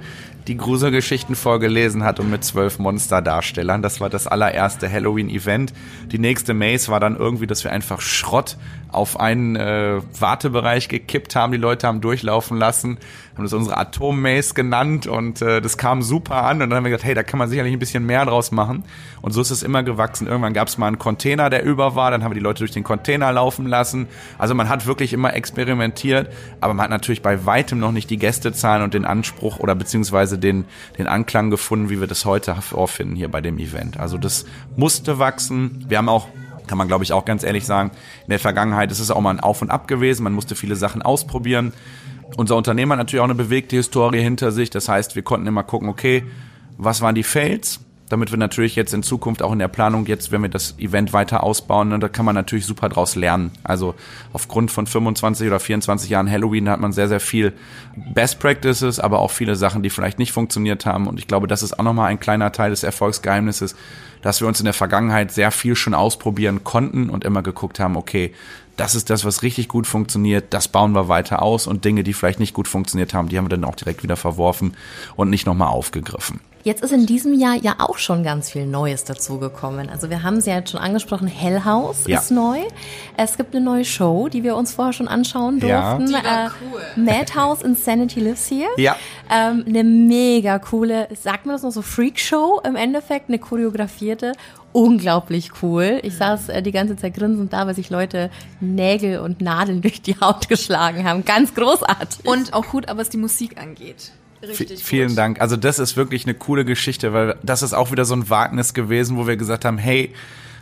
die 0.48 0.56
Gruselgeschichten 0.56 1.34
vorgelesen 1.34 2.02
hat 2.04 2.18
und 2.18 2.30
mit 2.30 2.42
zwölf 2.42 2.78
Monsterdarstellern. 2.78 3.82
Das 3.82 4.00
war 4.00 4.08
das 4.08 4.26
allererste 4.26 4.90
Halloween-Event. 4.90 5.74
Die 6.10 6.18
nächste 6.18 6.54
Maze 6.54 6.90
war 6.90 7.00
dann 7.00 7.16
irgendwie, 7.16 7.46
dass 7.46 7.64
wir 7.64 7.72
einfach 7.72 8.00
Schrott 8.00 8.56
auf 8.90 9.20
einen 9.20 9.56
äh, 9.56 10.00
Wartebereich 10.18 10.88
gekippt 10.88 11.36
haben. 11.36 11.52
Die 11.52 11.58
Leute 11.58 11.86
haben 11.86 12.00
durchlaufen 12.00 12.56
lassen, 12.56 12.98
haben 13.34 13.44
das 13.44 13.52
unsere 13.52 13.76
Atom-Maze 13.76 14.54
genannt 14.54 15.06
und 15.06 15.42
äh, 15.42 15.60
das 15.60 15.76
kam 15.76 16.02
super 16.02 16.44
an. 16.44 16.62
Und 16.62 16.70
dann 16.70 16.78
haben 16.78 16.84
wir 16.84 16.90
gesagt, 16.90 17.04
hey, 17.04 17.14
da 17.14 17.22
kann 17.22 17.38
man 17.38 17.48
sicherlich 17.48 17.72
ein 17.72 17.78
bisschen 17.78 18.06
mehr 18.06 18.24
draus 18.24 18.50
machen. 18.50 18.84
Und 19.20 19.32
so 19.32 19.40
ist 19.40 19.50
es 19.50 19.62
immer 19.62 19.82
gewachsen. 19.82 20.26
Irgendwann 20.26 20.54
gab 20.54 20.68
es 20.68 20.78
mal 20.78 20.86
einen 20.86 20.98
Container, 20.98 21.50
der 21.50 21.64
über 21.64 21.94
war. 21.94 22.10
Dann 22.10 22.24
haben 22.24 22.30
wir 22.30 22.36
die 22.36 22.40
Leute 22.40 22.60
durch 22.60 22.70
den 22.70 22.84
Container 22.84 23.30
laufen 23.32 23.66
lassen. 23.66 24.08
Also 24.38 24.54
man 24.54 24.68
hat 24.68 24.86
wirklich 24.86 25.12
immer 25.12 25.34
experimentiert, 25.34 26.32
aber 26.60 26.74
man 26.74 26.84
hat 26.84 26.90
natürlich 26.90 27.22
bei 27.22 27.44
weitem 27.44 27.78
noch 27.78 27.92
nicht 27.92 28.10
die 28.10 28.16
Gästezahlen 28.16 28.82
und 28.82 28.94
den 28.94 29.04
Anspruch 29.04 29.58
oder 29.58 29.74
beziehungsweise 29.74 30.38
den, 30.38 30.64
den 30.96 31.06
Anklang 31.06 31.50
gefunden, 31.50 31.90
wie 31.90 32.00
wir 32.00 32.06
das 32.06 32.24
heute 32.24 32.54
vorfinden 32.56 33.16
hier 33.16 33.28
bei 33.28 33.40
dem 33.40 33.58
Event. 33.58 34.00
Also 34.00 34.18
das 34.18 34.46
musste 34.76 35.18
wachsen. 35.18 35.84
Wir 35.88 35.98
haben 35.98 36.08
auch 36.08 36.28
kann 36.68 36.78
man 36.78 36.86
glaube 36.86 37.02
ich 37.02 37.12
auch 37.12 37.24
ganz 37.24 37.42
ehrlich 37.42 37.66
sagen, 37.66 37.90
in 38.24 38.30
der 38.30 38.38
Vergangenheit 38.38 38.92
ist 38.92 39.00
es 39.00 39.10
auch 39.10 39.20
mal 39.20 39.30
ein 39.30 39.40
Auf 39.40 39.62
und 39.62 39.70
Ab 39.70 39.88
gewesen. 39.88 40.22
Man 40.22 40.34
musste 40.34 40.54
viele 40.54 40.76
Sachen 40.76 41.02
ausprobieren. 41.02 41.72
Unser 42.36 42.56
Unternehmen 42.56 42.92
hat 42.92 42.98
natürlich 42.98 43.20
auch 43.20 43.24
eine 43.24 43.34
bewegte 43.34 43.74
Historie 43.74 44.20
hinter 44.20 44.52
sich. 44.52 44.70
Das 44.70 44.88
heißt, 44.88 45.16
wir 45.16 45.22
konnten 45.22 45.46
immer 45.46 45.64
gucken, 45.64 45.88
okay, 45.88 46.24
was 46.76 47.00
waren 47.00 47.16
die 47.16 47.24
Fails? 47.24 47.80
damit 48.08 48.30
wir 48.30 48.38
natürlich 48.38 48.76
jetzt 48.76 48.94
in 48.94 49.02
Zukunft 49.02 49.42
auch 49.42 49.52
in 49.52 49.58
der 49.58 49.68
Planung, 49.68 50.06
jetzt 50.06 50.32
wenn 50.32 50.42
wir 50.42 50.48
das 50.48 50.78
Event 50.78 51.12
weiter 51.12 51.42
ausbauen, 51.42 51.88
ne, 51.88 51.98
da 51.98 52.08
kann 52.08 52.24
man 52.24 52.34
natürlich 52.34 52.66
super 52.66 52.88
draus 52.88 53.16
lernen. 53.16 53.50
Also 53.64 53.94
aufgrund 54.32 54.70
von 54.70 54.86
25 54.86 55.46
oder 55.46 55.60
24 55.60 56.10
Jahren 56.10 56.30
Halloween 56.30 56.68
hat 56.68 56.80
man 56.80 56.92
sehr, 56.92 57.08
sehr 57.08 57.20
viel 57.20 57.52
Best 58.14 58.38
Practices, 58.40 58.98
aber 58.98 59.18
auch 59.20 59.30
viele 59.30 59.56
Sachen, 59.56 59.82
die 59.82 59.90
vielleicht 59.90 60.18
nicht 60.18 60.32
funktioniert 60.32 60.86
haben. 60.86 61.06
Und 61.06 61.18
ich 61.18 61.26
glaube, 61.26 61.46
das 61.46 61.62
ist 61.62 61.78
auch 61.78 61.84
nochmal 61.84 62.10
ein 62.10 62.20
kleiner 62.20 62.52
Teil 62.52 62.70
des 62.70 62.82
Erfolgsgeheimnisses, 62.82 63.76
dass 64.22 64.40
wir 64.40 64.48
uns 64.48 64.60
in 64.60 64.64
der 64.64 64.74
Vergangenheit 64.74 65.32
sehr 65.32 65.50
viel 65.50 65.76
schon 65.76 65.94
ausprobieren 65.94 66.64
konnten 66.64 67.10
und 67.10 67.24
immer 67.24 67.42
geguckt 67.42 67.80
haben, 67.80 67.96
okay, 67.96 68.32
das 68.76 68.94
ist 68.94 69.10
das, 69.10 69.24
was 69.24 69.42
richtig 69.42 69.68
gut 69.68 69.86
funktioniert, 69.86 70.54
das 70.54 70.68
bauen 70.68 70.92
wir 70.92 71.08
weiter 71.08 71.42
aus 71.42 71.66
und 71.66 71.84
Dinge, 71.84 72.04
die 72.04 72.12
vielleicht 72.12 72.38
nicht 72.38 72.54
gut 72.54 72.68
funktioniert 72.68 73.12
haben, 73.12 73.28
die 73.28 73.36
haben 73.36 73.46
wir 73.46 73.50
dann 73.50 73.64
auch 73.64 73.74
direkt 73.74 74.02
wieder 74.02 74.16
verworfen 74.16 74.74
und 75.16 75.30
nicht 75.30 75.46
nochmal 75.46 75.68
aufgegriffen. 75.68 76.40
Jetzt 76.64 76.82
ist 76.82 76.92
in 76.92 77.06
diesem 77.06 77.34
Jahr 77.34 77.54
ja 77.54 77.76
auch 77.78 77.98
schon 77.98 78.24
ganz 78.24 78.50
viel 78.50 78.66
Neues 78.66 79.04
dazugekommen. 79.04 79.88
Also 79.88 80.10
wir 80.10 80.22
haben 80.22 80.36
es 80.36 80.46
ja 80.46 80.56
jetzt 80.56 80.70
schon 80.70 80.80
angesprochen, 80.80 81.28
Hell 81.28 81.64
House 81.64 82.04
ja. 82.06 82.18
ist 82.18 82.30
neu. 82.30 82.58
Es 83.16 83.36
gibt 83.36 83.54
eine 83.54 83.64
neue 83.64 83.84
Show, 83.84 84.28
die 84.28 84.42
wir 84.42 84.56
uns 84.56 84.72
vorher 84.72 84.92
schon 84.92 85.08
anschauen 85.08 85.60
durften. 85.60 85.70
Ja. 85.70 85.96
Die 85.98 86.12
war 86.12 86.46
äh, 86.46 86.48
cool. 86.62 86.80
Madhouse 86.96 87.62
Insanity 87.62 88.20
Lives 88.20 88.50
Here. 88.50 88.68
Ja. 88.76 88.96
Ähm, 89.30 89.64
eine 89.66 89.84
mega 89.84 90.58
coole, 90.58 91.08
sagt 91.20 91.46
man 91.46 91.54
das 91.54 91.62
noch 91.62 91.70
so, 91.70 91.82
Freak-Show 91.82 92.60
im 92.64 92.76
Endeffekt, 92.76 93.28
eine 93.28 93.38
choreografierte 93.38 94.32
unglaublich 94.72 95.50
cool. 95.62 96.00
Ich 96.02 96.14
saß 96.16 96.50
äh, 96.50 96.62
die 96.62 96.72
ganze 96.72 96.96
Zeit 96.96 97.14
grinsend 97.14 97.52
da, 97.52 97.66
weil 97.66 97.74
sich 97.74 97.90
Leute 97.90 98.30
Nägel 98.60 99.20
und 99.20 99.40
Nadeln 99.40 99.82
durch 99.82 100.02
die 100.02 100.20
Haut 100.20 100.48
geschlagen 100.48 101.04
haben. 101.04 101.24
Ganz 101.24 101.54
großartig. 101.54 102.26
Und 102.26 102.52
auch 102.52 102.66
gut, 102.66 102.88
aber 102.88 103.00
was 103.00 103.08
die 103.08 103.16
Musik 103.16 103.60
angeht. 103.60 104.12
Richtig 104.42 104.84
vielen 104.84 105.08
gut. 105.08 105.18
Dank. 105.18 105.40
Also 105.40 105.56
das 105.56 105.78
ist 105.78 105.96
wirklich 105.96 106.24
eine 106.24 106.34
coole 106.34 106.64
Geschichte, 106.64 107.12
weil 107.12 107.36
das 107.42 107.62
ist 107.62 107.74
auch 107.74 107.90
wieder 107.90 108.04
so 108.04 108.14
ein 108.14 108.30
Wagnis 108.30 108.74
gewesen, 108.74 109.16
wo 109.16 109.26
wir 109.26 109.36
gesagt 109.36 109.64
haben, 109.64 109.78
hey, 109.78 110.14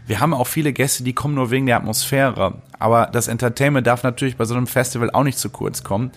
wir 0.06 0.20
haben 0.20 0.34
auch 0.34 0.46
viele 0.46 0.72
Gäste, 0.72 1.02
die 1.02 1.12
kommen 1.12 1.34
nur 1.34 1.50
wegen 1.50 1.66
der 1.66 1.76
Atmosphäre. 1.76 2.54
Aber 2.78 3.06
das 3.06 3.28
Entertainment 3.28 3.86
darf 3.86 4.02
natürlich 4.02 4.36
bei 4.36 4.44
so 4.44 4.54
einem 4.54 4.66
Festival 4.66 5.10
auch 5.10 5.24
nicht 5.24 5.38
zu 5.38 5.50
kurz 5.50 5.82
kommen. 5.82 6.12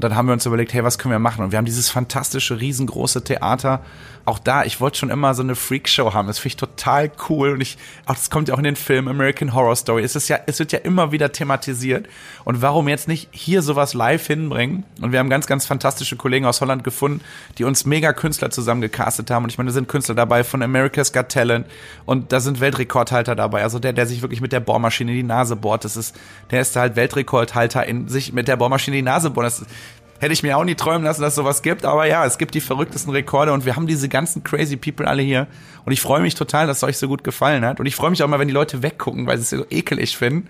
Und 0.00 0.04
dann 0.04 0.16
haben 0.16 0.28
wir 0.28 0.32
uns 0.32 0.46
überlegt, 0.46 0.72
hey, 0.72 0.82
was 0.82 0.98
können 0.98 1.12
wir 1.12 1.18
machen? 1.18 1.44
Und 1.44 1.52
wir 1.52 1.58
haben 1.58 1.66
dieses 1.66 1.90
fantastische, 1.90 2.58
riesengroße 2.58 3.22
Theater. 3.22 3.82
Auch 4.24 4.38
da, 4.38 4.64
ich 4.64 4.80
wollte 4.80 4.98
schon 4.98 5.10
immer 5.10 5.34
so 5.34 5.42
eine 5.42 5.54
Freakshow 5.54 6.14
haben. 6.14 6.26
Das 6.26 6.38
finde 6.38 6.48
ich 6.48 6.56
total 6.56 7.10
cool. 7.28 7.50
Und 7.50 7.60
ich, 7.60 7.76
auch 8.06 8.14
das 8.14 8.30
kommt 8.30 8.48
ja 8.48 8.54
auch 8.54 8.58
in 8.58 8.64
den 8.64 8.76
Film 8.76 9.08
American 9.08 9.52
Horror 9.52 9.76
Story. 9.76 10.02
Es 10.02 10.16
ist 10.16 10.28
ja, 10.28 10.38
es 10.46 10.58
wird 10.58 10.72
ja 10.72 10.78
immer 10.78 11.12
wieder 11.12 11.32
thematisiert. 11.32 12.06
Und 12.44 12.62
warum 12.62 12.88
jetzt 12.88 13.08
nicht 13.08 13.28
hier 13.30 13.60
sowas 13.60 13.92
live 13.92 14.26
hinbringen? 14.26 14.84
Und 15.02 15.12
wir 15.12 15.18
haben 15.18 15.28
ganz, 15.28 15.46
ganz 15.46 15.66
fantastische 15.66 16.16
Kollegen 16.16 16.46
aus 16.46 16.62
Holland 16.62 16.82
gefunden, 16.82 17.20
die 17.58 17.64
uns 17.64 17.84
mega 17.84 18.14
Künstler 18.14 18.50
zusammengecastet 18.50 19.30
haben. 19.30 19.44
Und 19.44 19.50
ich 19.50 19.58
meine, 19.58 19.68
da 19.68 19.74
sind 19.74 19.88
Künstler 19.88 20.14
dabei 20.14 20.44
von 20.44 20.62
America's 20.62 21.12
Got 21.12 21.28
Talent. 21.28 21.66
Und 22.06 22.32
da 22.32 22.40
sind 22.40 22.60
Weltrekordhalter 22.60 23.36
dabei. 23.36 23.62
Also 23.62 23.78
der, 23.78 23.92
der 23.92 24.06
sich 24.06 24.22
wirklich 24.22 24.40
mit 24.40 24.52
der 24.52 24.60
Bohrmaschine 24.60 25.10
in 25.10 25.16
die 25.18 25.22
Nase 25.24 25.56
bohrt. 25.56 25.84
Das 25.84 25.98
ist, 25.98 26.14
der 26.50 26.62
ist 26.62 26.74
halt 26.76 26.96
Weltrekordhalter 26.96 27.84
in 27.84 28.08
sich 28.08 28.32
mit 28.32 28.48
der 28.48 28.56
Bohrmaschine 28.56 28.98
in 28.98 29.04
die 29.04 29.10
Nase 29.10 29.30
bohren. 29.30 29.44
Das 29.44 29.60
ist, 29.60 29.70
Hätte 30.20 30.34
ich 30.34 30.42
mir 30.42 30.58
auch 30.58 30.64
nie 30.64 30.74
träumen 30.74 31.02
lassen, 31.02 31.22
dass 31.22 31.34
sowas 31.34 31.62
gibt. 31.62 31.86
Aber 31.86 32.06
ja, 32.06 32.26
es 32.26 32.36
gibt 32.36 32.54
die 32.54 32.60
verrücktesten 32.60 33.10
Rekorde 33.10 33.54
und 33.54 33.64
wir 33.64 33.74
haben 33.74 33.86
diese 33.86 34.08
ganzen 34.08 34.44
crazy 34.44 34.76
people 34.76 35.08
alle 35.08 35.22
hier. 35.22 35.46
Und 35.86 35.92
ich 35.92 36.02
freue 36.02 36.20
mich 36.20 36.34
total, 36.34 36.66
dass 36.66 36.76
es 36.76 36.82
euch 36.84 36.98
so 36.98 37.08
gut 37.08 37.24
gefallen 37.24 37.64
hat. 37.64 37.80
Und 37.80 37.86
ich 37.86 37.96
freue 37.96 38.10
mich 38.10 38.22
auch 38.22 38.28
mal, 38.28 38.38
wenn 38.38 38.48
die 38.48 38.54
Leute 38.54 38.82
weggucken, 38.82 39.26
weil 39.26 39.38
sie 39.38 39.42
es 39.42 39.50
so 39.50 39.66
ekelig 39.70 40.18
finden. 40.18 40.48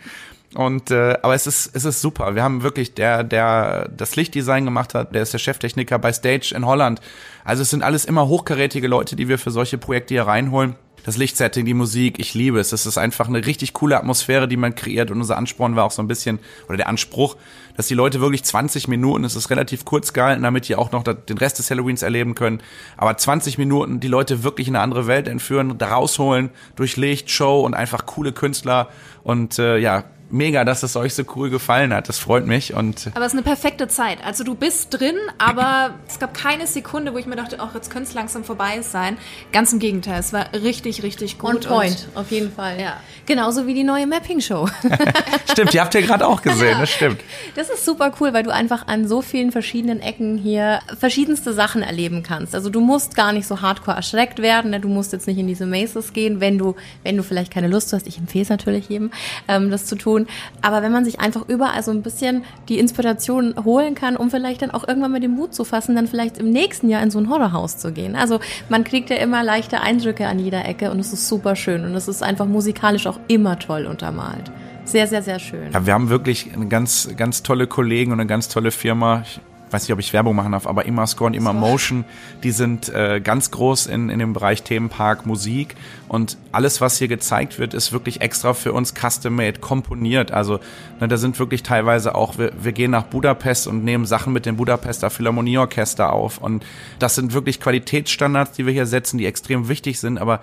Und 0.55 0.91
äh, 0.91 1.17
aber 1.23 1.37
es 1.37 1.47
ist 1.47 1.77
es 1.77 1.85
ist 1.85 2.01
super. 2.01 2.35
Wir 2.35 2.43
haben 2.43 2.65
wirklich 2.65 2.95
der 2.95 3.23
der 3.23 3.89
das 3.97 4.17
Lichtdesign 4.17 4.65
gemacht 4.65 4.95
hat, 4.95 5.15
der 5.15 5.23
ist 5.23 5.33
der 5.33 5.39
Cheftechniker 5.39 6.01
bei 6.01 6.13
Stage 6.13 6.53
in 6.57 6.67
Holland. 6.67 7.01
Also 7.45 7.63
es 7.63 7.71
sind 7.71 7.85
alles 7.85 8.05
immer 8.05 8.27
hochkarätige 8.27 8.89
Leute, 8.89 9.15
die 9.15 9.29
wir 9.29 9.39
für 9.39 9.53
solche 9.53 9.79
Projekte 9.79 10.15
hier 10.15 10.25
reinholen 10.25 10.75
das 11.05 11.17
Lichtsetting, 11.17 11.65
die 11.65 11.75
Musik, 11.75 12.19
ich 12.19 12.35
liebe 12.35 12.61
es. 12.61 12.73
Es 12.73 12.87
ist 12.87 12.99
einfach 12.99 13.29
eine 13.29 13.45
richtig 13.47 13.73
coole 13.73 13.97
Atmosphäre, 13.97 14.49
die 14.49 14.57
man 14.57 14.75
kreiert. 14.75 15.11
Und 15.11 15.19
unser 15.21 15.37
Ansporn 15.37 15.77
war 15.77 15.85
auch 15.85 15.91
so 15.91 16.03
ein 16.03 16.09
bisschen, 16.09 16.39
oder 16.69 16.77
der 16.77 16.89
Anspruch, 16.89 17.37
dass 17.77 17.89
die 17.89 17.95
Leute 17.95 18.21
wirklich 18.21 18.45
20 18.45 18.89
Minuten, 18.89 19.25
es 19.25 19.37
ist 19.37 19.51
relativ 19.51 19.85
kurz 19.85 20.13
gehalten, 20.13 20.43
damit 20.43 20.69
die 20.69 20.77
auch 20.77 20.93
noch 20.93 21.03
den 21.03 21.39
Rest 21.39 21.59
des 21.59 21.71
Halloweens 21.71 22.03
erleben 22.03 22.35
können. 22.35 22.61
Aber 22.97 23.17
20 23.17 23.59
Minuten 23.59 24.01
die 24.01 24.09
Leute 24.09 24.43
wirklich 24.45 24.69
in 24.69 24.77
eine 24.77 24.83
andere 24.83 25.07
Welt 25.07 25.29
entführen, 25.29 25.79
da 25.79 25.89
rausholen, 25.89 26.51
durch 26.77 26.97
Licht, 26.97 27.31
Show 27.31 27.61
und 27.61 27.75
einfach 27.75 28.07
coole 28.07 28.33
Künstler. 28.33 28.89
Und 29.23 29.59
äh, 29.59 29.79
ja, 29.79 30.05
mega, 30.31 30.65
dass 30.65 30.83
es 30.83 30.97
euch 30.97 31.15
so 31.15 31.25
cool 31.37 31.51
gefallen 31.51 31.93
hat. 31.93 32.09
Das 32.09 32.19
freut 32.19 32.47
mich. 32.47 32.75
Und 32.75 33.11
aber 33.15 33.27
es 33.27 33.33
ist 33.33 33.39
eine 33.39 33.43
perfekte 33.43 33.89
Zeit. 33.89 34.19
Also 34.25 34.45
du 34.45 34.55
bist 34.55 34.89
drin, 34.91 35.17
aber 35.39 35.95
es 36.09 36.19
gab 36.19 36.35
keine 36.35 36.67
Sekunde, 36.67 37.13
wo 37.15 37.19
ich 37.19 37.27
mir 37.27 37.37
dachte, 37.37 37.57
ach, 37.61 37.75
jetzt 37.75 37.91
könnte 37.91 38.09
es 38.09 38.15
langsam 38.15 38.45
vorbei 38.45 38.81
sein. 38.83 39.19
Ganz 39.53 39.73
im 39.73 39.79
Gegenteil, 39.79 40.21
es 40.21 40.33
war 40.33 40.53
richtig, 40.53 41.03
richtig 41.03 41.39
gut. 41.39 41.67
On 41.67 41.77
point, 41.77 42.09
auf 42.15 42.31
jeden 42.31 42.53
Fall. 42.53 42.81
Ja. 42.81 42.97
Genauso 43.27 43.67
wie 43.67 43.75
die 43.75 43.85
neue 43.85 44.07
Mapping-Show. 44.07 44.69
stimmt, 45.51 45.73
die 45.73 45.81
habt 45.81 45.95
ihr 45.95 46.03
gerade 46.03 46.27
auch 46.27 46.43
gesehen, 46.43 46.79
das 46.81 46.91
stimmt. 46.91 47.21
Das 47.55 47.69
ist 47.69 47.85
super 47.85 48.13
cool, 48.21 48.33
weil 48.33 48.43
du 48.43 48.53
einfach 48.53 48.87
an 48.87 49.09
so 49.09 49.23
vielen 49.23 49.53
verschiedenen 49.53 50.01
Ecken 50.01 50.39
hier 50.39 50.81
verschiedenste 50.99 51.53
Sachen 51.53 51.83
erleben 51.83 52.23
kannst. 52.23 52.55
Also 52.55 52.71
du 52.71 52.81
musst 52.81 53.15
gar 53.15 53.33
nicht 53.33 53.47
so 53.47 53.61
hardcore 53.61 53.97
erschreckt 53.97 54.41
werden, 54.41 54.71
ne? 54.71 54.81
du 54.81 54.89
musst 54.89 55.13
jetzt 55.13 55.27
nicht 55.27 55.39
in 55.39 55.47
diese 55.47 55.67
Maces 55.67 56.13
gehen, 56.13 56.41
wenn 56.41 56.59
du, 56.59 56.77
wenn 57.03 57.17
du 57.17 57.23
vielleicht 57.23 57.53
keine 57.53 57.69
Lust 57.69 57.93
hast. 57.93 58.07
Ich 58.07 58.19
empfehle 58.19 58.43
es 58.43 58.49
natürlich 58.49 58.89
jedem, 58.89 59.11
ähm, 59.49 59.71
das 59.71 59.87
zu 59.87 59.97
tun 59.97 60.20
tun. 60.21 60.35
Aber 60.63 60.83
wenn 60.83 60.93
man 60.93 61.05
sich 61.05 61.21
einfach 61.21 61.49
überall 61.49 61.83
so 61.83 61.91
ein 61.91 62.03
bisschen 62.03 62.45
die 62.69 62.79
Inspiration 62.79 63.55
holen 63.65 63.95
kann, 63.95 64.17
um 64.17 64.31
vielleicht 64.31 64.63
dann 64.63 64.71
auch 64.71 64.87
irgendwann 64.87 65.13
mal 65.13 65.21
den 65.21 65.33
Mut 65.33 65.55
zu 65.55 65.65
fassen, 65.65 65.95
dann 65.95 66.07
vielleicht 66.07 66.39
im 66.39 66.51
nächsten 66.51 66.89
Jahr 66.89 67.03
in 67.03 67.11
so 67.11 67.19
ein 67.19 67.29
Horrorhaus 67.29 67.79
zu 67.79 67.93
gehen. 67.93 68.17
Also 68.17 68.41
man 68.69 68.85
kriegt 68.85 69.11
ja 69.11 69.17
immer 69.17 69.43
leichte 69.43 69.81
Eindrücke 69.81 70.27
an 70.27 70.39
jeder 70.39 70.65
Ecke 70.65 70.91
und 70.91 71.01
es 71.01 71.13
ist 71.13 71.29
super 71.29 71.57
schön 71.57 71.85
und 71.85 71.95
es 71.95 72.09
ist 72.09 72.23
einfach 72.23 72.47
musikalisch 72.47 73.07
auch 73.07 73.19
immer 73.29 73.59
toll 73.59 73.87
untermalt. 73.87 74.51
Sehr, 74.85 75.07
sehr, 75.07 75.23
sehr 75.23 75.39
schön. 75.39 75.71
Ja, 75.73 75.87
wir 75.87 75.93
haben 75.93 76.09
wirklich 76.09 76.51
ganz, 76.69 77.09
ganz 77.17 77.43
tolle 77.43 77.67
Kollegen 77.67 78.13
und 78.13 78.21
eine 78.21 78.27
ganz 78.27 78.49
tolle 78.49 78.71
Firma. 78.71 79.23
Ich 79.25 79.41
weiß 79.71 79.83
nicht, 79.83 79.93
ob 79.93 79.99
ich 79.99 80.13
Werbung 80.13 80.37
machen 80.37 80.53
darf, 80.53 80.67
aber 80.67 80.87
immer 80.87 81.07
Score 81.07 81.29
und 81.29 81.35
immer 81.35 81.53
Motion, 81.53 82.05
die 82.43 82.51
sind 82.51 82.89
äh, 82.89 83.21
ganz 83.21 83.51
groß 83.51 83.87
in, 83.87 84.09
in 84.09 84.19
dem 84.19 84.33
Bereich 84.33 84.63
Themenpark 84.63 85.27
Musik 85.27 85.77
und 86.09 86.37
alles, 86.53 86.81
was 86.81 86.99
hier 86.99 87.09
gezeigt 87.09 87.59
wird, 87.59 87.75
ist 87.75 87.93
wirklich 87.93 88.21
extra 88.21 88.55
für 88.55 88.73
uns 88.73 88.95
custom-made, 88.95 89.61
komponiert. 89.61 90.33
Also 90.33 90.61
ne, 91.01 91.09
da 91.09 91.17
sind 91.17 91.39
wirklich 91.39 91.63
teilweise 91.63 92.15
auch, 92.15 92.39
wir, 92.39 92.53
wir 92.61 92.73
gehen 92.73 92.91
nach 92.91 93.05
Budapest 93.05 93.67
und 93.67 93.85
nehmen 93.85 94.07
Sachen 94.07 94.33
mit 94.33 94.47
dem 94.47 94.57
Budapester 94.57 95.11
Philharmonieorchester 95.11 96.13
auf 96.13 96.39
und 96.39 96.65
das 96.99 97.15
sind 97.15 97.33
wirklich 97.33 97.61
Qualitätsstandards, 97.61 98.53
die 98.53 98.67
wir 98.67 98.73
hier 98.73 98.87
setzen, 98.87 99.19
die 99.19 99.27
extrem 99.27 99.69
wichtig 99.69 100.01
sind, 100.01 100.19
aber 100.19 100.41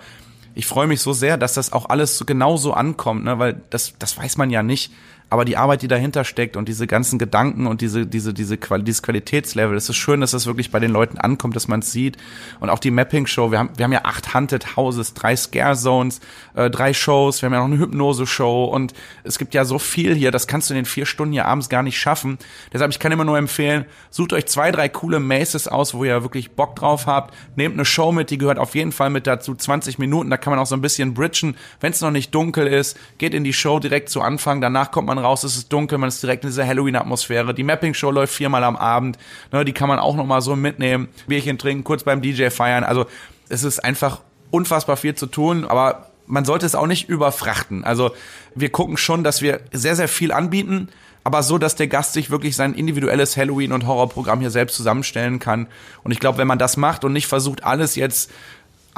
ich 0.54 0.66
freue 0.66 0.88
mich 0.88 1.00
so 1.00 1.12
sehr, 1.12 1.36
dass 1.36 1.54
das 1.54 1.72
auch 1.72 1.88
alles 1.88 2.18
so 2.18 2.24
genauso 2.24 2.72
ankommt, 2.72 3.22
ne? 3.22 3.38
weil 3.38 3.60
das, 3.70 3.94
das 4.00 4.18
weiß 4.18 4.38
man 4.38 4.50
ja 4.50 4.64
nicht 4.64 4.92
aber 5.30 5.44
die 5.44 5.56
Arbeit, 5.58 5.82
die 5.82 5.88
dahinter 5.88 6.24
steckt 6.24 6.56
und 6.56 6.68
diese 6.68 6.86
ganzen 6.86 7.18
Gedanken 7.18 7.66
und 7.66 7.82
diese, 7.82 8.06
diese, 8.06 8.32
diese 8.32 8.56
Quali 8.56 8.82
dieses 8.82 9.02
Qualitätslevel, 9.02 9.76
es 9.76 9.88
ist 9.88 9.96
schön, 9.96 10.22
dass 10.22 10.30
das 10.30 10.46
wirklich 10.46 10.70
bei 10.70 10.80
den 10.80 10.90
Leuten 10.90 11.18
ankommt, 11.18 11.54
dass 11.54 11.68
man 11.68 11.80
es 11.80 11.92
sieht. 11.92 12.16
Und 12.60 12.70
auch 12.70 12.78
die 12.78 12.90
Mapping-Show, 12.90 13.50
wir 13.50 13.58
haben, 13.58 13.70
wir 13.76 13.84
haben 13.84 13.92
ja 13.92 14.04
acht 14.04 14.32
Haunted 14.32 14.76
Houses, 14.76 15.12
drei 15.12 15.36
Scare-Zones, 15.36 16.20
äh, 16.54 16.70
drei 16.70 16.94
Shows, 16.94 17.42
wir 17.42 17.46
haben 17.46 17.52
ja 17.52 17.58
noch 17.60 17.66
eine 17.66 17.78
Hypnose-Show 17.78 18.64
und 18.64 18.94
es 19.22 19.38
gibt 19.38 19.52
ja 19.52 19.66
so 19.66 19.78
viel 19.78 20.14
hier, 20.14 20.30
das 20.30 20.46
kannst 20.46 20.70
du 20.70 20.74
in 20.74 20.78
den 20.78 20.84
vier 20.86 21.04
Stunden 21.04 21.32
hier 21.32 21.44
abends 21.44 21.68
gar 21.68 21.82
nicht 21.82 21.98
schaffen. 21.98 22.38
Deshalb, 22.72 22.90
ich 22.90 22.98
kann 22.98 23.12
immer 23.12 23.24
nur 23.24 23.36
empfehlen, 23.36 23.84
sucht 24.10 24.32
euch 24.32 24.46
zwei, 24.46 24.72
drei 24.72 24.88
coole 24.88 25.20
Maces 25.20 25.68
aus, 25.68 25.92
wo 25.92 26.04
ihr 26.04 26.22
wirklich 26.22 26.52
Bock 26.52 26.74
drauf 26.76 27.06
habt. 27.06 27.34
Nehmt 27.54 27.74
eine 27.74 27.84
Show 27.84 28.12
mit, 28.12 28.30
die 28.30 28.38
gehört 28.38 28.58
auf 28.58 28.74
jeden 28.74 28.92
Fall 28.92 29.10
mit 29.10 29.26
dazu, 29.26 29.54
20 29.54 29.98
Minuten, 29.98 30.30
da 30.30 30.38
kann 30.38 30.52
man 30.52 30.58
auch 30.58 30.66
so 30.66 30.74
ein 30.74 30.80
bisschen 30.80 31.12
bridgen, 31.12 31.54
wenn 31.80 31.92
es 31.92 32.00
noch 32.00 32.10
nicht 32.10 32.34
dunkel 32.34 32.66
ist, 32.66 32.98
geht 33.18 33.34
in 33.34 33.44
die 33.44 33.52
Show 33.52 33.78
direkt 33.78 34.08
zu 34.08 34.22
Anfang, 34.22 34.62
danach 34.62 34.90
kommt 34.90 35.06
man 35.06 35.17
man 35.18 35.26
raus, 35.26 35.44
es 35.44 35.56
ist 35.56 35.72
dunkel, 35.72 35.98
man 35.98 36.08
ist 36.08 36.22
direkt 36.22 36.44
in 36.44 36.50
dieser 36.50 36.66
Halloween-Atmosphäre. 36.66 37.54
Die 37.54 37.62
Mapping-Show 37.62 38.10
läuft 38.10 38.34
viermal 38.34 38.64
am 38.64 38.76
Abend. 38.76 39.18
Ne, 39.52 39.64
die 39.64 39.72
kann 39.72 39.88
man 39.88 39.98
auch 39.98 40.16
noch 40.16 40.26
mal 40.26 40.40
so 40.40 40.56
mitnehmen. 40.56 41.08
Bierchen 41.26 41.58
trinken, 41.58 41.84
kurz 41.84 42.04
beim 42.04 42.22
DJ 42.22 42.50
feiern. 42.50 42.84
Also 42.84 43.06
es 43.48 43.64
ist 43.64 43.80
einfach 43.80 44.20
unfassbar 44.50 44.96
viel 44.96 45.14
zu 45.14 45.26
tun, 45.26 45.64
aber 45.64 46.06
man 46.26 46.44
sollte 46.44 46.66
es 46.66 46.74
auch 46.74 46.86
nicht 46.86 47.08
überfrachten. 47.08 47.84
Also 47.84 48.10
wir 48.54 48.70
gucken 48.70 48.96
schon, 48.96 49.24
dass 49.24 49.42
wir 49.42 49.60
sehr, 49.72 49.96
sehr 49.96 50.08
viel 50.08 50.32
anbieten, 50.32 50.88
aber 51.24 51.42
so, 51.42 51.58
dass 51.58 51.74
der 51.74 51.88
Gast 51.88 52.12
sich 52.12 52.30
wirklich 52.30 52.56
sein 52.56 52.74
individuelles 52.74 53.36
Halloween- 53.36 53.72
und 53.72 53.86
Horrorprogramm 53.86 54.40
hier 54.40 54.50
selbst 54.50 54.76
zusammenstellen 54.76 55.38
kann. 55.38 55.66
Und 56.02 56.12
ich 56.12 56.20
glaube, 56.20 56.38
wenn 56.38 56.46
man 56.46 56.58
das 56.58 56.76
macht 56.76 57.04
und 57.04 57.12
nicht 57.12 57.26
versucht, 57.26 57.64
alles 57.64 57.96
jetzt 57.96 58.30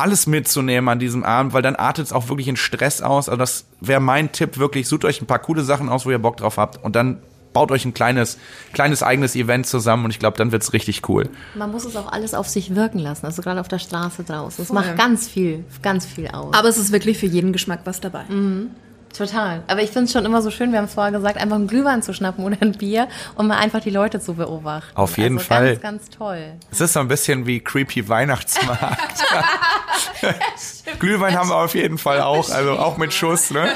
alles 0.00 0.26
mitzunehmen 0.26 0.88
an 0.88 0.98
diesem 0.98 1.24
Abend, 1.24 1.52
weil 1.52 1.62
dann 1.62 1.76
artet 1.76 2.06
es 2.06 2.12
auch 2.12 2.28
wirklich 2.28 2.48
in 2.48 2.56
Stress 2.56 3.02
aus. 3.02 3.28
Also 3.28 3.38
das 3.38 3.66
wäre 3.80 4.00
mein 4.00 4.32
Tipp 4.32 4.58
wirklich. 4.58 4.88
Sucht 4.88 5.04
euch 5.04 5.20
ein 5.20 5.26
paar 5.26 5.38
coole 5.38 5.62
Sachen 5.62 5.88
aus, 5.88 6.06
wo 6.06 6.10
ihr 6.10 6.18
Bock 6.18 6.36
drauf 6.38 6.56
habt 6.56 6.82
und 6.82 6.96
dann 6.96 7.18
baut 7.52 7.70
euch 7.72 7.84
ein 7.84 7.94
kleines, 7.94 8.38
kleines 8.72 9.02
eigenes 9.02 9.34
Event 9.34 9.66
zusammen 9.66 10.04
und 10.04 10.10
ich 10.10 10.18
glaube, 10.18 10.36
dann 10.36 10.52
wird 10.52 10.62
es 10.62 10.72
richtig 10.72 11.08
cool. 11.08 11.28
Man 11.54 11.70
muss 11.70 11.84
es 11.84 11.96
auch 11.96 12.12
alles 12.12 12.34
auf 12.34 12.48
sich 12.48 12.74
wirken 12.74 12.98
lassen, 12.98 13.26
also 13.26 13.42
gerade 13.42 13.60
auf 13.60 13.68
der 13.68 13.78
Straße 13.78 14.24
draußen. 14.24 14.62
Es 14.62 14.72
macht 14.72 14.96
ganz 14.96 15.28
viel, 15.28 15.64
ganz 15.82 16.06
viel 16.06 16.28
aus. 16.28 16.54
Aber 16.54 16.68
es 16.68 16.78
ist 16.78 16.92
wirklich 16.92 17.18
für 17.18 17.26
jeden 17.26 17.52
Geschmack 17.52 17.80
was 17.84 18.00
dabei. 18.00 18.24
Mhm. 18.28 18.70
Total. 19.16 19.64
Aber 19.66 19.82
ich 19.82 19.90
finde 19.90 20.04
es 20.04 20.12
schon 20.12 20.24
immer 20.24 20.40
so 20.40 20.50
schön, 20.50 20.70
wir 20.70 20.78
haben 20.78 20.84
es 20.84 20.94
vorher 20.94 21.12
gesagt, 21.12 21.36
einfach 21.36 21.56
einen 21.56 21.66
Glühwein 21.66 22.02
zu 22.02 22.14
schnappen 22.14 22.44
oder 22.44 22.56
ein 22.60 22.72
Bier 22.72 23.08
und 23.34 23.48
mal 23.48 23.58
einfach 23.58 23.80
die 23.80 23.90
Leute 23.90 24.20
zu 24.20 24.34
beobachten. 24.34 24.96
Auf 24.96 25.18
jeden 25.18 25.38
also 25.38 25.48
Fall. 25.48 25.76
Ganz, 25.76 26.04
ganz 26.04 26.10
toll. 26.10 26.52
Es 26.70 26.80
ist 26.80 26.92
so 26.92 27.00
ein 27.00 27.08
bisschen 27.08 27.46
wie 27.46 27.58
creepy 27.60 28.08
Weihnachtsmarkt. 28.08 29.24
Glühwein 30.98 31.36
haben 31.36 31.48
wir 31.48 31.56
auf 31.56 31.74
jeden 31.74 31.98
Fall 31.98 32.20
auch, 32.20 32.50
also 32.50 32.72
auch 32.72 32.96
mit 32.96 33.12
Schuss, 33.12 33.50
ne? 33.50 33.68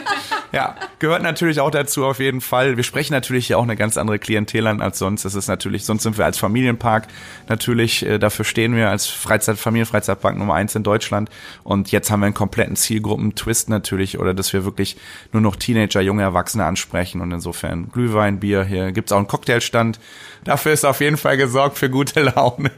Ja, 0.52 0.76
gehört 0.98 1.22
natürlich 1.22 1.60
auch 1.60 1.70
dazu 1.70 2.04
auf 2.04 2.18
jeden 2.20 2.40
Fall. 2.40 2.76
Wir 2.76 2.84
sprechen 2.84 3.12
natürlich 3.12 3.48
hier 3.48 3.58
auch 3.58 3.62
eine 3.62 3.76
ganz 3.76 3.96
andere 3.96 4.18
Klientel 4.18 4.66
an 4.66 4.80
als 4.80 4.98
sonst. 4.98 5.24
Das 5.24 5.34
ist 5.34 5.48
natürlich, 5.48 5.84
sonst 5.84 6.02
sind 6.02 6.18
wir 6.18 6.24
als 6.24 6.38
Familienpark 6.38 7.08
natürlich, 7.48 8.04
äh, 8.06 8.18
dafür 8.18 8.44
stehen 8.44 8.76
wir 8.76 8.90
als 8.90 9.06
Freizeit, 9.06 9.58
Familienfreizeitpark 9.58 10.36
Nummer 10.36 10.54
eins 10.54 10.74
in 10.74 10.82
Deutschland. 10.82 11.30
Und 11.62 11.92
jetzt 11.92 12.10
haben 12.10 12.20
wir 12.20 12.26
einen 12.26 12.34
kompletten 12.34 12.76
Zielgruppen-Twist 12.76 13.68
natürlich, 13.68 14.18
oder 14.18 14.34
dass 14.34 14.52
wir 14.52 14.64
wirklich 14.64 14.96
nur 15.32 15.42
noch 15.42 15.56
Teenager, 15.56 16.00
junge 16.00 16.22
Erwachsene 16.22 16.64
ansprechen. 16.64 17.20
Und 17.20 17.32
insofern 17.32 17.90
Glühwein, 17.90 18.40
Bier, 18.40 18.64
hier 18.64 18.92
gibt's 18.92 19.12
auch 19.12 19.18
einen 19.18 19.28
Cocktailstand. 19.28 19.98
Dafür 20.44 20.72
ist 20.72 20.84
auf 20.84 21.00
jeden 21.00 21.16
Fall 21.16 21.36
gesorgt 21.36 21.78
für 21.78 21.90
gute 21.90 22.22
Laune. 22.22 22.70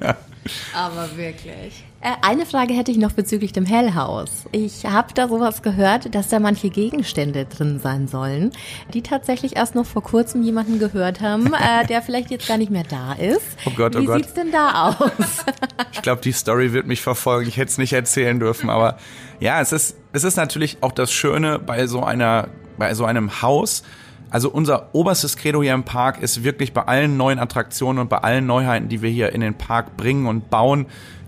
Aber 0.74 1.16
wirklich. 1.16 1.85
Äh, 2.02 2.10
eine 2.20 2.44
Frage 2.44 2.74
hätte 2.74 2.90
ich 2.90 2.98
noch 2.98 3.12
bezüglich 3.12 3.52
dem 3.52 3.64
Hellhaus. 3.64 4.44
Ich 4.52 4.84
habe 4.84 5.14
da 5.14 5.28
sowas 5.28 5.62
gehört, 5.62 6.14
dass 6.14 6.28
da 6.28 6.38
manche 6.40 6.68
Gegenstände 6.68 7.46
drin 7.46 7.80
sein 7.80 8.06
sollen, 8.06 8.52
die 8.92 9.02
tatsächlich 9.02 9.56
erst 9.56 9.74
noch 9.74 9.86
vor 9.86 10.02
kurzem 10.02 10.42
jemanden 10.42 10.78
gehört 10.78 11.20
haben, 11.20 11.52
äh, 11.54 11.86
der 11.88 12.02
vielleicht 12.02 12.30
jetzt 12.30 12.46
gar 12.46 12.58
nicht 12.58 12.70
mehr 12.70 12.84
da 12.84 13.14
ist. 13.14 13.56
Oh 13.64 13.70
Gott, 13.74 13.96
oh 13.96 14.00
Wie 14.00 14.06
Gott. 14.06 14.18
sieht's 14.18 14.34
denn 14.34 14.52
da 14.52 14.88
aus? 14.90 15.44
ich 15.92 16.02
glaube, 16.02 16.20
die 16.20 16.32
Story 16.32 16.72
wird 16.72 16.86
mich 16.86 17.00
verfolgen. 17.00 17.48
Ich 17.48 17.56
hätte 17.56 17.70
es 17.70 17.78
nicht 17.78 17.94
erzählen 17.94 18.38
dürfen, 18.38 18.68
aber 18.68 18.98
ja, 19.40 19.60
es 19.60 19.72
ist, 19.72 19.96
es 20.12 20.24
ist 20.24 20.36
natürlich 20.36 20.78
auch 20.82 20.92
das 20.92 21.10
Schöne 21.10 21.58
bei 21.58 21.86
so 21.86 22.02
einer, 22.02 22.48
bei 22.78 22.92
so 22.94 23.06
einem 23.06 23.40
Haus. 23.40 23.82
Also 24.28 24.50
unser 24.50 24.90
oberstes 24.92 25.36
Credo 25.36 25.62
hier 25.62 25.72
im 25.72 25.84
Park 25.84 26.20
ist 26.20 26.44
wirklich 26.44 26.72
bei 26.72 26.82
allen 26.82 27.16
neuen 27.16 27.38
Attraktionen 27.38 28.00
und 28.00 28.10
bei 28.10 28.18
allen 28.18 28.44
Neuheiten, 28.44 28.88
die 28.88 29.00
wir 29.00 29.08
hier 29.08 29.32
in 29.32 29.40
den 29.40 29.54
Park 29.54 29.96
bringen 29.96 30.26
und 30.26 30.50
bauen, 30.50 30.86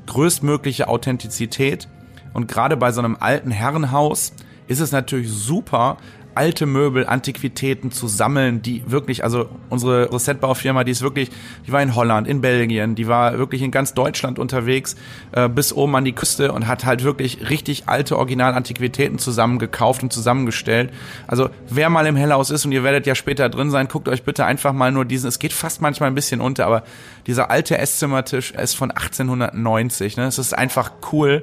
größtmögliche 0.09 0.89
Authentizität. 0.89 1.89
Und 2.35 2.49
gerade 2.49 2.77
bei 2.77 2.93
so 2.93 3.01
einem 3.01 3.17
alten 3.19 3.51
Herrenhaus 3.51 4.33
ist 4.67 4.81
es 4.81 4.93
natürlich 4.93 5.31
super, 5.31 5.97
alte 6.39 6.67
Möbel, 6.67 7.05
Antiquitäten 7.05 7.91
zu 7.91 8.07
sammeln, 8.07 8.63
die 8.63 8.85
wirklich, 8.87 9.25
also 9.25 9.49
unsere 9.71 10.17
Setbaufirma, 10.17 10.85
die 10.85 10.93
ist 10.93 11.03
wirklich, 11.03 11.31
die 11.67 11.73
war 11.73 11.83
in 11.83 11.97
Holland, 11.97 12.29
in 12.29 12.41
Belgien, 12.41 12.95
die 12.95 13.09
war 13.09 13.37
wirklich 13.39 13.61
in 13.61 13.73
ganz 13.73 13.93
Deutschland 13.93 14.39
unterwegs, 14.39 14.95
äh, 15.33 15.49
bis 15.49 15.73
oben 15.73 15.97
an 15.97 16.05
die 16.05 16.13
Küste 16.13 16.53
und 16.53 16.69
hat 16.69 16.85
halt 16.85 17.03
wirklich 17.03 17.51
richtig 17.51 17.89
alte 17.89 18.17
Original-Antiquitäten 18.17 19.19
zusammengekauft 19.19 20.05
und 20.05 20.13
zusammengestellt. 20.13 20.93
Also 21.27 21.51
wer 21.69 21.91
mal 21.91 22.07
im 22.07 22.15
Hellhaus 22.15 22.51
ist 22.51 22.65
und 22.65 22.71
ihr 22.71 22.85
werdet 22.85 23.05
ja 23.09 23.17
später 23.17 23.49
drin 23.49 23.73
sein, 23.73 23.89
guckt 23.89 24.09
euch 24.09 24.23
bitte 24.23 24.45
einfach 24.45 24.73
mal 24.73 24.93
nur 24.93 25.05
diesen, 25.05 25.27
es 25.27 25.41
geht 25.41 25.53
fast 25.53 25.83
manchmal 25.83 26.09
ein 26.09 26.15
bisschen 26.15 26.41
unter, 26.41 26.67
aber 26.67 26.85
dieser 27.27 27.51
alte 27.51 27.77
Esszimmertisch 27.79 28.53
ist 28.53 28.75
von 28.75 28.93
1890, 28.93 30.17
ne? 30.17 30.27
Es 30.27 30.39
ist 30.39 30.57
einfach 30.57 30.93
cool 31.11 31.43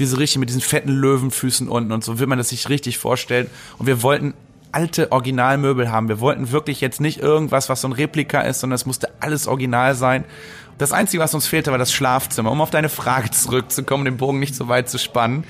diese 0.00 0.18
richtig 0.18 0.38
mit 0.40 0.48
diesen 0.48 0.60
fetten 0.60 0.90
Löwenfüßen 0.90 1.68
unten 1.68 1.92
und 1.92 2.02
so 2.02 2.18
will 2.18 2.26
man 2.26 2.38
das 2.38 2.48
sich 2.48 2.68
richtig 2.68 2.98
vorstellen. 2.98 3.48
Und 3.78 3.86
wir 3.86 4.02
wollten 4.02 4.34
alte 4.72 5.12
Originalmöbel 5.12 5.90
haben. 5.90 6.08
Wir 6.08 6.20
wollten 6.20 6.50
wirklich 6.50 6.80
jetzt 6.80 7.00
nicht 7.00 7.20
irgendwas, 7.20 7.68
was 7.68 7.80
so 7.80 7.88
ein 7.88 7.92
Replika 7.92 8.40
ist, 8.40 8.60
sondern 8.60 8.76
es 8.76 8.86
musste 8.86 9.08
alles 9.20 9.46
original 9.46 9.94
sein. 9.94 10.24
Das 10.78 10.92
Einzige, 10.92 11.22
was 11.22 11.34
uns 11.34 11.46
fehlte, 11.46 11.72
war 11.72 11.78
das 11.78 11.92
Schlafzimmer. 11.92 12.50
Um 12.50 12.60
auf 12.62 12.70
deine 12.70 12.88
Frage 12.88 13.30
zurückzukommen, 13.30 14.04
den 14.06 14.16
Bogen 14.16 14.38
nicht 14.38 14.54
so 14.54 14.68
weit 14.68 14.88
zu 14.88 14.98
spannen. 14.98 15.44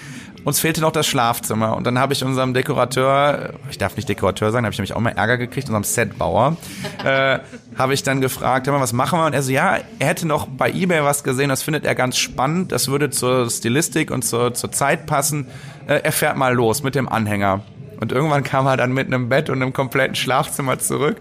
Uns 0.45 0.59
fehlte 0.59 0.81
noch 0.81 0.93
das 0.93 1.07
Schlafzimmer. 1.07 1.77
Und 1.77 1.85
dann 1.85 1.99
habe 1.99 2.13
ich 2.13 2.25
unserem 2.25 2.55
Dekorateur, 2.55 3.55
ich 3.71 3.79
darf 3.79 3.97
nicht 3.97 4.09
Dekorateur 4.09 4.51
sagen, 4.51 4.65
habe 4.65 4.73
ich 4.73 4.79
nämlich 4.79 4.95
auch 4.95 5.01
mal 5.01 5.11
Ärger 5.11 5.37
gekriegt, 5.37 5.69
unserem 5.69 5.85
Setbauer, 5.85 6.57
äh, 7.05 7.39
habe 7.77 7.95
ich 7.95 8.03
dann 8.03 8.21
gefragt, 8.21 8.67
was 8.67 8.93
machen 8.93 9.19
wir? 9.19 9.27
Und 9.27 9.35
er 9.35 9.43
so, 9.43 9.53
ja, 9.53 9.79
er 9.99 10.07
hätte 10.07 10.27
noch 10.27 10.47
bei 10.47 10.71
Ebay 10.71 11.05
was 11.05 11.25
gesehen, 11.25 11.49
das 11.51 11.63
findet 11.63 11.85
er 11.85 11.95
ganz 11.95 12.17
spannend, 12.17 12.73
das 12.73 12.89
würde 12.89 13.11
zur 13.11 13.51
Stilistik 13.51 14.11
und 14.11 14.23
zur, 14.23 14.55
zur 14.55 14.73
Zeit 14.73 15.07
passen. 15.07 15.47
Äh, 15.87 16.01
er 16.03 16.13
fährt 16.13 16.37
mal 16.37 16.55
los 16.55 16.83
mit 16.83 16.95
dem 16.95 17.09
Anhänger. 17.09 17.63
Und 18.01 18.13
irgendwann 18.13 18.43
kam 18.43 18.67
er 18.67 18.79
dann 18.79 18.93
mit 18.93 19.07
einem 19.07 19.29
Bett 19.29 19.51
und 19.51 19.61
einem 19.61 19.75
kompletten 19.75 20.15
Schlafzimmer 20.15 20.79
zurück, 20.79 21.17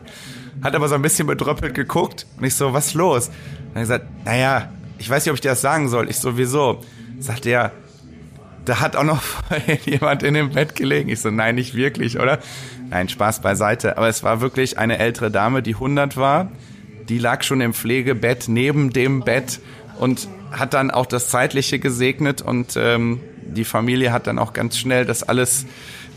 hat 0.64 0.76
aber 0.76 0.88
so 0.88 0.96
ein 0.96 1.02
bisschen 1.02 1.28
bedröppelt 1.28 1.74
geguckt 1.74 2.26
und 2.38 2.46
ich 2.46 2.56
so, 2.56 2.74
was 2.74 2.88
ist 2.88 2.94
los? 2.94 3.28
Und 3.28 3.76
er 3.76 3.76
hat 3.76 3.82
gesagt, 3.82 4.06
naja, 4.24 4.70
ich 4.98 5.10
weiß 5.10 5.26
nicht, 5.26 5.32
ob 5.32 5.36
ich 5.36 5.42
dir 5.42 5.50
das 5.50 5.62
sagen 5.62 5.90
soll. 5.90 6.10
Ich 6.10 6.18
sowieso. 6.18 6.82
Sagt 7.20 7.46
er, 7.46 7.72
da 8.70 8.80
hat 8.80 8.96
auch 8.96 9.04
noch 9.04 9.24
jemand 9.86 10.22
in 10.22 10.36
dem 10.36 10.52
Bett 10.52 10.76
gelegen. 10.76 11.10
Ich 11.10 11.22
so, 11.22 11.32
nein, 11.32 11.56
nicht 11.56 11.74
wirklich, 11.74 12.20
oder? 12.20 12.38
Nein, 12.90 13.10
Spaß 13.10 13.42
beiseite. 13.42 13.98
Aber 13.98 14.08
es 14.08 14.22
war 14.22 14.42
wirklich 14.42 14.78
eine 14.78 15.00
ältere 15.00 15.32
Dame, 15.32 15.64
die 15.64 15.74
100 15.74 16.16
war. 16.18 16.52
Die 17.10 17.18
lag 17.18 17.42
schon 17.42 17.62
im 17.62 17.74
Pflegebett 17.74 18.48
neben 18.48 18.92
dem 18.94 19.22
Bett 19.22 19.60
und 19.98 20.28
hat 20.52 20.76
dann 20.76 20.92
auch 20.92 21.08
das 21.08 21.30
Zeitliche 21.30 21.80
gesegnet 21.80 22.44
und 22.44 22.78
ähm, 22.78 23.22
die 23.42 23.66
Familie 23.66 24.12
hat 24.12 24.28
dann 24.28 24.38
auch 24.38 24.54
ganz 24.54 24.78
schnell 24.78 25.06
das 25.06 25.24
alles 25.24 25.66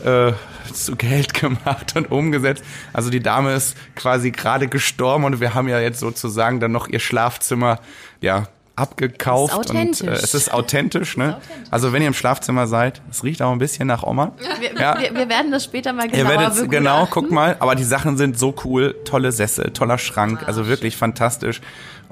äh, 0.03 0.33
zu 0.71 0.95
Geld 0.95 1.33
gemacht 1.39 1.95
und 1.95 2.11
umgesetzt. 2.11 2.63
Also 2.93 3.09
die 3.09 3.19
Dame 3.19 3.53
ist 3.53 3.75
quasi 3.95 4.29
gerade 4.29 4.67
gestorben 4.67 5.23
und 5.23 5.39
wir 5.39 5.55
haben 5.55 5.67
ja 5.67 5.79
jetzt 5.79 5.99
sozusagen 5.99 6.59
dann 6.59 6.71
noch 6.71 6.87
ihr 6.87 6.99
Schlafzimmer 6.99 7.79
ja 8.21 8.47
abgekauft 8.75 9.69
und 9.69 10.01
äh, 10.01 10.11
es 10.11 10.33
ist 10.33 10.51
authentisch, 10.51 11.15
ne? 11.15 11.37
Also 11.69 11.93
wenn 11.93 12.01
ihr 12.01 12.07
im 12.07 12.13
Schlafzimmer 12.15 12.65
seid, 12.65 13.01
es 13.11 13.23
riecht 13.23 13.41
auch 13.43 13.51
ein 13.51 13.59
bisschen 13.59 13.87
nach 13.87 14.03
Oma. 14.03 14.31
Wir, 14.59 14.73
ja. 14.73 14.99
wir, 14.99 15.13
wir 15.13 15.29
werden 15.29 15.51
das 15.51 15.65
später 15.65 15.93
mal 15.93 16.07
genauer 16.07 16.31
Ihr 16.33 16.39
werdet 16.39 16.71
genau, 16.71 17.07
guck 17.09 17.29
mal, 17.29 17.55
aber 17.59 17.75
die 17.75 17.83
Sachen 17.83 18.17
sind 18.17 18.39
so 18.39 18.55
cool, 18.65 18.95
tolle 19.05 19.31
Sessel, 19.31 19.71
toller 19.71 19.99
Schrank, 19.99 20.47
also 20.47 20.67
wirklich 20.67 20.97
fantastisch 20.97 21.61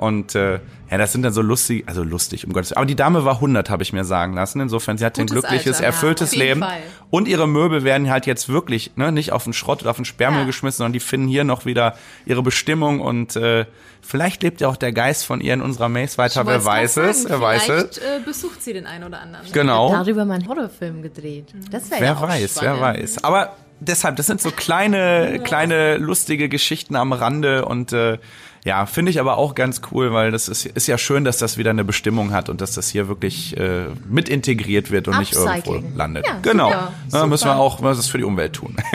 und 0.01 0.33
äh, 0.33 0.59
ja, 0.89 0.97
das 0.97 1.11
sind 1.11 1.21
dann 1.21 1.31
so 1.31 1.43
lustig, 1.43 1.83
also 1.85 2.01
lustig, 2.01 2.47
um 2.47 2.53
Gottes 2.53 2.71
Willen. 2.71 2.77
Aber 2.77 2.85
die 2.87 2.95
Dame 2.95 3.23
war 3.23 3.35
100, 3.35 3.69
habe 3.69 3.83
ich 3.83 3.93
mir 3.93 4.03
sagen 4.03 4.33
lassen. 4.33 4.59
Insofern, 4.59 4.97
sie 4.97 5.05
hat 5.05 5.19
ein 5.19 5.27
glückliches, 5.27 5.75
Alter, 5.75 5.85
erfülltes 5.85 6.33
ja, 6.33 6.39
Leben. 6.39 6.61
Fall. 6.61 6.79
Und 7.11 7.27
ihre 7.27 7.47
Möbel 7.47 7.83
werden 7.83 8.09
halt 8.09 8.25
jetzt 8.25 8.49
wirklich 8.49 8.93
ne, 8.95 9.11
nicht 9.11 9.31
auf 9.31 9.43
den 9.43 9.53
Schrott 9.53 9.81
oder 9.81 9.91
auf 9.91 9.97
den 9.97 10.05
Sperrmüll 10.05 10.39
ja. 10.39 10.45
geschmissen, 10.47 10.79
sondern 10.79 10.93
die 10.93 10.99
finden 10.99 11.27
hier 11.27 11.43
noch 11.43 11.65
wieder 11.65 11.95
ihre 12.25 12.41
Bestimmung. 12.41 12.99
Und 12.99 13.35
äh, 13.35 13.67
vielleicht 14.01 14.41
lebt 14.41 14.59
ja 14.61 14.69
auch 14.69 14.75
der 14.75 14.91
Geist 14.91 15.23
von 15.23 15.39
ihr 15.39 15.53
in 15.53 15.61
unserer 15.61 15.87
Maze 15.87 16.17
weiter. 16.17 16.47
Wer 16.47 16.65
weiß 16.65 16.97
es? 16.97 17.29
Wer 17.29 17.39
weiß 17.39 17.69
es? 17.69 17.97
Äh, 17.99 18.19
besucht 18.25 18.63
sie 18.63 18.73
den 18.73 18.87
einen 18.87 19.03
oder 19.03 19.21
anderen. 19.21 19.45
Genau. 19.51 19.91
Darüber 19.91 20.25
mal 20.25 20.33
einen 20.33 20.47
Horrorfilm 20.47 21.03
gedreht. 21.03 21.53
Das 21.69 21.91
wäre 21.91 22.03
ja 22.03 22.15
auch 22.15 22.21
weiß, 22.23 22.55
spannend. 22.55 22.81
wer 22.81 22.81
weiß. 22.81 23.23
Aber 23.23 23.55
deshalb, 23.79 24.15
das 24.15 24.25
sind 24.25 24.41
so 24.41 24.49
kleine, 24.49 25.39
kleine 25.43 25.97
lustige 25.97 26.49
Geschichten 26.49 26.95
am 26.95 27.13
Rande 27.13 27.65
und 27.65 27.93
äh, 27.93 28.17
ja, 28.63 28.85
finde 28.85 29.09
ich 29.09 29.19
aber 29.19 29.37
auch 29.37 29.55
ganz 29.55 29.81
cool, 29.91 30.13
weil 30.13 30.31
das 30.31 30.47
ist, 30.47 30.65
ist 30.65 30.87
ja 30.87 30.97
schön, 30.97 31.23
dass 31.23 31.37
das 31.37 31.57
wieder 31.57 31.71
eine 31.71 31.83
Bestimmung 31.83 32.31
hat 32.31 32.49
und 32.49 32.61
dass 32.61 32.73
das 32.73 32.89
hier 32.89 33.07
wirklich 33.07 33.57
äh, 33.57 33.87
mit 34.07 34.29
integriert 34.29 34.91
wird 34.91 35.07
und 35.07 35.15
Upcycling. 35.15 35.55
nicht 35.55 35.67
irgendwo 35.67 35.97
landet. 35.97 36.27
Ja, 36.27 36.39
genau. 36.41 36.69
Super, 36.69 36.91
ja, 37.11 37.25
müssen 37.25 37.45
wir 37.45 37.57
auch 37.57 37.81
was 37.81 38.07
für 38.07 38.17
die 38.17 38.23
Umwelt 38.23 38.53
tun. 38.53 38.75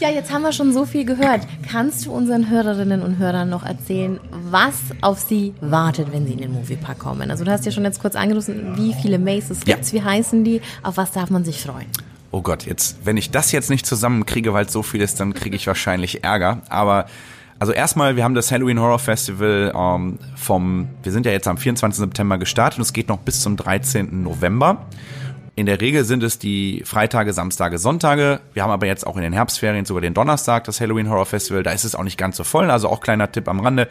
Ja, 0.00 0.08
jetzt 0.08 0.32
haben 0.32 0.40
wir 0.40 0.52
schon 0.52 0.72
so 0.72 0.86
viel 0.86 1.04
gehört. 1.04 1.46
Kannst 1.70 2.06
du 2.06 2.12
unseren 2.12 2.48
Hörerinnen 2.48 3.02
und 3.02 3.18
Hörern 3.18 3.50
noch 3.50 3.66
erzählen, 3.66 4.18
was 4.30 4.76
auf 5.02 5.20
sie 5.20 5.52
wartet, 5.60 6.10
wenn 6.10 6.26
sie 6.26 6.32
in 6.32 6.38
den 6.38 6.52
Moviepark 6.52 6.98
kommen? 6.98 7.30
Also 7.30 7.44
du 7.44 7.50
hast 7.50 7.66
ja 7.66 7.70
schon 7.70 7.84
jetzt 7.84 8.00
kurz 8.00 8.16
angerufen, 8.16 8.78
wie 8.78 8.94
viele 8.94 9.18
Maces 9.18 9.58
ja. 9.66 9.74
gibt's, 9.74 9.92
wie 9.92 10.02
heißen 10.02 10.42
die, 10.42 10.62
auf 10.82 10.96
was 10.96 11.12
darf 11.12 11.28
man 11.28 11.44
sich 11.44 11.60
freuen? 11.60 11.88
Oh 12.30 12.40
Gott, 12.40 12.64
jetzt, 12.64 13.04
wenn 13.04 13.18
ich 13.18 13.30
das 13.30 13.52
jetzt 13.52 13.68
nicht 13.68 13.84
zusammenkriege, 13.84 14.54
weil 14.54 14.64
es 14.64 14.72
so 14.72 14.82
viel 14.82 15.02
ist, 15.02 15.20
dann 15.20 15.34
kriege 15.34 15.54
ich 15.54 15.66
wahrscheinlich 15.66 16.24
Ärger. 16.24 16.62
Aber 16.70 17.04
also 17.60 17.74
erstmal, 17.74 18.16
wir 18.16 18.24
haben 18.24 18.34
das 18.34 18.50
Halloween 18.50 18.80
Horror 18.80 18.98
Festival 18.98 19.72
ähm, 19.76 20.18
vom, 20.34 20.88
wir 21.02 21.12
sind 21.12 21.26
ja 21.26 21.32
jetzt 21.32 21.46
am 21.46 21.58
24. 21.58 22.00
September 22.00 22.38
gestartet 22.38 22.78
und 22.78 22.82
es 22.82 22.94
geht 22.94 23.08
noch 23.08 23.18
bis 23.18 23.42
zum 23.42 23.58
13. 23.58 24.22
November. 24.22 24.86
In 25.56 25.66
der 25.66 25.78
Regel 25.78 26.04
sind 26.04 26.22
es 26.22 26.38
die 26.38 26.82
Freitage, 26.86 27.34
Samstage, 27.34 27.76
Sonntage. 27.76 28.40
Wir 28.54 28.62
haben 28.62 28.70
aber 28.70 28.86
jetzt 28.86 29.06
auch 29.06 29.16
in 29.16 29.22
den 29.22 29.34
Herbstferien 29.34 29.84
sogar 29.84 30.00
den 30.00 30.14
Donnerstag 30.14 30.64
das 30.64 30.80
Halloween 30.80 31.10
Horror 31.10 31.26
Festival. 31.26 31.62
Da 31.62 31.72
ist 31.72 31.84
es 31.84 31.94
auch 31.94 32.02
nicht 32.02 32.16
ganz 32.16 32.38
so 32.38 32.44
voll. 32.44 32.70
Also 32.70 32.88
auch 32.88 33.02
kleiner 33.02 33.30
Tipp 33.30 33.46
am 33.46 33.60
Rande. 33.60 33.88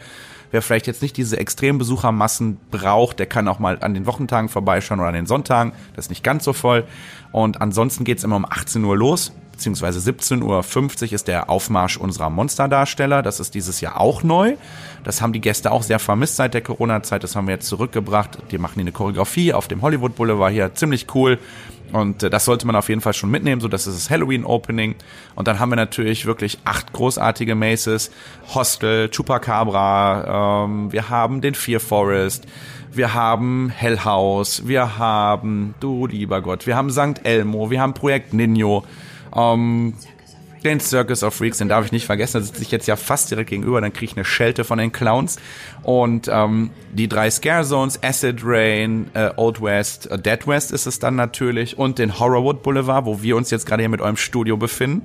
Wer 0.50 0.62
vielleicht 0.62 0.88
jetzt 0.88 1.00
nicht 1.00 1.16
diese 1.16 1.38
extremen 1.38 1.78
Besuchermassen 1.78 2.58
braucht, 2.72 3.20
der 3.20 3.26
kann 3.26 3.46
auch 3.46 3.60
mal 3.60 3.78
an 3.82 3.94
den 3.94 4.04
Wochentagen 4.04 4.48
vorbeischauen 4.48 4.98
oder 4.98 5.10
an 5.10 5.14
den 5.14 5.26
Sonntagen. 5.26 5.70
Das 5.94 6.06
ist 6.06 6.10
nicht 6.10 6.24
ganz 6.24 6.42
so 6.42 6.52
voll. 6.52 6.86
Und 7.30 7.60
ansonsten 7.60 8.02
geht's 8.02 8.24
immer 8.24 8.34
um 8.34 8.46
18 8.46 8.82
Uhr 8.82 8.96
los 8.96 9.30
beziehungsweise 9.60 10.10
17.50 10.10 11.02
Uhr 11.02 11.12
ist 11.12 11.28
der 11.28 11.50
Aufmarsch 11.50 11.98
unserer 11.98 12.30
Monsterdarsteller. 12.30 13.20
Das 13.20 13.40
ist 13.40 13.54
dieses 13.54 13.82
Jahr 13.82 14.00
auch 14.00 14.22
neu. 14.22 14.56
Das 15.04 15.20
haben 15.20 15.34
die 15.34 15.40
Gäste 15.42 15.70
auch 15.70 15.82
sehr 15.82 15.98
vermisst 15.98 16.36
seit 16.36 16.54
der 16.54 16.62
Corona-Zeit. 16.62 17.22
Das 17.22 17.36
haben 17.36 17.46
wir 17.46 17.56
jetzt 17.56 17.66
zurückgebracht. 17.66 18.38
Die 18.50 18.56
machen 18.56 18.80
eine 18.80 18.90
Choreografie 18.90 19.52
auf 19.52 19.68
dem 19.68 19.82
Hollywood 19.82 20.16
Boulevard 20.16 20.50
hier. 20.50 20.74
Ziemlich 20.74 21.14
cool. 21.14 21.38
Und 21.92 22.22
äh, 22.22 22.30
das 22.30 22.46
sollte 22.46 22.66
man 22.66 22.74
auf 22.74 22.88
jeden 22.88 23.02
Fall 23.02 23.12
schon 23.12 23.30
mitnehmen, 23.30 23.60
so 23.60 23.68
das 23.68 23.86
ist 23.86 23.96
das 23.96 24.10
Halloween 24.10 24.46
Opening. 24.46 24.94
Und 25.34 25.46
dann 25.46 25.58
haben 25.58 25.70
wir 25.70 25.76
natürlich 25.76 26.24
wirklich 26.24 26.58
acht 26.64 26.92
großartige 26.94 27.54
Maces. 27.54 28.10
Hostel, 28.54 29.10
Chupacabra, 29.10 30.64
ähm, 30.64 30.90
wir 30.92 31.10
haben 31.10 31.40
den 31.40 31.54
Fear 31.54 31.80
Forest, 31.80 32.46
wir 32.92 33.12
haben 33.12 33.70
Hell 33.70 34.04
House, 34.04 34.66
wir 34.66 34.98
haben, 34.98 35.74
du 35.80 36.06
lieber 36.06 36.40
Gott, 36.40 36.66
wir 36.66 36.76
haben 36.76 36.90
St. 36.90 37.24
Elmo, 37.24 37.70
wir 37.70 37.80
haben 37.80 37.92
Projekt 37.92 38.32
Nino. 38.32 38.84
Ähm, 39.34 39.94
den 40.64 40.80
Circus 40.80 41.22
of 41.22 41.34
Freaks, 41.34 41.58
den 41.58 41.68
darf 41.68 41.86
ich 41.86 41.92
nicht 41.92 42.06
vergessen. 42.06 42.40
Da 42.40 42.44
sitze 42.44 42.62
ich 42.62 42.70
jetzt 42.70 42.86
ja 42.86 42.96
fast 42.96 43.30
direkt 43.30 43.50
gegenüber, 43.50 43.80
dann 43.80 43.92
kriege 43.92 44.10
ich 44.12 44.16
eine 44.16 44.24
Schelte 44.24 44.64
von 44.64 44.78
den 44.78 44.92
Clowns. 44.92 45.38
Und 45.82 46.28
ähm, 46.30 46.70
die 46.92 47.08
drei 47.08 47.30
Scare 47.30 47.64
Zones, 47.64 48.02
Acid 48.02 48.40
Rain, 48.44 49.10
äh, 49.14 49.30
Old 49.36 49.62
West, 49.62 50.10
äh, 50.10 50.18
Dead 50.18 50.46
West 50.46 50.72
ist 50.72 50.86
es 50.86 50.98
dann 50.98 51.16
natürlich 51.16 51.78
und 51.78 51.98
den 51.98 52.18
Horrorwood 52.18 52.62
Boulevard, 52.62 53.06
wo 53.06 53.22
wir 53.22 53.36
uns 53.36 53.50
jetzt 53.50 53.66
gerade 53.66 53.82
hier 53.82 53.88
mit 53.88 54.00
eurem 54.00 54.16
Studio 54.16 54.56
befinden. 54.56 55.02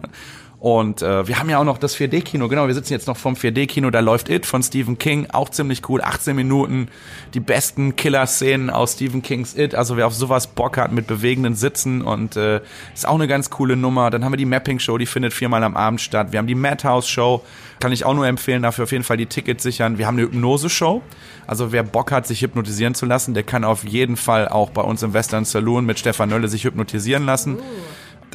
Und 0.66 1.04
äh, 1.04 1.28
wir 1.28 1.38
haben 1.38 1.48
ja 1.48 1.60
auch 1.60 1.64
noch 1.64 1.78
das 1.78 1.96
4D-Kino, 1.96 2.48
genau, 2.48 2.66
wir 2.66 2.74
sitzen 2.74 2.92
jetzt 2.92 3.06
noch 3.06 3.18
vom 3.18 3.36
4D-Kino, 3.36 3.92
da 3.92 4.00
läuft 4.00 4.30
It 4.30 4.48
von 4.48 4.64
Stephen 4.64 4.98
King, 4.98 5.28
auch 5.32 5.50
ziemlich 5.50 5.88
cool, 5.88 6.02
18 6.02 6.36
Minuten, 6.36 6.88
die 7.36 7.40
besten 7.40 7.96
Killer-Szenen 7.96 8.72
aus 8.72 8.94
Stephen 8.94 9.22
Kings 9.22 9.56
It, 9.56 9.76
also 9.76 9.96
wer 9.96 10.08
auf 10.08 10.16
sowas 10.16 10.48
Bock 10.48 10.78
hat 10.78 10.92
mit 10.92 11.06
bewegenden 11.06 11.54
Sitzen 11.54 12.02
und 12.02 12.36
äh, 12.36 12.62
ist 12.96 13.08
auch 13.08 13.14
eine 13.14 13.28
ganz 13.28 13.52
coole 13.52 13.76
Nummer. 13.76 14.10
Dann 14.10 14.26
haben 14.26 14.32
wir 14.32 14.38
die 14.38 14.46
Mapping-Show, 14.46 14.98
die 14.98 15.06
findet 15.06 15.36
viermal 15.36 15.64
am 15.64 15.78
Abend 15.78 16.02
statt. 16.02 16.32
Wir 16.32 16.40
haben 16.40 16.48
die 16.48 16.56
Madhouse-Show, 16.56 17.44
kann 17.80 17.92
ich 17.92 18.04
auch 18.04 18.16
nur 18.16 18.26
empfehlen, 18.26 18.64
dafür 18.64 18.86
auf 18.86 18.92
jeden 18.92 19.04
Fall 19.04 19.18
die 19.18 19.28
Tickets 19.28 19.62
sichern. 19.62 20.00
Wir 20.00 20.08
haben 20.08 20.18
eine 20.18 20.24
Hypnose-Show, 20.24 21.04
also 21.46 21.74
wer 21.74 21.84
Bock 21.84 22.12
hat, 22.12 22.26
sich 22.26 22.42
hypnotisieren 22.42 22.96
zu 22.96 23.06
lassen, 23.06 23.36
der 23.36 23.44
kann 23.44 23.66
auf 23.66 23.84
jeden 23.84 24.18
Fall 24.18 24.48
auch 24.48 24.72
bei 24.72 24.82
uns 24.82 25.04
im 25.04 25.14
Western 25.14 25.46
Saloon 25.46 25.86
mit 25.86 26.00
Stefan 26.00 26.30
Nölle 26.30 26.48
sich 26.48 26.64
hypnotisieren 26.64 27.28
lassen. 27.28 27.58
Uh. 27.58 27.62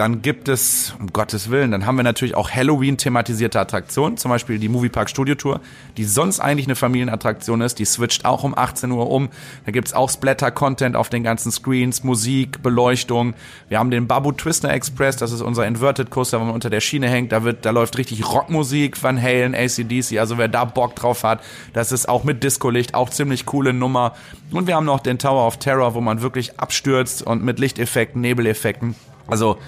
Dann 0.00 0.22
gibt 0.22 0.48
es, 0.48 0.94
um 0.98 1.12
Gottes 1.12 1.50
Willen, 1.50 1.72
dann 1.72 1.84
haben 1.84 1.96
wir 1.96 2.02
natürlich 2.02 2.34
auch 2.34 2.50
Halloween-thematisierte 2.50 3.60
Attraktionen, 3.60 4.16
zum 4.16 4.30
Beispiel 4.30 4.58
die 4.58 4.70
Moviepark 4.70 5.10
Studio 5.10 5.34
Tour, 5.34 5.60
die 5.98 6.04
sonst 6.04 6.40
eigentlich 6.40 6.66
eine 6.66 6.74
Familienattraktion 6.74 7.60
ist, 7.60 7.78
die 7.78 7.84
switcht 7.84 8.24
auch 8.24 8.42
um 8.42 8.56
18 8.56 8.90
Uhr 8.92 9.10
um. 9.10 9.28
Da 9.66 9.72
gibt's 9.72 9.92
auch 9.92 10.08
Splatter-Content 10.08 10.96
auf 10.96 11.10
den 11.10 11.22
ganzen 11.22 11.52
Screens, 11.52 12.02
Musik, 12.02 12.62
Beleuchtung. 12.62 13.34
Wir 13.68 13.78
haben 13.78 13.90
den 13.90 14.06
Babu 14.06 14.32
Twister 14.32 14.70
Express, 14.70 15.18
das 15.18 15.32
ist 15.32 15.42
unser 15.42 15.66
Inverted 15.66 16.08
Coaster, 16.08 16.40
wo 16.40 16.44
man 16.46 16.54
unter 16.54 16.70
der 16.70 16.80
Schiene 16.80 17.10
hängt. 17.10 17.30
Da 17.32 17.44
wird, 17.44 17.66
da 17.66 17.70
läuft 17.70 17.98
richtig 17.98 18.26
Rockmusik, 18.26 19.02
Van 19.02 19.20
Halen, 19.20 19.54
ACDC, 19.54 20.18
also 20.18 20.38
wer 20.38 20.48
da 20.48 20.64
Bock 20.64 20.96
drauf 20.96 21.24
hat, 21.24 21.42
das 21.74 21.92
ist 21.92 22.08
auch 22.08 22.24
mit 22.24 22.42
Disco-Licht, 22.42 22.94
auch 22.94 23.10
ziemlich 23.10 23.44
coole 23.44 23.74
Nummer. 23.74 24.14
Und 24.50 24.66
wir 24.66 24.76
haben 24.76 24.86
noch 24.86 25.00
den 25.00 25.18
Tower 25.18 25.46
of 25.46 25.58
Terror, 25.58 25.92
wo 25.92 26.00
man 26.00 26.22
wirklich 26.22 26.58
abstürzt 26.58 27.22
und 27.22 27.44
mit 27.44 27.58
Lichteffekten, 27.58 28.22
Nebeleffekten. 28.22 28.94
Also 29.26 29.58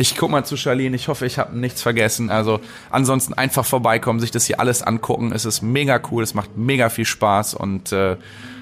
Ich 0.00 0.16
guck 0.16 0.30
mal 0.30 0.44
zu 0.44 0.56
Charlene, 0.56 0.94
ich 0.94 1.08
hoffe, 1.08 1.26
ich 1.26 1.40
habe 1.40 1.58
nichts 1.58 1.82
vergessen. 1.82 2.30
Also 2.30 2.60
ansonsten 2.88 3.34
einfach 3.34 3.64
vorbeikommen, 3.64 4.20
sich 4.20 4.30
das 4.30 4.46
hier 4.46 4.60
alles 4.60 4.80
angucken. 4.80 5.32
Es 5.32 5.44
ist 5.44 5.60
mega 5.60 6.00
cool, 6.12 6.22
es 6.22 6.34
macht 6.34 6.56
mega 6.56 6.88
viel 6.88 7.04
Spaß 7.04 7.54
und 7.54 7.90
äh, 7.90 8.16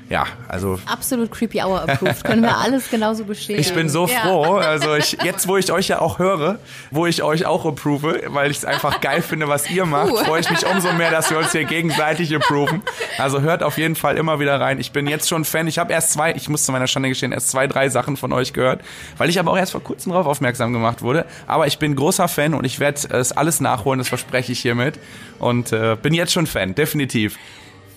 ja, 0.09 0.24
also 0.46 0.78
Absolut 0.86 1.30
Creepy 1.32 1.61
Hour 1.62 1.82
approved. 1.88 2.22
Können 2.24 2.42
wir 2.42 2.57
alles 2.57 2.88
genauso 2.90 3.24
bestätigen. 3.24 3.61
ich 3.61 3.74
bin 3.74 3.88
so 3.88 4.07
Ja. 4.07 4.20
froh. 4.20 4.54
Also 4.57 4.94
ich, 4.94 5.18
jetzt, 5.24 5.48
wo 5.48 5.57
ich 5.57 5.72
euch 5.72 5.88
ja 5.88 6.00
auch 6.00 6.18
höre, 6.18 6.59
wo 6.90 7.07
ich 7.07 7.22
euch 7.22 7.44
auch 7.46 7.64
approve, 7.66 8.20
weil 8.28 8.50
ich 8.50 8.59
es 8.59 8.64
einfach 8.64 9.00
geil 9.00 9.20
finde, 9.22 9.48
was 9.48 9.68
ihr 9.70 9.84
macht, 9.84 10.12
Uh. 10.12 10.16
freue 10.18 10.40
ich 10.40 10.50
mich 10.50 10.64
umso 10.66 10.92
mehr, 10.92 11.11
dass 11.11 11.30
wir 11.30 11.38
uns 11.38 11.52
hier 11.52 11.64
gegenseitig 11.64 12.34
approven. 12.34 12.82
Also 13.18 13.40
hört 13.40 13.62
auf 13.62 13.78
jeden 13.78 13.96
Fall 13.96 14.16
immer 14.16 14.38
wieder 14.38 14.61
rein. 14.61 14.78
Ich 14.78 14.92
bin 14.92 15.07
jetzt 15.09 15.28
schon 15.28 15.44
Fan. 15.44 15.66
Ich 15.66 15.78
habe 15.78 15.92
erst 15.92 16.12
zwei, 16.12 16.32
ich 16.34 16.48
muss 16.48 16.64
zu 16.64 16.72
meiner 16.72 16.86
Schande 16.86 17.09
gestehen, 17.09 17.32
erst 17.32 17.50
zwei, 17.50 17.66
drei 17.66 17.88
Sachen 17.88 18.16
von 18.16 18.32
euch 18.32 18.52
gehört, 18.52 18.82
weil 19.18 19.28
ich 19.28 19.38
aber 19.40 19.50
auch 19.52 19.59
erst 19.59 19.72
vor 19.72 19.82
kurzem 19.82 20.12
darauf 20.12 20.26
aufmerksam 20.26 20.72
gemacht 20.72 21.02
wurde. 21.02 21.24
Aber 21.46 21.66
ich 21.66 21.78
bin 21.78 21.96
großer 21.96 22.28
Fan 22.28 22.54
und 22.54 22.64
ich 22.64 22.78
werde 22.78 23.00
es 23.11 23.32
alles 23.32 23.61
nachholen, 23.61 23.98
das 23.98 24.09
verspreche 24.09 24.52
ich 24.52 24.61
hiermit. 24.61 24.98
Und 25.40 25.72
äh, 25.72 25.96
bin 26.00 26.14
jetzt 26.14 26.32
schon 26.32 26.46
Fan, 26.46 26.74
definitiv. 26.74 27.36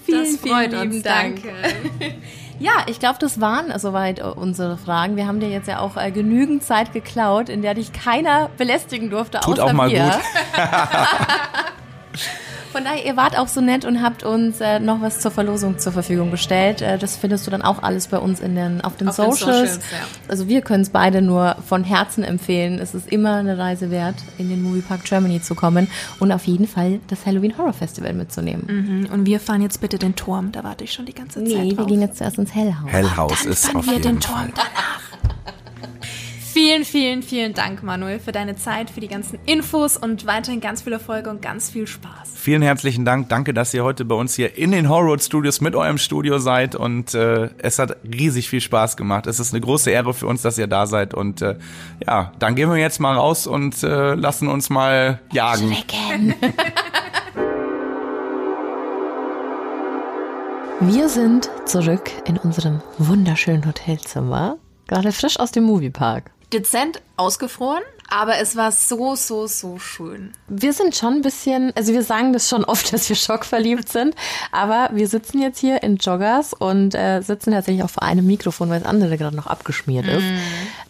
Vielen, 0.10 0.24
Das 0.24 0.36
freut 0.50 0.70
vielen 0.72 0.92
uns, 0.94 1.04
Dank. 1.04 1.44
danke. 1.44 2.16
Ja, 2.62 2.72
ich 2.88 3.00
glaube, 3.00 3.16
das 3.22 3.40
waren 3.40 3.72
soweit 3.80 4.20
äh, 4.20 4.24
unsere 4.24 4.78
Fragen. 4.78 5.16
Wir 5.16 5.28
haben 5.28 5.40
dir 5.40 5.48
jetzt 5.48 5.70
ja 5.70 5.80
auch 5.80 5.96
äh, 5.96 6.12
genügend 6.12 6.62
Zeit 6.62 6.92
geklaut, 6.92 7.48
in 7.48 7.62
der 7.62 7.74
dich 7.74 7.94
keiner 7.94 8.50
belästigen 8.58 9.10
durfte, 9.10 9.40
Tut 9.40 9.62
außer 9.62 9.70
auch 9.70 9.72
mal 9.72 9.90
wir. 9.90 10.04
gut. 10.04 10.12
Von 12.72 12.84
daher, 12.84 13.04
ihr 13.06 13.18
wart 13.18 13.38
auch 13.38 13.48
so 13.48 13.62
nett 13.62 13.84
und 13.84 14.02
habt 14.04 14.24
uns 14.24 14.62
äh, 14.62 14.80
noch 14.80 15.02
was 15.02 15.20
zur 15.22 15.32
Verlosung 15.32 15.80
zur 15.80 15.92
Verfügung 15.92 16.30
gestellt. 16.30 16.82
Äh, 16.82 16.98
das 17.00 17.18
findest 17.18 17.48
du 17.48 17.52
dann 17.52 17.62
auch 17.64 17.82
alles 17.82 18.08
bei 18.08 18.18
uns 18.20 18.40
in 18.40 18.56
den, 18.56 18.82
auf 18.82 18.96
den 18.96 19.10
Auf 19.10 19.16
den 19.16 19.32
Socials. 19.32 19.74
Socials, 19.76 19.80
ja. 19.92 19.98
Also 20.28 20.48
wir 20.48 20.62
können 20.62 20.84
es 20.84 20.90
beide 20.90 21.22
nur 21.22 21.56
von 21.68 21.84
Herzen 21.84 22.24
empfehlen. 22.24 22.80
Es 22.80 22.94
ist 22.94 23.12
immer 23.12 23.36
eine 23.38 23.58
Reise 23.58 23.90
wert, 23.90 24.16
in 24.38 24.50
den 24.50 24.62
Moviepark 24.62 25.04
Germany 25.04 25.42
zu 25.42 25.56
kommen 25.56 25.88
und 26.20 26.32
auf 26.32 26.46
jeden 26.46 26.68
Fall 26.68 27.00
das 27.08 27.26
Halloween 27.26 27.58
Horror 27.58 27.74
Festival 27.74 28.14
mitzunehmen. 28.14 29.08
Und 29.12 29.26
wir 29.26 29.40
fahren 29.40 29.62
jetzt 29.62 29.82
bitte 29.82 29.98
den 29.98 30.16
Turm, 30.16 30.52
da 30.52 30.64
warte 30.64 30.84
ich 30.84 30.94
schon 30.94 31.06
die 31.06 31.14
ganze 31.14 31.44
Zeit 31.44 31.48
Nee, 31.48 31.78
wir 31.78 31.86
gehen 31.86 32.02
jetzt 32.02 32.18
zuerst 32.20 32.38
ins 32.38 32.54
Hellhaus. 32.54 32.90
Hellhaus 32.92 33.44
Dann 33.44 33.52
ist 33.52 33.76
auf 33.76 33.86
wir 33.86 33.94
jeden 33.94 34.04
den 34.04 34.22
Fall. 34.22 34.46
Turm 34.46 34.54
danach. 34.56 35.00
Vielen, 36.52 36.84
vielen, 36.84 37.22
vielen 37.22 37.54
Dank, 37.54 37.84
Manuel, 37.84 38.20
für 38.20 38.32
deine 38.32 38.56
Zeit, 38.56 38.90
für 38.90 39.02
die 39.02 39.08
ganzen 39.08 39.38
Infos 39.46 39.98
und 39.98 40.26
weiterhin 40.26 40.62
ganz 40.62 40.82
viel 40.82 40.94
Erfolg 40.94 41.28
und 41.28 41.44
ganz 41.44 41.70
viel 41.70 41.86
Spaß. 41.86 42.32
Vielen 42.36 42.64
herzlichen 42.64 43.06
Dank. 43.06 43.30
Danke, 43.30 43.54
dass 43.54 43.72
ihr 43.72 43.84
heute 43.84 44.04
bei 44.04 44.16
uns 44.16 44.34
hier 44.34 44.58
in 44.58 44.72
den 44.72 44.90
Horror 44.90 45.20
Studios 45.20 45.62
mit 45.62 45.76
eurem 45.76 46.00
Studio 46.00 46.40
seid 46.40 46.74
und 46.74 47.14
äh, 47.14 47.50
es 47.60 47.78
hat 47.78 47.98
riesig 48.04 48.50
viel 48.50 48.62
Spaß 48.62 48.98
gemacht. 48.98 49.28
Es 49.28 49.40
ist 49.40 49.54
eine 49.54 49.62
große 49.62 49.92
Ehre 49.92 50.16
für 50.16 50.26
uns, 50.26 50.42
dass 50.42 50.58
ihr 50.58 50.66
da 50.66 50.88
seid 50.88 51.14
und 51.14 51.44
äh, 51.44 51.56
ja, 52.06 52.32
dann 52.40 52.56
gehen 52.56 52.68
wir 52.68 52.78
jetzt 52.78 53.00
mal 53.00 53.16
raus 53.16 53.46
und 53.46 53.84
äh, 53.84 54.16
lassen 54.16 54.48
uns 54.48 54.72
mal 54.72 55.20
jagen. 55.32 55.76
Wir 60.82 61.10
sind 61.10 61.52
zurück 61.66 62.10
in 62.26 62.38
unserem 62.38 62.82
wunderschönen 62.98 63.66
Hotelzimmer, 63.66 64.58
gerade 64.88 65.12
frisch 65.12 65.38
aus 65.38 65.52
dem 65.52 65.66
Moviepark. 65.66 66.32
Dezent 66.52 67.02
ausgefroren, 67.16 67.84
aber 68.10 68.40
es 68.40 68.56
war 68.56 68.72
so, 68.72 69.16
so, 69.16 69.46
so 69.46 69.78
schön. 69.78 70.32
Wir 70.48 70.74
sind 70.74 70.96
schon 70.96 71.16
ein 71.16 71.22
bisschen, 71.22 71.72
also 71.76 71.94
wir 71.94 72.02
sagen 72.02 72.34
das 72.34 72.50
schon 72.50 72.64
oft, 72.64 72.92
dass 72.94 73.08
wir 73.08 73.16
schockverliebt 73.16 73.90
sind, 73.90 74.16
aber 74.52 74.90
wir 74.94 75.08
sitzen 75.08 75.40
jetzt 75.40 75.60
hier 75.60 75.84
in 75.84 75.98
Joggers 75.98 76.54
und 76.54 76.96
äh, 76.96 77.22
sitzen 77.22 77.52
tatsächlich 77.52 77.84
auch 77.84 77.90
vor 77.90 78.04
einem 78.04 78.26
Mikrofon, 78.26 78.70
weil 78.70 78.80
das 78.80 78.90
andere 78.90 79.18
gerade 79.18 79.36
noch 79.36 79.48
abgeschmiert 79.48 80.08
ist. 80.08 80.24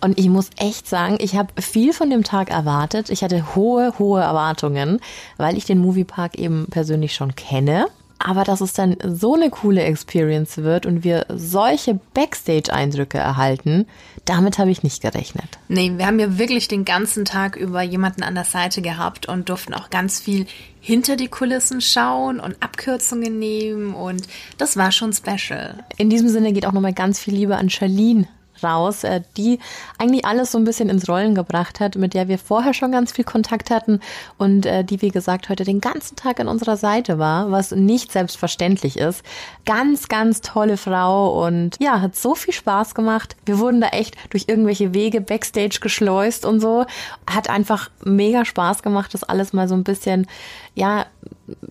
Und 0.02 0.18
ich 0.18 0.30
muss 0.30 0.50
echt 0.58 0.88
sagen, 0.88 1.18
ich 1.20 1.36
habe 1.36 1.62
viel 1.62 1.92
von 1.94 2.10
dem 2.10 2.24
Tag 2.24 2.50
erwartet. 2.50 3.10
Ich 3.10 3.24
hatte 3.24 3.56
hohe, 3.56 3.94
hohe 4.00 4.22
Erwartungen, 4.22 5.02
weil 5.36 5.58
ich 5.58 5.66
den 5.66 5.80
Moviepark 5.80 6.36
eben 6.36 6.68
persönlich 6.70 7.14
schon 7.14 7.36
kenne. 7.36 7.88
Aber 8.20 8.44
dass 8.44 8.60
es 8.60 8.74
dann 8.74 8.98
so 9.02 9.36
eine 9.36 9.50
coole 9.50 9.82
Experience 9.82 10.58
wird 10.58 10.86
und 10.86 11.06
wir 11.06 11.26
solche 11.30 12.00
Backstage-Eindrücke 12.14 13.18
erhalten, 13.18 13.88
damit 14.26 14.60
habe 14.60 14.72
ich 14.72 14.84
nicht 14.84 15.02
gerechnet. 15.02 15.58
Nee, 15.70 15.94
wir 15.96 16.06
haben 16.06 16.20
ja 16.20 16.38
wirklich 16.38 16.68
den 16.68 16.84
ganzen 16.84 17.24
Tag 17.24 17.56
über 17.56 17.82
jemanden 17.82 18.24
an 18.24 18.36
der 18.36 18.44
Seite 18.44 18.82
gehabt 18.82 19.28
und 19.28 19.48
durften 19.48 19.74
auch 19.74 19.90
ganz 19.90 20.20
viel 20.20 20.46
hinter 20.82 21.16
die 21.16 21.30
Kulissen 21.30 21.82
schauen 21.82 22.40
und 22.40 22.62
Abkürzungen 22.62 23.40
nehmen 23.40 23.94
und 23.94 24.24
das 24.58 24.76
war 24.76 24.92
schon 24.92 25.14
special. 25.14 25.84
In 25.98 26.10
diesem 26.10 26.30
Sinne 26.30 26.54
geht 26.54 26.66
auch 26.66 26.74
nochmal 26.74 26.94
ganz 26.94 27.20
viel 27.20 27.34
Liebe 27.34 27.56
an 27.56 27.70
Charlene 27.70 28.28
raus, 28.64 29.04
äh, 29.04 29.22
die 29.38 29.60
eigentlich 29.98 30.26
alles 30.26 30.52
so 30.52 30.58
ein 30.58 30.64
bisschen 30.64 30.90
ins 30.90 31.08
Rollen 31.08 31.36
gebracht 31.36 31.80
hat, 31.80 31.96
mit 31.96 32.14
der 32.14 32.28
wir 32.28 32.38
vorher 32.38 32.74
schon 32.74 32.92
ganz 32.92 33.12
viel 33.12 33.26
Kontakt 33.26 33.70
hatten 33.70 34.00
und 34.38 34.66
äh, 34.66 34.84
die, 34.84 35.02
wie 35.02 35.10
gesagt, 35.10 35.50
heute 35.50 35.64
den 35.64 35.82
ganzen 35.82 36.16
Tag 36.16 36.40
an 36.40 36.48
unserer 36.48 36.78
Seite 36.78 37.20
war, 37.20 37.52
was 37.52 37.72
nicht 37.72 38.12
selbstverständlich 38.12 38.98
ist. 38.98 39.24
Ganz, 39.66 40.08
ganz 40.08 40.42
tolle 40.42 40.78
Frau 40.78 41.46
und 41.46 41.76
ja, 41.80 42.02
hat 42.02 42.16
so 42.16 42.36
viel 42.36 42.54
Spaß 42.54 42.96
gemacht. 42.96 43.36
Wir 43.46 43.60
wurden 43.60 43.82
da 43.82 43.88
echt 43.90 44.16
durch 44.32 44.46
irgendwelche 44.48 44.94
Wege 44.94 45.22
backstage 45.22 45.80
geschleust 45.82 46.46
und 46.46 46.60
so. 46.60 46.86
Hat 47.30 47.50
einfach 47.50 47.90
mega 48.04 48.46
Spaß 48.46 48.84
gemacht, 48.84 49.14
das 49.14 49.24
alles 49.24 49.54
mal 49.54 49.68
so 49.68 49.76
ein 49.76 49.84
bisschen, 49.84 50.28
ja, 50.76 51.06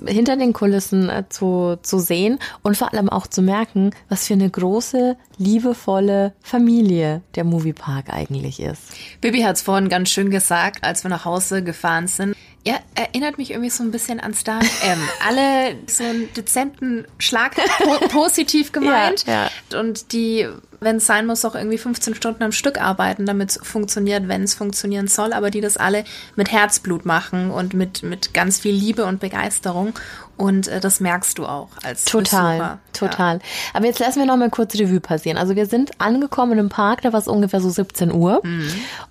hinter 0.07 0.37
den 0.37 0.53
Kulissen 0.53 1.09
äh, 1.09 1.24
zu, 1.29 1.79
zu 1.83 1.99
sehen 1.99 2.39
und 2.62 2.76
vor 2.76 2.93
allem 2.93 3.09
auch 3.09 3.26
zu 3.26 3.43
merken, 3.43 3.91
was 4.09 4.26
für 4.26 4.35
eine 4.35 4.49
große, 4.49 5.16
liebevolle 5.37 6.33
Familie 6.43 7.22
der 7.35 7.45
Moviepark 7.45 8.12
eigentlich 8.12 8.61
ist. 8.61 8.83
Bibi 9.20 9.41
hat 9.43 9.57
es 9.57 9.62
vorhin 9.62 9.89
ganz 9.89 10.11
schön 10.11 10.31
gesagt, 10.31 10.85
als 10.85 11.05
wir 11.05 11.11
nach 11.11 11.24
Hause 11.24 11.62
gefahren 11.62 12.07
sind. 12.07 12.35
Ja, 12.66 12.74
erinnert 12.95 13.39
mich 13.39 13.51
irgendwie 13.53 13.70
so 13.70 13.83
ein 13.83 13.91
bisschen 13.91 14.20
an 14.20 14.35
Star 14.35 14.61
M. 14.83 14.99
Alle 15.26 15.76
so 15.87 16.05
einen 16.05 16.33
dezenten 16.35 17.07
Schlag 17.18 17.55
po 17.55 18.09
positiv 18.09 18.72
gemeint. 18.72 19.24
Ja, 19.26 19.51
Und 19.79 20.12
die, 20.12 20.47
wenn 20.81 20.97
es 20.97 21.07
sein 21.07 21.26
muss, 21.26 21.45
auch 21.45 21.55
irgendwie 21.55 21.79
15 21.79 22.14
Stunden 22.14 22.43
am 22.43 22.53
Stück 22.53 22.81
arbeiten, 22.81 23.26
damit 23.26 23.51
es 23.51 23.61
funktioniert, 23.62 24.29
wenn 24.29 24.43
es 24.43 24.55
funktionieren 24.55 25.09
soll. 25.09 25.33
Aber 25.33 25.51
die 25.51 25.61
das 25.61 25.76
alle 25.76 26.05
mit 26.37 26.53
Herzblut 26.53 27.05
machen 27.05 27.51
und 27.51 27.74
mit, 27.74 28.03
mit 28.03 28.35
ganz 28.35 28.61
viel 28.61 28.74
Liebe 28.74 29.05
und 29.05 29.20
Begeisterung. 29.20 29.95
Und 30.39 30.68
äh, 30.68 30.78
das 30.80 31.01
merkst 31.01 31.36
du 31.36 31.47
auch 31.47 31.68
als 31.82 32.05
Total, 32.05 32.59
Besucher. 32.59 32.78
total. 32.93 33.41
Aber 33.74 33.86
jetzt 33.86 33.99
lassen 33.99 34.20
wir 34.20 34.26
noch 34.26 34.36
mal 34.36 34.51
kurz 34.51 34.74
Revue 34.76 35.01
passieren. 35.01 35.36
Also 35.36 35.57
wir 35.57 35.66
sind 35.66 35.91
angekommen 36.01 36.59
im 36.59 36.68
Park, 36.68 37.03
da 37.03 37.12
war 37.12 37.18
es 37.18 37.26
ungefähr 37.26 37.61
so 37.61 37.68
17 37.68 38.12
Uhr. 38.12 38.41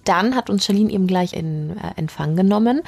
Dann 0.06 0.36
hat 0.36 0.50
uns 0.50 0.66
Charlene 0.66 0.90
eben 0.92 1.06
gleich 1.06 1.34
in 1.34 1.72
äh, 1.78 2.00
Empfang 2.00 2.38
genommen. 2.38 2.82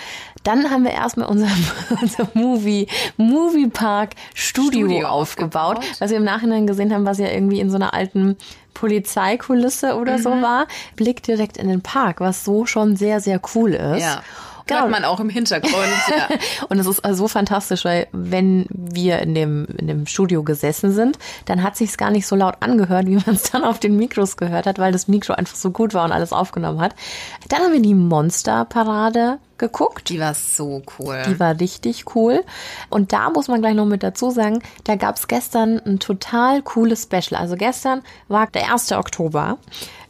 Dann 0.43 0.71
haben 0.71 0.85
wir 0.85 0.91
erstmal 0.91 1.27
unser, 1.27 1.49
unser 2.01 2.29
Movie, 2.33 2.87
Movie 3.17 3.67
Park 3.67 4.11
Studio, 4.33 4.87
Studio 4.87 5.07
aufgebaut, 5.09 5.77
aufgebaut. 5.77 5.99
was 5.99 6.09
wir 6.09 6.17
im 6.17 6.23
Nachhinein 6.23 6.65
gesehen 6.65 6.93
haben, 6.93 7.05
was 7.05 7.17
ja 7.17 7.27
irgendwie 7.27 7.59
in 7.59 7.69
so 7.69 7.75
einer 7.75 7.93
alten 7.93 8.37
Polizeikulisse 8.73 9.95
oder 9.95 10.19
so 10.19 10.29
war. 10.29 10.67
Blick 10.95 11.21
direkt 11.23 11.57
in 11.57 11.67
den 11.67 11.81
Park, 11.81 12.21
was 12.21 12.45
so 12.45 12.65
schon 12.65 12.95
sehr, 12.95 13.19
sehr 13.19 13.41
cool 13.53 13.73
ist. 13.73 14.01
Ja. 14.01 14.21
Genau. 14.69 14.81
Hört 14.81 14.91
man 14.91 15.03
auch 15.03 15.19
im 15.19 15.29
Hintergrund. 15.29 15.73
ja. 16.09 16.27
Und 16.69 16.77
es 16.77 16.85
ist 16.85 17.01
so 17.11 17.27
fantastisch, 17.27 17.85
weil 17.85 18.07
wenn 18.11 18.67
wir 18.69 19.19
in 19.19 19.33
dem, 19.33 19.65
in 19.77 19.87
dem 19.87 20.05
Studio 20.05 20.43
gesessen 20.43 20.91
sind, 20.91 21.17
dann 21.45 21.63
hat 21.63 21.75
sich's 21.75 21.97
gar 21.97 22.11
nicht 22.11 22.27
so 22.27 22.35
laut 22.35 22.57
angehört, 22.59 23.07
wie 23.07 23.15
man 23.15 23.35
es 23.35 23.49
dann 23.49 23.63
auf 23.63 23.79
den 23.79 23.95
Mikros 23.95 24.37
gehört 24.37 24.67
hat, 24.67 24.77
weil 24.77 24.91
das 24.91 25.07
Mikro 25.07 25.33
einfach 25.33 25.55
so 25.55 25.71
gut 25.71 25.95
war 25.95 26.05
und 26.05 26.11
alles 26.11 26.31
aufgenommen 26.31 26.79
hat. 26.79 26.93
Dann 27.47 27.61
haben 27.61 27.73
wir 27.73 27.81
die 27.81 27.95
Monsterparade 27.95 29.39
geguckt. 29.57 30.09
Die 30.09 30.19
war 30.19 30.33
so 30.33 30.81
cool. 30.97 31.21
Die 31.27 31.39
war 31.39 31.59
richtig 31.59 32.15
cool. 32.15 32.43
Und 32.89 33.11
da 33.11 33.29
muss 33.29 33.47
man 33.47 33.61
gleich 33.61 33.75
noch 33.75 33.85
mit 33.85 34.03
dazu 34.03 34.29
sagen, 34.29 34.61
da 34.85 34.95
gab's 34.95 35.27
gestern 35.27 35.79
ein 35.79 35.99
total 35.99 36.61
cooles 36.61 37.03
Special. 37.03 37.39
Also 37.39 37.55
gestern 37.55 38.01
war 38.27 38.47
der 38.47 38.71
1. 38.71 38.91
Oktober. 38.93 39.57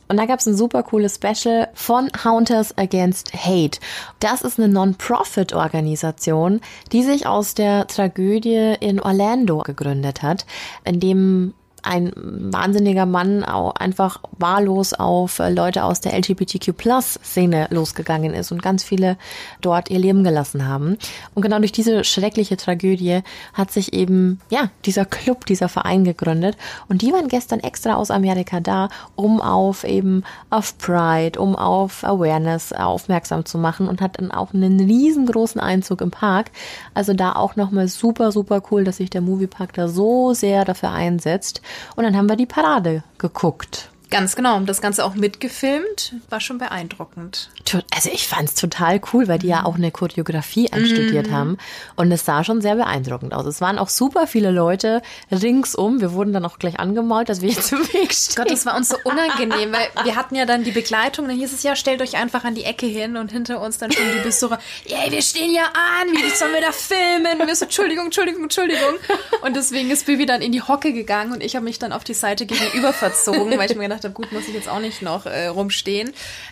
Und 0.10 0.18
da 0.18 0.26
gab's 0.26 0.47
ein 0.47 0.57
super 0.57 0.82
cooles 0.82 1.16
Special 1.16 1.70
von 1.76 2.10
Hunters 2.24 2.76
Against 2.78 3.32
Hate. 3.34 3.80
Das 4.20 4.41
ist 4.41 4.60
eine 4.60 4.68
Non-Profit-Organisation, 4.68 6.62
die 6.91 7.03
sich 7.03 7.28
aus 7.28 7.53
der 7.53 7.86
Tragödie 7.86 8.76
in 8.80 8.99
Orlando 8.99 9.60
gegründet 9.60 10.24
hat, 10.24 10.47
in 10.84 10.99
dem 10.99 11.53
ein 11.84 12.11
wahnsinniger 12.15 13.05
Mann 13.05 13.43
auch 13.43 13.75
einfach 13.75 14.19
wahllos 14.38 14.93
auf 14.93 15.39
äh, 15.39 15.49
Leute 15.49 15.84
aus 15.84 16.01
der 16.01 16.17
LGBTQ-Plus-Szene 16.17 17.67
losgegangen 17.71 18.34
ist 18.34 18.51
und 18.51 18.61
ganz 18.61 18.84
viele 18.84 19.17
dort 19.61 19.89
ihr 19.89 19.99
Leben 19.99 20.23
gelassen 20.23 20.67
haben. 20.67 20.97
Und 21.34 21.41
genau 21.41 21.59
durch 21.59 21.71
diese 21.71 22.03
schreckliche 22.03 22.57
Tragödie 22.57 23.21
hat 23.53 23.71
sich 23.71 23.93
eben, 23.93 24.39
ja, 24.49 24.69
dieser 24.86 25.05
Club, 25.05 25.45
dieser 25.45 25.69
Verein 25.69 26.03
gegründet. 26.03 26.57
Und 26.88 27.01
die 27.01 27.11
waren 27.13 27.27
gestern 27.27 27.59
extra 27.59 27.95
aus 27.95 28.11
Amerika 28.11 28.59
da, 28.59 28.89
um 29.15 29.41
auf 29.41 29.84
eben 29.84 30.23
auf 30.49 30.77
Pride, 30.77 31.39
um 31.39 31.55
auf 31.55 32.03
Awareness 32.03 32.73
aufmerksam 32.73 33.45
zu 33.45 33.57
machen 33.57 33.88
und 33.88 34.01
hat 34.01 34.19
dann 34.19 34.32
auch 34.32 34.53
einen 34.53 34.80
riesengroßen 34.80 35.61
Einzug 35.61 36.01
im 36.01 36.11
Park. 36.11 36.51
Also 36.93 37.13
da 37.13 37.34
auch 37.34 37.55
nochmal 37.55 37.88
super, 37.88 38.32
super 38.32 38.61
cool, 38.71 38.84
dass 38.84 38.97
sich 38.97 39.09
der 39.09 39.21
Moviepark 39.21 39.73
da 39.73 39.88
so 39.88 40.34
sehr 40.34 40.65
dafür 40.65 40.91
einsetzt. 40.91 41.61
Und 41.95 42.03
dann 42.03 42.15
haben 42.15 42.30
wir 42.30 42.36
die 42.36 42.45
Parade 42.45 43.03
geguckt. 43.17 43.89
Ganz 44.10 44.36
genau. 44.36 44.60
Das 44.62 44.82
Ganze 44.82 45.05
auch 45.05 45.14
mitgefilmt. 45.14 46.16
War 46.30 46.39
schon 46.39 46.57
beeindruckend. 46.57 47.49
Also 47.95 48.10
ich 48.12 48.28
fand 48.28 48.49
es 48.49 48.55
total 48.55 48.99
cool, 49.14 49.28
weil 49.28 49.38
die 49.38 49.47
ja 49.47 49.66
auch 49.66 49.76
eine 49.76 49.91
Choreografie 49.91 50.72
anstudiert 50.72 51.30
haben. 51.30 51.57
Und 51.95 52.12
es 52.12 52.26
sah 52.26 52.43
schon 52.43 52.62
sehr 52.62 52.76
beeindruckend 52.76 53.34
aus. 53.34 53.45
Es 53.45 53.62
waren 53.62 53.78
auch 53.78 53.89
super 53.89 54.26
viele 54.26 54.49
Leute 54.49 55.03
ringsum. 55.32 56.01
Wir 56.01 56.14
wurden 56.14 56.34
dann 56.34 56.45
auch 56.45 56.57
gleich 56.57 56.80
angemault, 56.80 57.30
dass 57.30 57.41
wir 57.41 57.49
jetzt 57.49 57.72
im 57.72 57.82
Weg 57.93 58.14
stehen. 58.14 58.36
Gott, 58.38 58.49
das 58.49 58.66
war 58.66 58.76
uns 58.76 58.89
so 58.89 58.97
unangenehm, 59.03 59.72
weil 59.72 60.05
wir 60.05 60.16
hatten 60.16 60.36
ja 60.36 60.45
dann 60.45 60.64
die 60.64 60.72
Begleitung. 60.72 61.28
Dann 61.28 61.38
hieß 61.38 61.53
es 61.53 61.62
ja, 61.62 61.76
stellt 61.76 62.01
euch 62.01 62.18
einfach 62.18 62.43
an 62.43 62.55
die 62.55 62.64
Ecke 62.64 62.88
hin 62.88 63.16
und 63.18 63.32
hinter 63.32 63.62
uns 63.62 63.78
dann 63.78 63.91
schon 63.91 64.05
die 64.18 64.24
Besucher. 64.24 64.57
Ey, 64.86 65.12
wir 65.12 65.22
stehen 65.22 65.53
ja 65.53 65.66
an. 65.66 66.07
Wie 66.12 66.36
sollen 66.36 66.53
wir 66.53 66.62
da 66.62 66.72
filmen? 66.72 67.39
Und 67.39 67.47
wir 67.47 67.55
so, 67.55 67.66
Entschuldigung, 67.66 68.05
Entschuldigung, 68.05 68.43
Entschuldigung. 68.43 68.95
Und 69.41 69.55
deswegen 69.55 69.91
ist 69.91 70.07
Bibi 70.07 70.26
dann 70.26 70.41
in 70.41 70.51
die 70.51 70.64
Hocke 70.64 70.93
gegangen 70.93 71.32
und 71.32 71.43
ich 71.43 71.55
habe 71.55 71.66
mich 71.66 71.78
dann 71.78 71.93
auf 71.93 72.03
die 72.03 72.14
Seite 72.16 72.47
gegenüber 72.47 72.91
verzogen, 72.93 73.55
weil 73.57 73.70
ich 73.70 73.78
mir 73.78 73.84
gedacht 73.84 73.98
habe, 74.03 74.13
gut, 74.13 74.31
muss 74.31 74.47
ich 74.47 74.53
jetzt 74.53 74.69
auch 74.69 74.79
nicht 74.79 75.01
noch 75.01 75.25
äh, 75.25 75.47
rumstehen. 75.47 76.11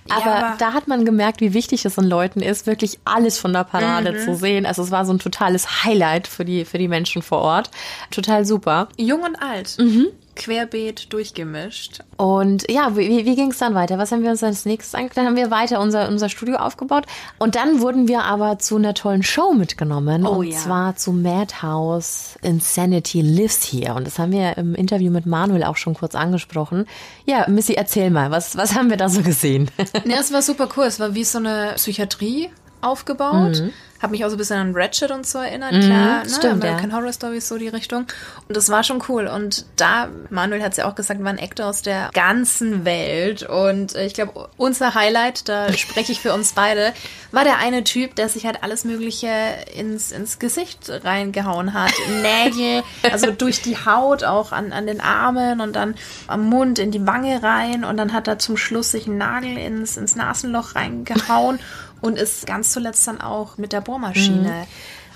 Aber, 0.10 0.26
ja, 0.26 0.56
da 0.58 0.74
hat 0.74 0.88
man 0.88 1.06
gemerkt, 1.06 1.42
wie 1.42 1.54
wichtig 1.54 1.86
es 1.86 1.96
den 1.96 2.06
Leuten 2.06 2.42
ist, 2.42 2.68
wirklich 2.68 3.00
alles 3.06 3.38
von 3.38 3.54
der 3.54 3.64
Parade 3.64 4.12
Mhm. 4.14 4.20
zu 4.26 4.36
sehen. 4.36 4.66
Also 4.66 4.84
es 4.84 4.92
war 4.92 5.06
so 5.06 5.14
ein 5.14 5.20
totales 5.20 5.84
Highlight 5.84 6.28
für 6.28 6.46
die, 6.46 6.66
für 6.66 6.78
die 6.78 6.88
Menschen 6.88 7.22
vor 7.22 7.40
Ort. 7.40 7.70
Total 8.12 8.46
super. 8.46 8.90
jung 8.98 9.22
und 9.24 9.36
alt. 9.42 9.78
Querbeet 10.38 11.12
durchgemischt. 11.12 12.00
Und 12.16 12.70
ja, 12.72 12.96
wie, 12.96 13.26
wie 13.26 13.36
ging 13.36 13.52
es 13.52 13.58
dann 13.58 13.76
weiter? 13.76 13.98
Was 13.98 14.12
haben 14.12 14.24
wir 14.24 14.30
uns 14.30 14.44
als 14.44 14.66
nächstes 14.66 14.96
angeguckt? 14.96 15.18
Dann 15.18 15.26
haben 15.26 15.36
wir 15.36 15.52
weiter 15.52 15.82
unser, 15.82 16.08
unser 16.08 16.30
Studio 16.30 16.58
aufgebaut. 16.58 17.06
Und 17.38 17.56
dann 17.56 17.82
wurden 17.82 18.08
wir 18.08 18.24
aber 18.24 18.60
zu 18.60 18.78
einer 18.78 18.94
tollen 18.94 19.24
Show 19.24 19.54
mitgenommen. 19.54 20.26
Oh 20.26 20.38
und 20.38 20.48
ja. 20.48 20.58
zwar 20.58 20.96
zu 20.96 21.12
Madhouse 21.12 22.38
Insanity 22.42 23.22
Lives 23.22 23.64
Here. 23.72 23.96
Und 23.96 24.08
das 24.08 24.20
haben 24.20 24.32
wir 24.32 24.58
im 24.58 24.76
Interview 24.76 25.12
mit 25.12 25.26
Manuel 25.26 25.64
auch 25.64 25.78
schon 25.78 25.96
kurz 25.96 26.16
angesprochen. 26.16 26.86
Ja, 27.26 27.46
Missy, 27.50 27.74
erzähl 27.74 28.12
mal, 28.12 28.32
was, 28.32 28.56
was 28.56 28.76
haben 28.76 28.90
wir 28.90 28.98
da 28.98 29.10
so 29.10 29.22
gesehen? 29.22 29.70
Ja, 30.06 30.20
es 30.20 30.32
war 30.32 30.42
super 30.42 30.70
cool. 30.78 30.86
Es 30.86 31.00
war 31.00 31.16
wie 31.16 31.24
so 31.24 31.40
eine 31.40 31.74
Psychiatrie 31.76 32.50
aufgebaut. 32.82 33.64
Hab 34.02 34.12
mich 34.12 34.24
auch 34.24 34.30
so 34.30 34.36
ein 34.36 34.38
bisschen 34.38 34.60
an 34.60 34.72
Ratchet 34.76 35.12
und 35.12 35.26
so 35.26 35.40
erinnert, 35.40 35.72
klar. 35.72 36.24
Ne? 36.24 36.30
stimmt, 36.30 36.64
American 36.64 36.94
Horror 36.94 37.12
Stories, 37.12 37.48
so 37.48 37.58
die 37.58 37.68
Richtung. 37.68 38.06
Und 38.48 38.56
das 38.56 38.70
war 38.70 38.84
schon 38.84 39.04
cool. 39.10 39.28
Und 39.28 39.66
da, 39.76 40.10
Manuel 40.30 40.62
hat 40.62 40.72
es 40.72 40.78
ja 40.78 40.88
auch 40.88 40.96
gesagt, 40.96 41.24
war 41.24 41.32
ein 41.32 41.40
Actor 41.40 41.66
aus 41.66 41.82
der 41.82 42.12
ganzen 42.14 42.86
Welt. 42.86 43.44
Und 43.44 43.96
äh, 43.96 44.06
ich 44.06 44.14
glaube, 44.14 44.50
unser 44.58 44.94
Highlight, 44.94 45.50
da 45.50 45.74
spreche 45.78 46.12
ich 46.12 46.20
für 46.20 46.34
uns 46.34 46.54
beide, 46.54 46.94
war 47.32 47.44
der 47.44 47.58
eine 47.58 47.84
Typ, 47.84 48.16
der 48.16 48.30
sich 48.30 48.46
halt 48.46 48.64
alles 48.64 48.86
Mögliche 48.86 49.28
ins, 49.76 50.12
ins 50.12 50.38
Gesicht 50.38 50.90
reingehauen 50.90 51.74
hat. 51.74 51.94
Nägel, 52.22 52.84
also 53.12 53.32
durch 53.32 53.62
die 53.62 53.78
Haut, 53.78 54.24
auch 54.24 54.52
an, 54.52 54.74
an 54.74 54.86
den 54.86 55.02
Armen 55.02 55.60
und 55.60 55.76
dann 55.76 55.96
am 56.28 56.48
Mund, 56.48 56.78
in 56.78 56.92
die 56.92 57.06
Wange 57.08 57.42
rein. 57.42 57.84
Und 57.84 57.98
dann 57.98 58.14
hat 58.14 58.28
er 58.28 58.38
zum 58.38 58.58
Schluss 58.58 58.92
sich 58.92 59.08
einen 59.08 59.18
Nagel 59.18 59.58
ins, 59.58 59.98
ins 59.98 60.16
Nasenloch 60.16 60.76
reingehauen 60.76 61.60
und 62.02 62.18
ist 62.18 62.46
ganz 62.46 62.72
zuletzt 62.72 63.08
dann 63.08 63.22
auch 63.22 63.58
mit 63.58 63.74
der 63.74 63.82
Bohrmaschine 63.82 64.68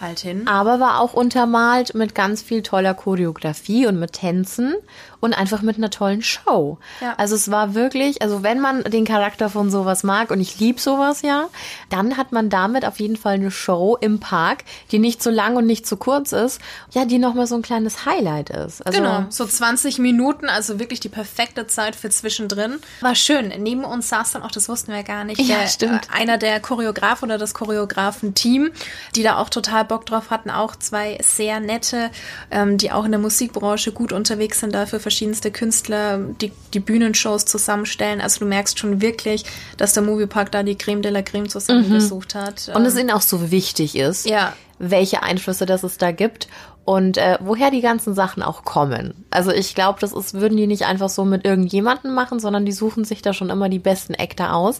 halt 0.01 0.19
hin. 0.19 0.47
Aber 0.47 0.79
war 0.79 0.99
auch 0.99 1.13
untermalt 1.13 1.93
mit 1.93 2.15
ganz 2.15 2.41
viel 2.41 2.63
toller 2.63 2.93
Choreografie 2.93 3.87
und 3.87 3.99
mit 3.99 4.13
Tänzen 4.13 4.75
und 5.21 5.33
einfach 5.33 5.61
mit 5.61 5.77
einer 5.77 5.89
tollen 5.89 6.21
Show. 6.21 6.77
Ja. 6.99 7.13
Also 7.17 7.35
es 7.35 7.49
war 7.49 7.73
wirklich, 7.73 8.21
also 8.21 8.43
wenn 8.43 8.59
man 8.59 8.83
den 8.83 9.05
Charakter 9.05 9.49
von 9.49 9.71
sowas 9.71 10.03
mag 10.03 10.31
und 10.31 10.41
ich 10.41 10.59
lieb 10.59 10.79
sowas 10.81 11.21
ja, 11.21 11.47
dann 11.89 12.17
hat 12.17 12.31
man 12.33 12.49
damit 12.49 12.83
auf 12.85 12.99
jeden 12.99 13.15
Fall 13.15 13.35
eine 13.35 13.51
Show 13.51 13.97
im 14.01 14.19
Park, 14.19 14.65
die 14.91 14.99
nicht 14.99 15.23
so 15.23 15.29
lang 15.29 15.55
und 15.55 15.65
nicht 15.65 15.87
zu 15.87 15.95
kurz 15.95 16.33
ist, 16.33 16.59
ja, 16.91 17.05
die 17.05 17.19
nochmal 17.19 17.47
so 17.47 17.55
ein 17.55 17.61
kleines 17.61 18.05
Highlight 18.05 18.49
ist. 18.49 18.85
Also, 18.85 18.99
Genau, 18.99 19.25
so 19.29 19.45
20 19.45 19.99
Minuten, 19.99 20.49
also 20.49 20.79
wirklich 20.79 20.99
die 20.99 21.09
perfekte 21.09 21.67
Zeit 21.67 21.95
für 21.95 22.09
zwischendrin. 22.09 22.79
War 23.01 23.15
schön. 23.15 23.53
Neben 23.59 23.83
uns 23.85 24.09
saß 24.09 24.31
dann 24.33 24.43
auch, 24.43 24.51
das 24.51 24.67
wussten 24.67 24.91
wir 24.91 25.03
gar 25.03 25.23
nicht, 25.23 25.39
Ja, 25.39 25.59
der, 25.59 25.67
stimmt. 25.67 26.07
äh, 26.11 26.19
einer 26.19 26.37
der 26.37 26.59
Choreografen 26.59 27.25
oder 27.29 27.37
das 27.37 27.53
Choreografenteam, 27.53 28.71
die 29.15 29.23
da 29.23 29.37
auch 29.37 29.49
total 29.49 29.85
Bock 29.85 30.05
drauf 30.05 30.29
hatten. 30.31 30.49
Auch 30.49 30.75
zwei 30.75 31.17
sehr 31.21 31.59
nette, 31.59 32.09
ähm, 32.49 32.77
die 32.77 32.91
auch 32.91 33.05
in 33.05 33.11
der 33.11 33.19
Musikbranche 33.19 33.91
gut 33.91 34.11
unterwegs 34.13 34.59
sind, 34.59 34.73
dafür 34.73 34.99
verschiedenste 35.11 35.51
Künstler, 35.51 36.19
die 36.39 36.51
die 36.73 36.79
Bühnenshows 36.79 37.43
zusammenstellen. 37.45 38.21
Also 38.21 38.39
du 38.39 38.45
merkst 38.45 38.79
schon 38.79 39.01
wirklich, 39.01 39.43
dass 39.75 39.91
der 39.93 40.03
Moviepark 40.03 40.51
da 40.53 40.63
die 40.63 40.77
Creme 40.77 41.01
de 41.01 41.11
la 41.11 41.21
Creme 41.21 41.49
zusammengesucht 41.49 42.33
hat. 42.33 42.69
Mhm. 42.69 42.75
Und 42.77 42.85
es 42.85 42.93
Ähm, 42.93 43.01
ihnen 43.01 43.11
auch 43.11 43.21
so 43.21 43.51
wichtig 43.51 43.95
ist, 43.97 44.25
Ja. 44.25 44.53
welche 44.79 45.21
Einflüsse 45.21 45.65
das 45.65 45.83
es 45.83 45.97
da 45.97 46.11
gibt 46.11 46.47
und 46.83 47.17
äh, 47.17 47.37
woher 47.41 47.69
die 47.69 47.81
ganzen 47.81 48.13
Sachen 48.13 48.41
auch 48.41 48.63
kommen. 48.63 49.25
Also 49.29 49.51
ich 49.51 49.75
glaube, 49.75 49.99
das 49.99 50.13
ist, 50.13 50.33
würden 50.33 50.57
die 50.57 50.67
nicht 50.67 50.85
einfach 50.85 51.09
so 51.09 51.25
mit 51.25 51.45
irgendjemanden 51.45 52.13
machen, 52.13 52.39
sondern 52.39 52.65
die 52.65 52.71
suchen 52.71 53.05
sich 53.05 53.21
da 53.21 53.33
schon 53.33 53.49
immer 53.49 53.69
die 53.69 53.79
besten 53.79 54.15
Actor 54.15 54.53
aus. 54.53 54.79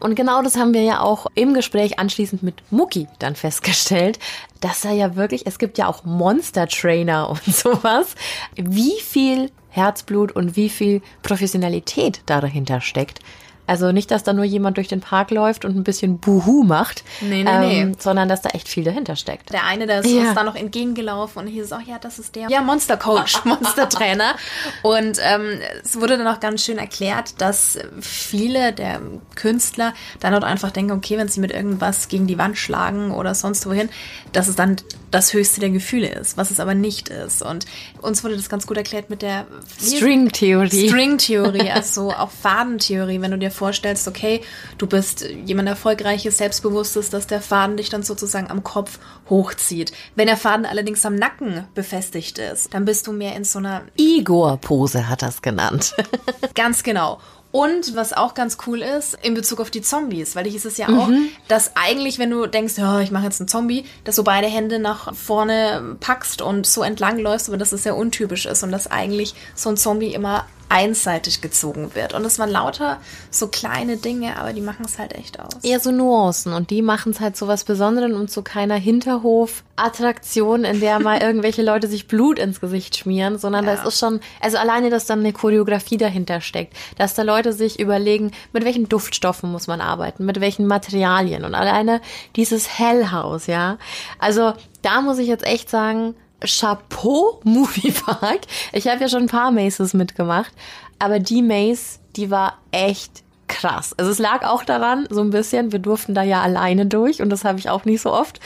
Und 0.00 0.14
genau 0.14 0.42
das 0.42 0.56
haben 0.56 0.72
wir 0.72 0.82
ja 0.82 1.00
auch 1.00 1.26
im 1.34 1.52
Gespräch 1.52 1.98
anschließend 1.98 2.42
mit 2.42 2.62
Mucki 2.70 3.06
dann 3.18 3.36
festgestellt, 3.36 4.18
dass 4.60 4.84
er 4.84 4.92
ja 4.92 5.14
wirklich, 5.16 5.46
es 5.46 5.58
gibt 5.58 5.76
ja 5.76 5.88
auch 5.88 6.04
Monster 6.04 6.66
Trainer 6.66 7.28
und 7.30 7.44
sowas, 7.44 8.14
wie 8.56 8.98
viel 9.00 9.50
Herzblut 9.68 10.32
und 10.32 10.56
wie 10.56 10.68
viel 10.68 11.02
Professionalität 11.22 12.22
da 12.26 12.40
dahinter 12.40 12.80
steckt. 12.80 13.20
Also 13.66 13.92
nicht, 13.92 14.10
dass 14.10 14.24
da 14.24 14.32
nur 14.32 14.44
jemand 14.44 14.76
durch 14.76 14.88
den 14.88 15.00
Park 15.00 15.30
läuft 15.30 15.64
und 15.64 15.76
ein 15.76 15.84
bisschen 15.84 16.18
Buhu 16.18 16.64
macht, 16.64 17.04
Nee, 17.20 17.44
nee, 17.44 17.84
nee. 17.84 17.92
sondern 17.98 18.28
dass 18.28 18.42
da 18.42 18.50
echt 18.50 18.66
viel 18.68 18.82
dahinter 18.82 19.14
steckt. 19.14 19.52
Der 19.52 19.64
eine, 19.64 19.86
der 19.86 20.00
ist 20.00 20.10
Ja. 20.10 20.22
uns 20.22 20.34
da 20.34 20.42
noch 20.42 20.56
entgegengelaufen 20.56 21.40
und 21.42 21.46
hieß 21.46 21.66
es 21.66 21.72
auch, 21.72 21.80
ja, 21.80 21.98
das 22.00 22.18
ist 22.18 22.34
der 22.34 22.48
ja, 22.48 22.60
Monster 22.60 22.96
Coach, 22.96 23.38
Monster 23.44 23.88
Trainer. 23.88 24.34
Und 24.82 25.18
ähm, 25.22 25.60
es 25.84 26.00
wurde 26.00 26.18
dann 26.18 26.26
auch 26.26 26.40
ganz 26.40 26.64
schön 26.64 26.76
erklärt, 26.78 27.40
dass 27.40 27.78
viele 28.00 28.72
der 28.72 29.00
Künstler 29.36 29.94
dann 30.18 30.32
dort 30.32 30.44
einfach 30.44 30.72
denken, 30.72 30.90
okay, 30.92 31.16
wenn 31.16 31.28
sie 31.28 31.40
mit 31.40 31.52
irgendwas 31.52 32.08
gegen 32.08 32.26
die 32.26 32.38
Wand 32.38 32.58
schlagen 32.58 33.12
oder 33.12 33.34
sonst 33.34 33.64
wohin, 33.66 33.88
dass 34.32 34.48
es 34.48 34.56
dann 34.56 34.76
das 35.12 35.34
höchste 35.34 35.60
der 35.60 35.70
Gefühle 35.70 36.08
ist, 36.08 36.36
was 36.36 36.50
es 36.50 36.58
aber 36.58 36.74
nicht 36.74 37.10
ist. 37.10 37.42
Und 37.42 37.66
uns 38.00 38.24
wurde 38.24 38.34
das 38.36 38.48
ganz 38.48 38.66
gut 38.66 38.76
erklärt 38.78 39.08
mit 39.10 39.22
der 39.22 39.46
String-Theorie. 39.80 40.88
String-Theorie, 40.88 41.70
also 41.74 42.10
auch 42.10 42.30
Fadentheorie, 42.30 43.20
wenn 43.20 43.30
du 43.30 43.38
dir 43.38 43.51
vorstellst, 43.52 44.08
okay, 44.08 44.40
du 44.78 44.86
bist 44.86 45.24
jemand 45.44 45.68
Erfolgreiches, 45.68 46.38
Selbstbewusstes, 46.38 47.10
dass 47.10 47.26
der 47.26 47.40
Faden 47.40 47.76
dich 47.76 47.88
dann 47.88 48.02
sozusagen 48.02 48.50
am 48.50 48.62
Kopf 48.64 48.98
hochzieht. 49.28 49.92
Wenn 50.14 50.26
der 50.26 50.36
Faden 50.36 50.66
allerdings 50.66 51.04
am 51.06 51.14
Nacken 51.14 51.66
befestigt 51.74 52.38
ist, 52.38 52.74
dann 52.74 52.84
bist 52.84 53.06
du 53.06 53.12
mehr 53.12 53.36
in 53.36 53.44
so 53.44 53.58
einer 53.58 53.82
Igor-Pose 53.96 55.08
hat 55.08 55.22
das 55.22 55.42
genannt. 55.42 55.94
Ganz 56.54 56.82
genau. 56.82 57.20
Und 57.52 57.94
was 57.94 58.14
auch 58.14 58.32
ganz 58.32 58.56
cool 58.66 58.80
ist, 58.80 59.18
in 59.22 59.34
Bezug 59.34 59.60
auf 59.60 59.70
die 59.70 59.82
Zombies, 59.82 60.34
weil 60.34 60.46
hieß 60.46 60.64
es 60.64 60.78
ja 60.78 60.88
auch, 60.88 61.10
dass 61.48 61.76
eigentlich, 61.76 62.18
wenn 62.18 62.30
du 62.30 62.46
denkst, 62.46 62.78
ja, 62.78 63.00
ich 63.00 63.10
mache 63.10 63.24
jetzt 63.24 63.40
einen 63.40 63.48
Zombie, 63.48 63.84
dass 64.04 64.16
du 64.16 64.24
beide 64.24 64.46
Hände 64.46 64.78
nach 64.78 65.14
vorne 65.14 65.96
packst 66.00 66.40
und 66.40 66.66
so 66.66 66.82
entlang 66.82 67.18
läufst, 67.18 67.48
aber 67.48 67.58
dass 67.58 67.72
es 67.72 67.82
sehr 67.82 67.94
untypisch 67.94 68.46
ist 68.46 68.62
und 68.62 68.72
dass 68.72 68.90
eigentlich 68.90 69.34
so 69.54 69.68
ein 69.68 69.76
Zombie 69.76 70.14
immer 70.14 70.46
einseitig 70.72 71.42
gezogen 71.42 71.94
wird. 71.94 72.14
Und 72.14 72.24
es 72.24 72.38
waren 72.38 72.48
lauter 72.50 72.98
so 73.30 73.48
kleine 73.48 73.98
Dinge, 73.98 74.38
aber 74.38 74.54
die 74.54 74.62
machen 74.62 74.86
es 74.86 74.98
halt 74.98 75.12
echt 75.14 75.38
aus. 75.38 75.52
Eher 75.62 75.80
so 75.80 75.92
Nuancen 75.92 76.54
und 76.54 76.70
die 76.70 76.80
machen 76.80 77.12
es 77.12 77.20
halt 77.20 77.36
so 77.36 77.46
was 77.46 77.64
Besonderes 77.64 78.10
und 78.12 78.30
zu 78.30 78.42
keiner 78.42 78.76
Hinterhof-Attraktion, 78.76 80.64
in 80.64 80.80
der 80.80 80.98
mal 80.98 81.18
irgendwelche 81.22 81.62
Leute 81.62 81.88
sich 81.88 82.08
Blut 82.08 82.38
ins 82.38 82.60
Gesicht 82.60 82.96
schmieren, 82.96 83.38
sondern 83.38 83.66
Ja. 83.66 83.76
das 83.76 83.86
ist 83.86 83.98
schon, 83.98 84.20
also 84.40 84.56
alleine, 84.56 84.88
dass 84.88 85.04
dann 85.04 85.20
eine 85.20 85.34
Choreografie 85.34 85.98
dahinter 85.98 86.40
steckt, 86.40 86.74
dass 86.96 87.14
da 87.14 87.22
Leute 87.22 87.52
sich 87.52 87.78
überlegen, 87.78 88.30
mit 88.54 88.64
welchen 88.64 88.88
Duftstoffen 88.88 89.52
muss 89.52 89.66
man 89.66 89.82
arbeiten, 89.82 90.24
mit 90.24 90.40
welchen 90.40 90.66
Materialien 90.66 91.44
und 91.44 91.54
alleine 91.54 92.00
dieses 92.34 92.78
Hellhaus, 92.78 93.46
ja. 93.46 93.76
Also 94.18 94.54
da 94.80 95.02
muss 95.02 95.18
ich 95.18 95.28
jetzt 95.28 95.44
echt 95.46 95.68
sagen, 95.68 96.14
Chapeau 96.44 97.40
Movie 97.44 97.92
Park. 97.92 98.40
Ich 98.72 98.88
habe 98.88 99.00
ja 99.00 99.08
schon 99.08 99.22
ein 99.22 99.28
paar 99.28 99.50
Maces 99.50 99.94
mitgemacht, 99.94 100.52
aber 100.98 101.18
die 101.18 101.42
Maze, 101.42 101.98
die 102.16 102.30
war 102.30 102.58
echt 102.70 103.22
krass. 103.48 103.94
Also 103.98 104.10
es 104.10 104.18
lag 104.18 104.46
auch 104.46 104.64
daran, 104.64 105.06
so 105.10 105.20
ein 105.20 105.30
bisschen, 105.30 105.72
wir 105.72 105.78
durften 105.78 106.14
da 106.14 106.22
ja 106.22 106.40
alleine 106.42 106.86
durch 106.86 107.20
und 107.20 107.30
das 107.30 107.44
habe 107.44 107.58
ich 107.58 107.68
auch 107.68 107.84
nicht 107.84 108.00
so 108.00 108.12
oft. 108.12 108.40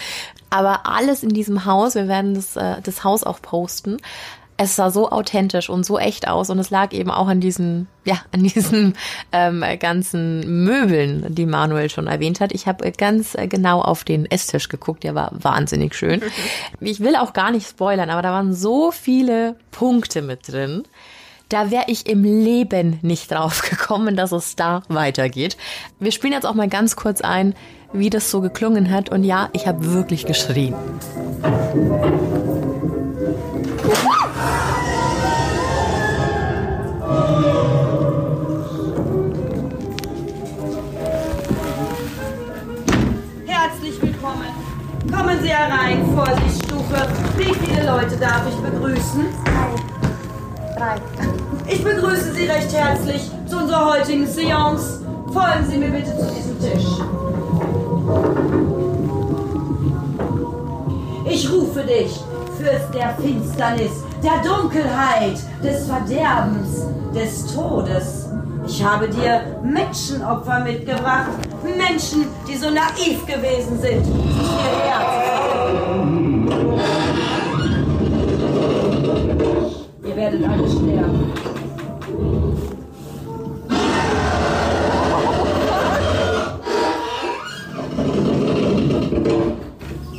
Aber 0.50 0.86
alles 0.86 1.22
in 1.22 1.30
diesem 1.30 1.64
Haus, 1.64 1.94
wir 1.94 2.08
werden 2.08 2.34
das, 2.34 2.56
äh, 2.56 2.80
das 2.82 3.04
Haus 3.04 3.24
auch 3.24 3.40
posten. 3.42 3.98
Es 4.56 4.76
sah 4.76 4.90
so 4.90 5.10
authentisch 5.10 5.68
und 5.68 5.84
so 5.84 5.98
echt 5.98 6.28
aus 6.28 6.50
und 6.50 6.58
es 6.58 6.70
lag 6.70 6.92
eben 6.92 7.10
auch 7.10 7.28
an 7.28 7.40
diesen, 7.40 7.88
ja, 8.04 8.16
an 8.32 8.42
diesen 8.42 8.94
ähm, 9.32 9.64
ganzen 9.78 10.64
Möbeln, 10.64 11.26
die 11.34 11.46
Manuel 11.46 11.90
schon 11.90 12.06
erwähnt 12.06 12.40
hat. 12.40 12.52
Ich 12.52 12.66
habe 12.66 12.90
ganz 12.92 13.34
äh, 13.34 13.48
genau 13.48 13.82
auf 13.82 14.04
den 14.04 14.24
Esstisch 14.24 14.68
geguckt, 14.68 15.04
der 15.04 15.14
war 15.14 15.30
wahnsinnig 15.32 15.94
schön. 15.94 16.22
Ich 16.80 17.00
will 17.00 17.16
auch 17.16 17.32
gar 17.32 17.50
nicht 17.50 17.68
spoilern, 17.68 18.10
aber 18.10 18.22
da 18.22 18.30
waren 18.30 18.54
so 18.54 18.90
viele 18.90 19.56
Punkte 19.70 20.22
mit 20.22 20.48
drin. 20.52 20.84
Da 21.48 21.70
wäre 21.70 21.84
ich 21.86 22.08
im 22.08 22.24
Leben 22.24 22.98
nicht 23.02 23.30
drauf 23.30 23.62
gekommen, 23.70 24.16
dass 24.16 24.32
es 24.32 24.56
da 24.56 24.82
weitergeht. 24.88 25.56
Wir 26.00 26.12
spielen 26.12 26.32
jetzt 26.32 26.46
auch 26.46 26.54
mal 26.54 26.68
ganz 26.68 26.96
kurz 26.96 27.20
ein, 27.20 27.54
wie 27.92 28.10
das 28.10 28.30
so 28.30 28.40
geklungen 28.40 28.90
hat. 28.90 29.10
Und 29.10 29.24
ja, 29.24 29.48
ich 29.52 29.66
habe 29.66 29.92
wirklich 29.92 30.26
geschrien. 30.26 30.74
wieder 45.56 45.74
rein, 45.74 46.04
Vorsichtsstufe. 46.14 47.08
Wie 47.36 47.54
viele 47.54 47.86
Leute 47.86 48.16
darf 48.16 48.42
ich 48.48 48.56
begrüßen? 48.56 49.26
Drei. 50.76 50.96
Drei. 50.96 51.72
Ich 51.72 51.82
begrüße 51.82 52.32
Sie 52.34 52.44
recht 52.46 52.72
herzlich 52.72 53.30
zu 53.46 53.58
unserer 53.58 53.92
heutigen 53.92 54.26
Seance. 54.26 55.00
Folgen 55.32 55.66
Sie 55.68 55.78
mir 55.78 55.90
bitte 55.90 56.16
zu 56.16 56.26
diesem 56.34 56.60
Tisch. 56.60 56.86
Ich 61.28 61.50
rufe 61.50 61.82
dich, 61.82 62.20
Fürst 62.58 62.94
der 62.94 63.14
Finsternis, 63.20 64.04
der 64.22 64.42
Dunkelheit, 64.48 65.38
des 65.62 65.86
Verderbens, 65.86 66.86
des 67.14 67.54
Todes. 67.54 68.26
Ich 68.68 68.82
habe 68.82 69.08
dir 69.08 69.60
Menschenopfer 69.62 70.60
mitgebracht. 70.60 71.30
Menschen, 71.62 72.26
die 72.48 72.56
so 72.56 72.68
naiv 72.68 73.24
gewesen 73.24 73.78
sind, 73.80 74.04
hierher. 74.04 75.00
Ihr 80.04 80.16
werdet 80.16 80.48
alle 80.48 80.68
sterben. 80.68 81.32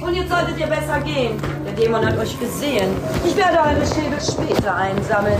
Und 0.02 0.14
jetzt 0.16 0.30
solltet 0.30 0.60
ihr 0.60 0.68
besser 0.68 1.00
gehen. 1.02 1.38
Der 1.66 1.74
Dämon 1.74 2.06
hat 2.06 2.18
euch 2.18 2.39
gesehen. 2.39 2.95
Ich 3.26 3.36
werde 3.36 3.58
eure 3.60 3.86
Schädel 3.86 4.22
später 4.22 4.74
einsammeln. 4.74 5.38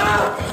Help! 0.00 0.49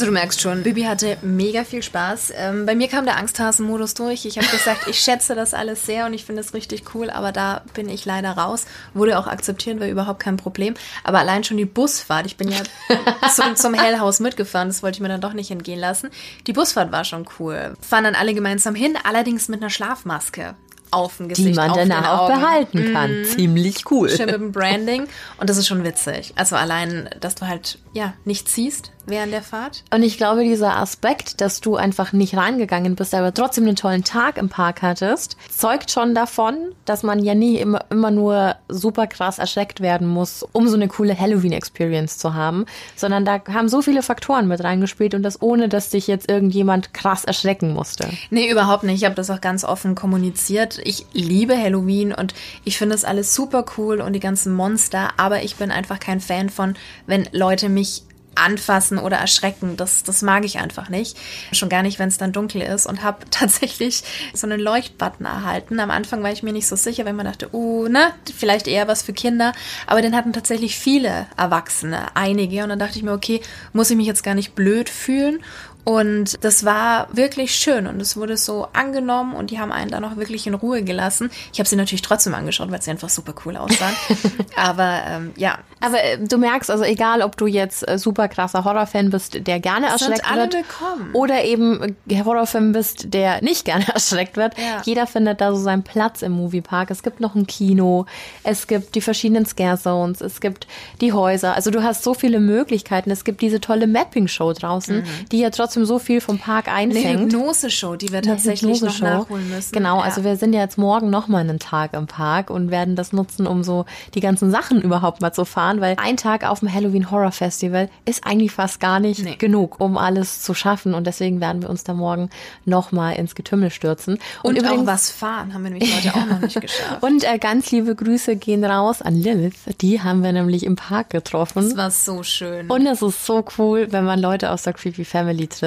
Also 0.00 0.08
du 0.10 0.14
merkst 0.14 0.40
schon, 0.40 0.62
Bibi 0.62 0.84
hatte 0.84 1.18
mega 1.20 1.62
viel 1.62 1.82
Spaß. 1.82 2.32
Ähm, 2.34 2.64
bei 2.64 2.74
mir 2.74 2.88
kam 2.88 3.04
der 3.04 3.18
Angsthasen-Modus 3.18 3.92
durch. 3.92 4.24
Ich 4.24 4.38
habe 4.38 4.46
gesagt, 4.46 4.86
ich 4.88 4.98
schätze 4.98 5.34
das 5.34 5.52
alles 5.52 5.84
sehr 5.84 6.06
und 6.06 6.14
ich 6.14 6.24
finde 6.24 6.40
es 6.40 6.54
richtig 6.54 6.94
cool, 6.94 7.10
aber 7.10 7.32
da 7.32 7.60
bin 7.74 7.86
ich 7.86 8.06
leider 8.06 8.30
raus. 8.30 8.64
Wurde 8.94 9.18
auch 9.18 9.26
akzeptiert, 9.26 9.78
war 9.78 9.88
überhaupt 9.88 10.20
kein 10.20 10.38
Problem. 10.38 10.72
Aber 11.04 11.18
allein 11.18 11.44
schon 11.44 11.58
die 11.58 11.66
Busfahrt, 11.66 12.24
ich 12.24 12.38
bin 12.38 12.48
ja 12.48 12.60
zum, 13.34 13.56
zum 13.56 13.74
Hellhaus 13.74 14.20
mitgefahren, 14.20 14.68
das 14.68 14.82
wollte 14.82 14.96
ich 14.96 15.02
mir 15.02 15.08
dann 15.08 15.20
doch 15.20 15.34
nicht 15.34 15.50
entgehen 15.50 15.78
lassen. 15.78 16.08
Die 16.46 16.54
Busfahrt 16.54 16.92
war 16.92 17.04
schon 17.04 17.28
cool. 17.38 17.74
Fahren 17.82 18.04
dann 18.04 18.14
alle 18.14 18.32
gemeinsam 18.32 18.74
hin, 18.74 18.96
allerdings 19.04 19.48
mit 19.48 19.60
einer 19.60 19.68
Schlafmaske 19.68 20.54
auf 20.90 21.16
dem 21.18 21.28
Gesicht, 21.28 21.48
die 21.48 21.54
man 21.54 21.72
danach 21.74 22.20
auch 22.20 22.28
behalten 22.28 22.92
kann. 22.92 23.24
Ziemlich 23.24 23.90
cool. 23.90 24.08
Schön 24.08 24.26
mit 24.26 24.34
dem 24.34 24.52
Branding. 24.52 25.06
Und 25.38 25.50
das 25.50 25.56
ist 25.56 25.66
schon 25.66 25.84
witzig. 25.84 26.32
Also 26.36 26.56
allein, 26.56 27.08
dass 27.20 27.34
du 27.34 27.46
halt, 27.46 27.78
ja, 27.92 28.14
nicht 28.24 28.48
ziehst 28.48 28.92
während 29.10 29.32
der 29.32 29.42
Fahrt. 29.42 29.84
Und 29.92 30.02
ich 30.02 30.16
glaube, 30.16 30.42
dieser 30.42 30.76
Aspekt, 30.76 31.40
dass 31.40 31.60
du 31.60 31.76
einfach 31.76 32.12
nicht 32.12 32.36
reingegangen 32.36 32.94
bist, 32.94 33.14
aber 33.14 33.34
trotzdem 33.34 33.64
einen 33.64 33.76
tollen 33.76 34.04
Tag 34.04 34.38
im 34.38 34.48
Park 34.48 34.82
hattest, 34.82 35.36
zeugt 35.50 35.90
schon 35.90 36.14
davon, 36.14 36.56
dass 36.84 37.02
man 37.02 37.22
ja 37.22 37.34
nie 37.34 37.56
immer, 37.56 37.84
immer 37.90 38.10
nur 38.10 38.56
super 38.68 39.06
krass 39.06 39.38
erschreckt 39.38 39.80
werden 39.80 40.06
muss, 40.06 40.42
um 40.52 40.68
so 40.68 40.76
eine 40.76 40.88
coole 40.88 41.18
Halloween-Experience 41.18 42.18
zu 42.18 42.34
haben, 42.34 42.66
sondern 42.96 43.24
da 43.24 43.40
haben 43.52 43.68
so 43.68 43.82
viele 43.82 44.02
Faktoren 44.02 44.48
mit 44.48 44.62
reingespielt 44.62 45.14
und 45.14 45.22
das 45.22 45.42
ohne, 45.42 45.68
dass 45.68 45.90
dich 45.90 46.06
jetzt 46.06 46.30
irgendjemand 46.30 46.94
krass 46.94 47.24
erschrecken 47.24 47.72
musste. 47.72 48.08
Nee, 48.30 48.50
überhaupt 48.50 48.84
nicht. 48.84 48.96
Ich 48.96 49.04
habe 49.04 49.14
das 49.14 49.30
auch 49.30 49.40
ganz 49.40 49.64
offen 49.64 49.94
kommuniziert. 49.94 50.80
Ich 50.84 51.06
liebe 51.12 51.56
Halloween 51.56 52.14
und 52.14 52.34
ich 52.64 52.78
finde 52.78 52.94
das 52.94 53.04
alles 53.04 53.34
super 53.34 53.64
cool 53.76 54.00
und 54.00 54.12
die 54.12 54.20
ganzen 54.20 54.52
Monster, 54.54 55.10
aber 55.16 55.42
ich 55.42 55.56
bin 55.56 55.70
einfach 55.70 55.98
kein 56.00 56.20
Fan 56.20 56.48
von, 56.48 56.74
wenn 57.06 57.28
Leute 57.32 57.68
mich 57.68 58.02
anfassen 58.34 58.98
oder 58.98 59.16
erschrecken. 59.16 59.76
Das, 59.76 60.02
das 60.02 60.22
mag 60.22 60.44
ich 60.44 60.58
einfach 60.58 60.88
nicht. 60.88 61.16
Schon 61.52 61.68
gar 61.68 61.82
nicht, 61.82 61.98
wenn 61.98 62.08
es 62.08 62.18
dann 62.18 62.32
dunkel 62.32 62.62
ist 62.62 62.86
und 62.86 63.02
habe 63.02 63.18
tatsächlich 63.30 64.02
so 64.34 64.46
einen 64.46 64.60
Leuchtbutton 64.60 65.26
erhalten. 65.26 65.80
Am 65.80 65.90
Anfang 65.90 66.22
war 66.22 66.32
ich 66.32 66.42
mir 66.42 66.52
nicht 66.52 66.66
so 66.66 66.76
sicher, 66.76 67.04
weil 67.04 67.12
man 67.12 67.26
dachte, 67.26 67.54
uh, 67.54 67.88
ne, 67.88 68.12
vielleicht 68.36 68.66
eher 68.66 68.88
was 68.88 69.02
für 69.02 69.12
Kinder. 69.12 69.52
Aber 69.86 70.02
den 70.02 70.16
hatten 70.16 70.32
tatsächlich 70.32 70.76
viele 70.76 71.26
Erwachsene, 71.36 72.14
einige. 72.14 72.62
Und 72.62 72.70
dann 72.70 72.78
dachte 72.78 72.98
ich 72.98 73.02
mir, 73.02 73.12
okay, 73.12 73.40
muss 73.72 73.90
ich 73.90 73.96
mich 73.96 74.06
jetzt 74.06 74.22
gar 74.22 74.34
nicht 74.34 74.54
blöd 74.54 74.88
fühlen. 74.88 75.40
Und 75.84 76.42
das 76.44 76.64
war 76.64 77.08
wirklich 77.12 77.54
schön 77.54 77.86
und 77.86 78.00
es 78.00 78.16
wurde 78.16 78.36
so 78.36 78.68
angenommen 78.72 79.34
und 79.34 79.50
die 79.50 79.58
haben 79.58 79.72
einen 79.72 79.90
dann 79.90 80.04
auch 80.04 80.16
wirklich 80.16 80.46
in 80.46 80.54
Ruhe 80.54 80.82
gelassen. 80.82 81.30
Ich 81.52 81.58
habe 81.58 81.68
sie 81.68 81.76
natürlich 81.76 82.02
trotzdem 82.02 82.34
angeschaut, 82.34 82.70
weil 82.70 82.82
sie 82.82 82.90
einfach 82.90 83.08
super 83.08 83.34
cool 83.44 83.56
aussahen. 83.56 83.94
Aber 84.56 85.00
ähm, 85.08 85.32
ja, 85.36 85.58
Aber 85.80 86.02
äh, 86.02 86.18
du 86.18 86.36
merkst, 86.38 86.70
also 86.70 86.84
egal, 86.84 87.22
ob 87.22 87.36
du 87.36 87.46
jetzt 87.46 87.88
äh, 87.88 87.98
super 87.98 88.28
krasser 88.28 88.64
Horrorfan 88.64 89.10
bist, 89.10 89.46
der 89.46 89.58
gerne 89.60 89.86
erschreckt 89.88 90.24
alle 90.30 90.42
wird, 90.42 90.54
willkommen. 90.54 91.10
oder 91.14 91.44
eben 91.44 91.96
äh, 92.08 92.22
Horrorfan 92.24 92.72
bist, 92.72 93.14
der 93.14 93.42
nicht 93.42 93.64
gerne 93.70 93.86
erschreckt 93.92 94.36
wird, 94.36 94.56
Ja. 94.58 94.82
jeder 94.84 95.06
findet 95.06 95.40
da 95.40 95.50
so 95.54 95.60
seinen 95.62 95.82
Platz 95.82 96.22
im 96.22 96.32
Moviepark. 96.32 96.90
Es 96.90 97.02
gibt 97.02 97.20
noch 97.20 97.34
ein 97.34 97.46
Kino, 97.46 98.06
es 98.42 98.66
gibt 98.66 98.94
die 98.94 99.00
verschiedenen 99.00 99.46
Scare 99.46 99.78
Zones, 99.78 100.20
es 100.20 100.40
gibt 100.40 100.66
die 101.00 101.12
Häuser. 101.12 101.54
Also 101.54 101.70
du 101.70 101.82
hast 101.82 102.02
so 102.02 102.12
viele 102.14 102.38
Möglichkeiten. 102.40 103.10
Es 103.10 103.24
gibt 103.24 103.40
diese 103.40 103.60
tolle 103.60 103.86
Mapping-Show 103.86 104.52
draußen, 104.52 105.04
die 105.32 105.38
ja 105.40 105.50
trotzdem 105.50 105.69
so 105.70 105.98
viel 105.98 106.20
vom 106.20 106.38
Park 106.38 106.68
eine 106.68 106.94
einfängt. 106.94 107.32
Hypnose-Show, 107.32 107.96
die 107.96 108.10
wir 108.10 108.18
Eine 108.18 108.26
tatsächlich 108.28 108.80
noch 108.82 108.98
nachholen 109.00 109.48
müssen. 109.50 109.72
Genau, 109.72 109.98
Ja. 109.98 110.04
also 110.04 110.24
wir 110.24 110.36
sind 110.36 110.52
ja 110.52 110.60
jetzt 110.60 110.78
morgen 110.78 111.10
noch 111.10 111.28
mal 111.28 111.38
einen 111.38 111.58
Tag 111.58 111.94
im 111.94 112.06
Park 112.06 112.50
und 112.50 112.70
werden 112.70 112.96
das 112.96 113.12
nutzen, 113.12 113.46
um 113.46 113.62
so 113.62 113.84
die 114.14 114.20
ganzen 114.20 114.50
Sachen 114.50 114.80
überhaupt 114.82 115.20
mal 115.20 115.32
zu 115.32 115.44
fahren, 115.44 115.80
weil 115.80 115.96
ein 116.02 116.16
Tag 116.16 116.44
auf 116.48 116.60
dem 116.60 116.72
Halloween 116.72 117.10
Horror 117.10 117.32
Festival 117.32 117.88
ist 118.04 118.26
eigentlich 118.26 118.52
fast 118.52 118.80
gar 118.80 119.00
nicht 119.00 119.22
Nee. 119.24 119.36
genug, 119.36 119.80
um 119.80 119.96
alles 119.98 120.42
zu 120.42 120.54
schaffen 120.54 120.94
und 120.94 121.06
deswegen 121.06 121.40
werden 121.40 121.62
wir 121.62 121.70
uns 121.70 121.84
da 121.84 121.94
morgen 121.94 122.30
noch 122.64 122.92
mal 122.92 123.12
ins 123.12 123.34
Getümmel 123.34 123.70
stürzen. 123.70 124.18
Und, 124.42 124.58
auch 124.66 124.86
was 124.86 125.10
fahren 125.10 125.52
haben 125.54 125.64
wir 125.64 125.70
nämlich 125.70 125.94
heute 126.04 126.14
auch 126.16 126.26
noch 126.26 126.40
nicht 126.40 126.60
geschafft. 126.60 127.02
und 127.02 127.24
äh, 127.24 127.38
ganz 127.38 127.70
liebe 127.70 127.94
Grüße 127.94 128.36
gehen 128.36 128.64
raus 128.64 129.02
an 129.02 129.14
Lilith, 129.14 129.54
die 129.80 130.00
haben 130.02 130.22
wir 130.22 130.32
nämlich 130.32 130.64
im 130.64 130.76
Park 130.76 131.10
getroffen. 131.10 131.62
Das 131.64 131.76
war 131.76 131.90
so 131.90 132.22
schön. 132.22 132.68
Und 132.70 132.86
es 132.86 133.02
ist 133.02 133.24
so 133.26 133.44
cool, 133.58 133.88
wenn 133.90 134.04
man 134.04 134.20
Leute 134.20 134.50
aus 134.50 134.62
der 134.62 134.72
Creepy 134.72 135.04
Family 135.04 135.46
trifft. 135.46 135.59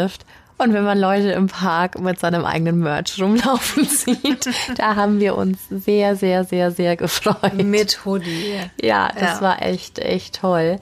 Und 0.58 0.72
wenn 0.74 0.84
man 0.84 1.00
Leute 1.00 1.32
im 1.32 1.48
Park 1.48 2.00
mit 2.00 2.20
seinem 2.20 2.46
eigenen 2.46 2.80
Merch 2.80 3.20
rumlaufen 3.22 3.86
sieht, 3.90 4.48
da 4.78 4.96
haben 4.96 5.20
wir 5.20 5.36
uns 5.36 5.60
sehr, 5.70 6.16
sehr, 6.16 6.44
sehr, 6.44 6.72
sehr 6.72 6.96
gefreut. 6.96 7.56
Mit 7.64 8.06
Hoodie. 8.06 8.60
Ja, 8.82 9.10
das 9.20 9.40
Ja. 9.40 9.42
war 9.42 9.62
echt, 9.64 10.00
echt 10.00 10.36
toll. 10.42 10.80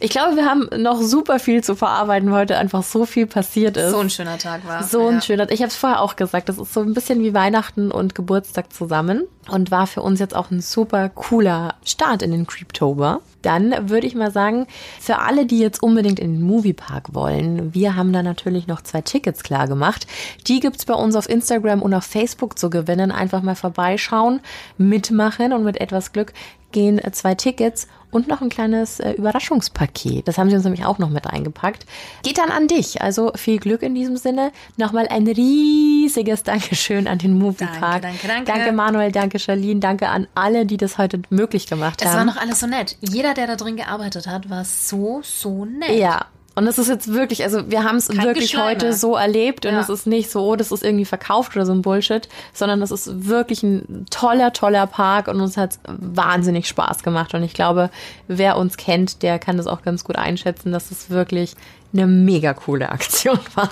Ich 0.00 0.10
glaube, 0.10 0.34
wir 0.36 0.44
haben 0.44 0.68
noch 0.82 1.00
super 1.00 1.38
viel 1.38 1.62
zu 1.62 1.76
verarbeiten, 1.76 2.30
weil 2.30 2.40
heute 2.40 2.58
einfach 2.58 2.82
so 2.82 3.06
viel 3.06 3.26
passiert 3.26 3.76
ist. 3.76 3.92
So 3.92 4.00
ein 4.00 4.10
schöner 4.10 4.38
Tag 4.38 4.66
war. 4.66 4.82
So 4.82 5.06
ein 5.06 5.14
ja. 5.14 5.20
schöner. 5.20 5.50
Ich 5.52 5.60
habe 5.60 5.68
es 5.68 5.76
vorher 5.76 6.02
auch 6.02 6.16
gesagt, 6.16 6.48
das 6.48 6.58
ist 6.58 6.74
so 6.74 6.80
ein 6.80 6.94
bisschen 6.94 7.20
wie 7.22 7.32
Weihnachten 7.32 7.92
und 7.92 8.16
Geburtstag 8.16 8.72
zusammen 8.72 9.22
und 9.48 9.70
war 9.70 9.86
für 9.86 10.02
uns 10.02 10.18
jetzt 10.18 10.34
auch 10.34 10.50
ein 10.50 10.60
super 10.60 11.08
cooler 11.08 11.76
Start 11.84 12.22
in 12.22 12.32
den 12.32 12.46
Creeptober. 12.46 13.20
Dann 13.44 13.90
würde 13.90 14.06
ich 14.06 14.14
mal 14.14 14.30
sagen, 14.30 14.66
für 15.00 15.18
alle, 15.18 15.46
die 15.46 15.58
jetzt 15.58 15.82
unbedingt 15.82 16.18
in 16.18 16.34
den 16.34 16.42
Moviepark 16.42 17.14
wollen, 17.14 17.74
wir 17.74 17.96
haben 17.96 18.12
da 18.12 18.22
natürlich 18.22 18.66
noch 18.66 18.82
zwei 18.82 19.00
Tickets 19.02 19.42
klar 19.42 19.68
gemacht. 19.68 20.06
Die 20.46 20.60
gibt's 20.60 20.84
bei 20.84 20.94
uns 20.94 21.14
auf 21.16 21.28
Instagram 21.28 21.82
und 21.82 21.94
auf 21.94 22.04
Facebook 22.04 22.58
zu 22.58 22.70
gewinnen. 22.70 23.12
Einfach 23.12 23.42
mal 23.42 23.54
vorbeischauen, 23.54 24.40
mitmachen 24.78 25.52
und 25.52 25.64
mit 25.64 25.80
etwas 25.80 26.12
Glück 26.12 26.32
gehen 26.72 27.00
zwei 27.12 27.34
Tickets 27.36 27.86
und 28.10 28.28
noch 28.28 28.40
ein 28.42 28.48
kleines 28.48 29.00
äh, 29.00 29.12
Überraschungspaket. 29.12 30.28
Das 30.28 30.38
haben 30.38 30.48
sie 30.48 30.56
uns 30.56 30.64
nämlich 30.64 30.84
auch 30.84 30.98
noch 30.98 31.08
mit 31.10 31.26
eingepackt. 31.26 31.84
Geht 32.22 32.38
dann 32.38 32.50
an 32.50 32.68
dich. 32.68 33.02
Also 33.02 33.32
viel 33.34 33.58
Glück 33.58 33.82
in 33.82 33.94
diesem 33.94 34.16
Sinne. 34.16 34.52
Nochmal 34.76 35.08
ein 35.08 35.26
riesiges 35.26 36.42
Dankeschön 36.44 37.08
an 37.08 37.18
den 37.18 37.36
Moviepark. 37.38 38.02
Danke, 38.02 38.18
danke, 38.22 38.26
danke. 38.28 38.52
Danke 38.52 38.72
Manuel, 38.72 39.12
danke 39.12 39.38
Charlene, 39.38 39.80
danke 39.80 40.08
an 40.08 40.28
alle, 40.34 40.64
die 40.64 40.76
das 40.76 40.96
heute 40.98 41.22
möglich 41.30 41.66
gemacht 41.66 42.02
Es 42.02 42.08
haben. 42.08 42.18
war 42.18 42.24
noch 42.24 42.36
alles 42.36 42.60
so 42.60 42.66
nett. 42.66 42.96
Jeder, 43.00 43.33
der 43.34 43.46
da 43.46 43.56
drin 43.56 43.76
gearbeitet 43.76 44.26
hat, 44.26 44.48
war 44.50 44.64
so, 44.64 45.20
so 45.22 45.64
nett. 45.64 45.98
Ja. 45.98 46.26
Und 46.56 46.68
es 46.68 46.78
ist 46.78 46.86
jetzt 46.88 47.12
wirklich, 47.12 47.42
also 47.42 47.68
wir 47.68 47.82
haben 47.82 47.96
es 47.96 48.08
wirklich 48.08 48.52
Geschleime. 48.52 48.70
heute 48.70 48.92
so 48.92 49.16
erlebt 49.16 49.66
und 49.66 49.72
Ja. 49.72 49.80
es 49.80 49.88
ist 49.88 50.06
nicht 50.06 50.30
so, 50.30 50.40
oh, 50.50 50.54
das 50.54 50.70
ist 50.70 50.84
irgendwie 50.84 51.04
verkauft 51.04 51.56
oder 51.56 51.66
so 51.66 51.72
ein 51.72 51.82
Bullshit, 51.82 52.28
sondern 52.52 52.80
es 52.80 52.92
ist 52.92 53.26
wirklich 53.26 53.64
ein 53.64 54.06
toller, 54.08 54.52
toller 54.52 54.86
Park 54.86 55.26
und 55.26 55.40
uns 55.40 55.56
hat 55.56 55.80
wahnsinnig 55.88 56.68
Spaß 56.68 57.02
gemacht. 57.02 57.34
Und 57.34 57.42
ich 57.42 57.54
glaube, 57.54 57.90
wer 58.28 58.56
uns 58.56 58.76
kennt, 58.76 59.22
der 59.24 59.40
kann 59.40 59.56
das 59.56 59.66
auch 59.66 59.82
ganz 59.82 60.04
gut 60.04 60.14
einschätzen, 60.14 60.70
dass 60.70 60.92
es 60.92 61.10
wirklich 61.10 61.56
eine 61.92 62.06
mega 62.06 62.54
coole 62.54 62.88
Aktion 62.88 63.38
war. 63.56 63.70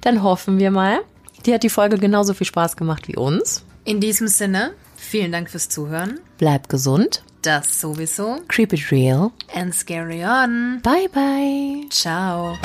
Dann 0.00 0.22
hoffen 0.22 0.58
wir 0.58 0.70
mal, 0.70 1.00
dir 1.44 1.54
hat 1.54 1.62
die 1.64 1.68
Folge 1.68 1.98
genauso 1.98 2.32
viel 2.32 2.46
Spaß 2.46 2.76
gemacht 2.76 3.08
wie 3.08 3.16
uns. 3.16 3.62
In 3.84 4.00
diesem 4.00 4.26
Sinne, 4.28 4.70
vielen 4.96 5.32
Dank 5.32 5.50
fürs 5.50 5.68
Zuhören. 5.68 6.18
Bleib 6.38 6.70
gesund. 6.70 7.22
Das 7.42 7.80
sowieso. 7.80 8.40
Keep 8.48 8.72
it 8.72 8.90
real. 8.92 9.32
And 9.52 9.74
scary 9.74 10.22
on. 10.22 10.78
Bye 10.78 11.08
bye. 11.08 11.86
Ciao. 11.90 12.56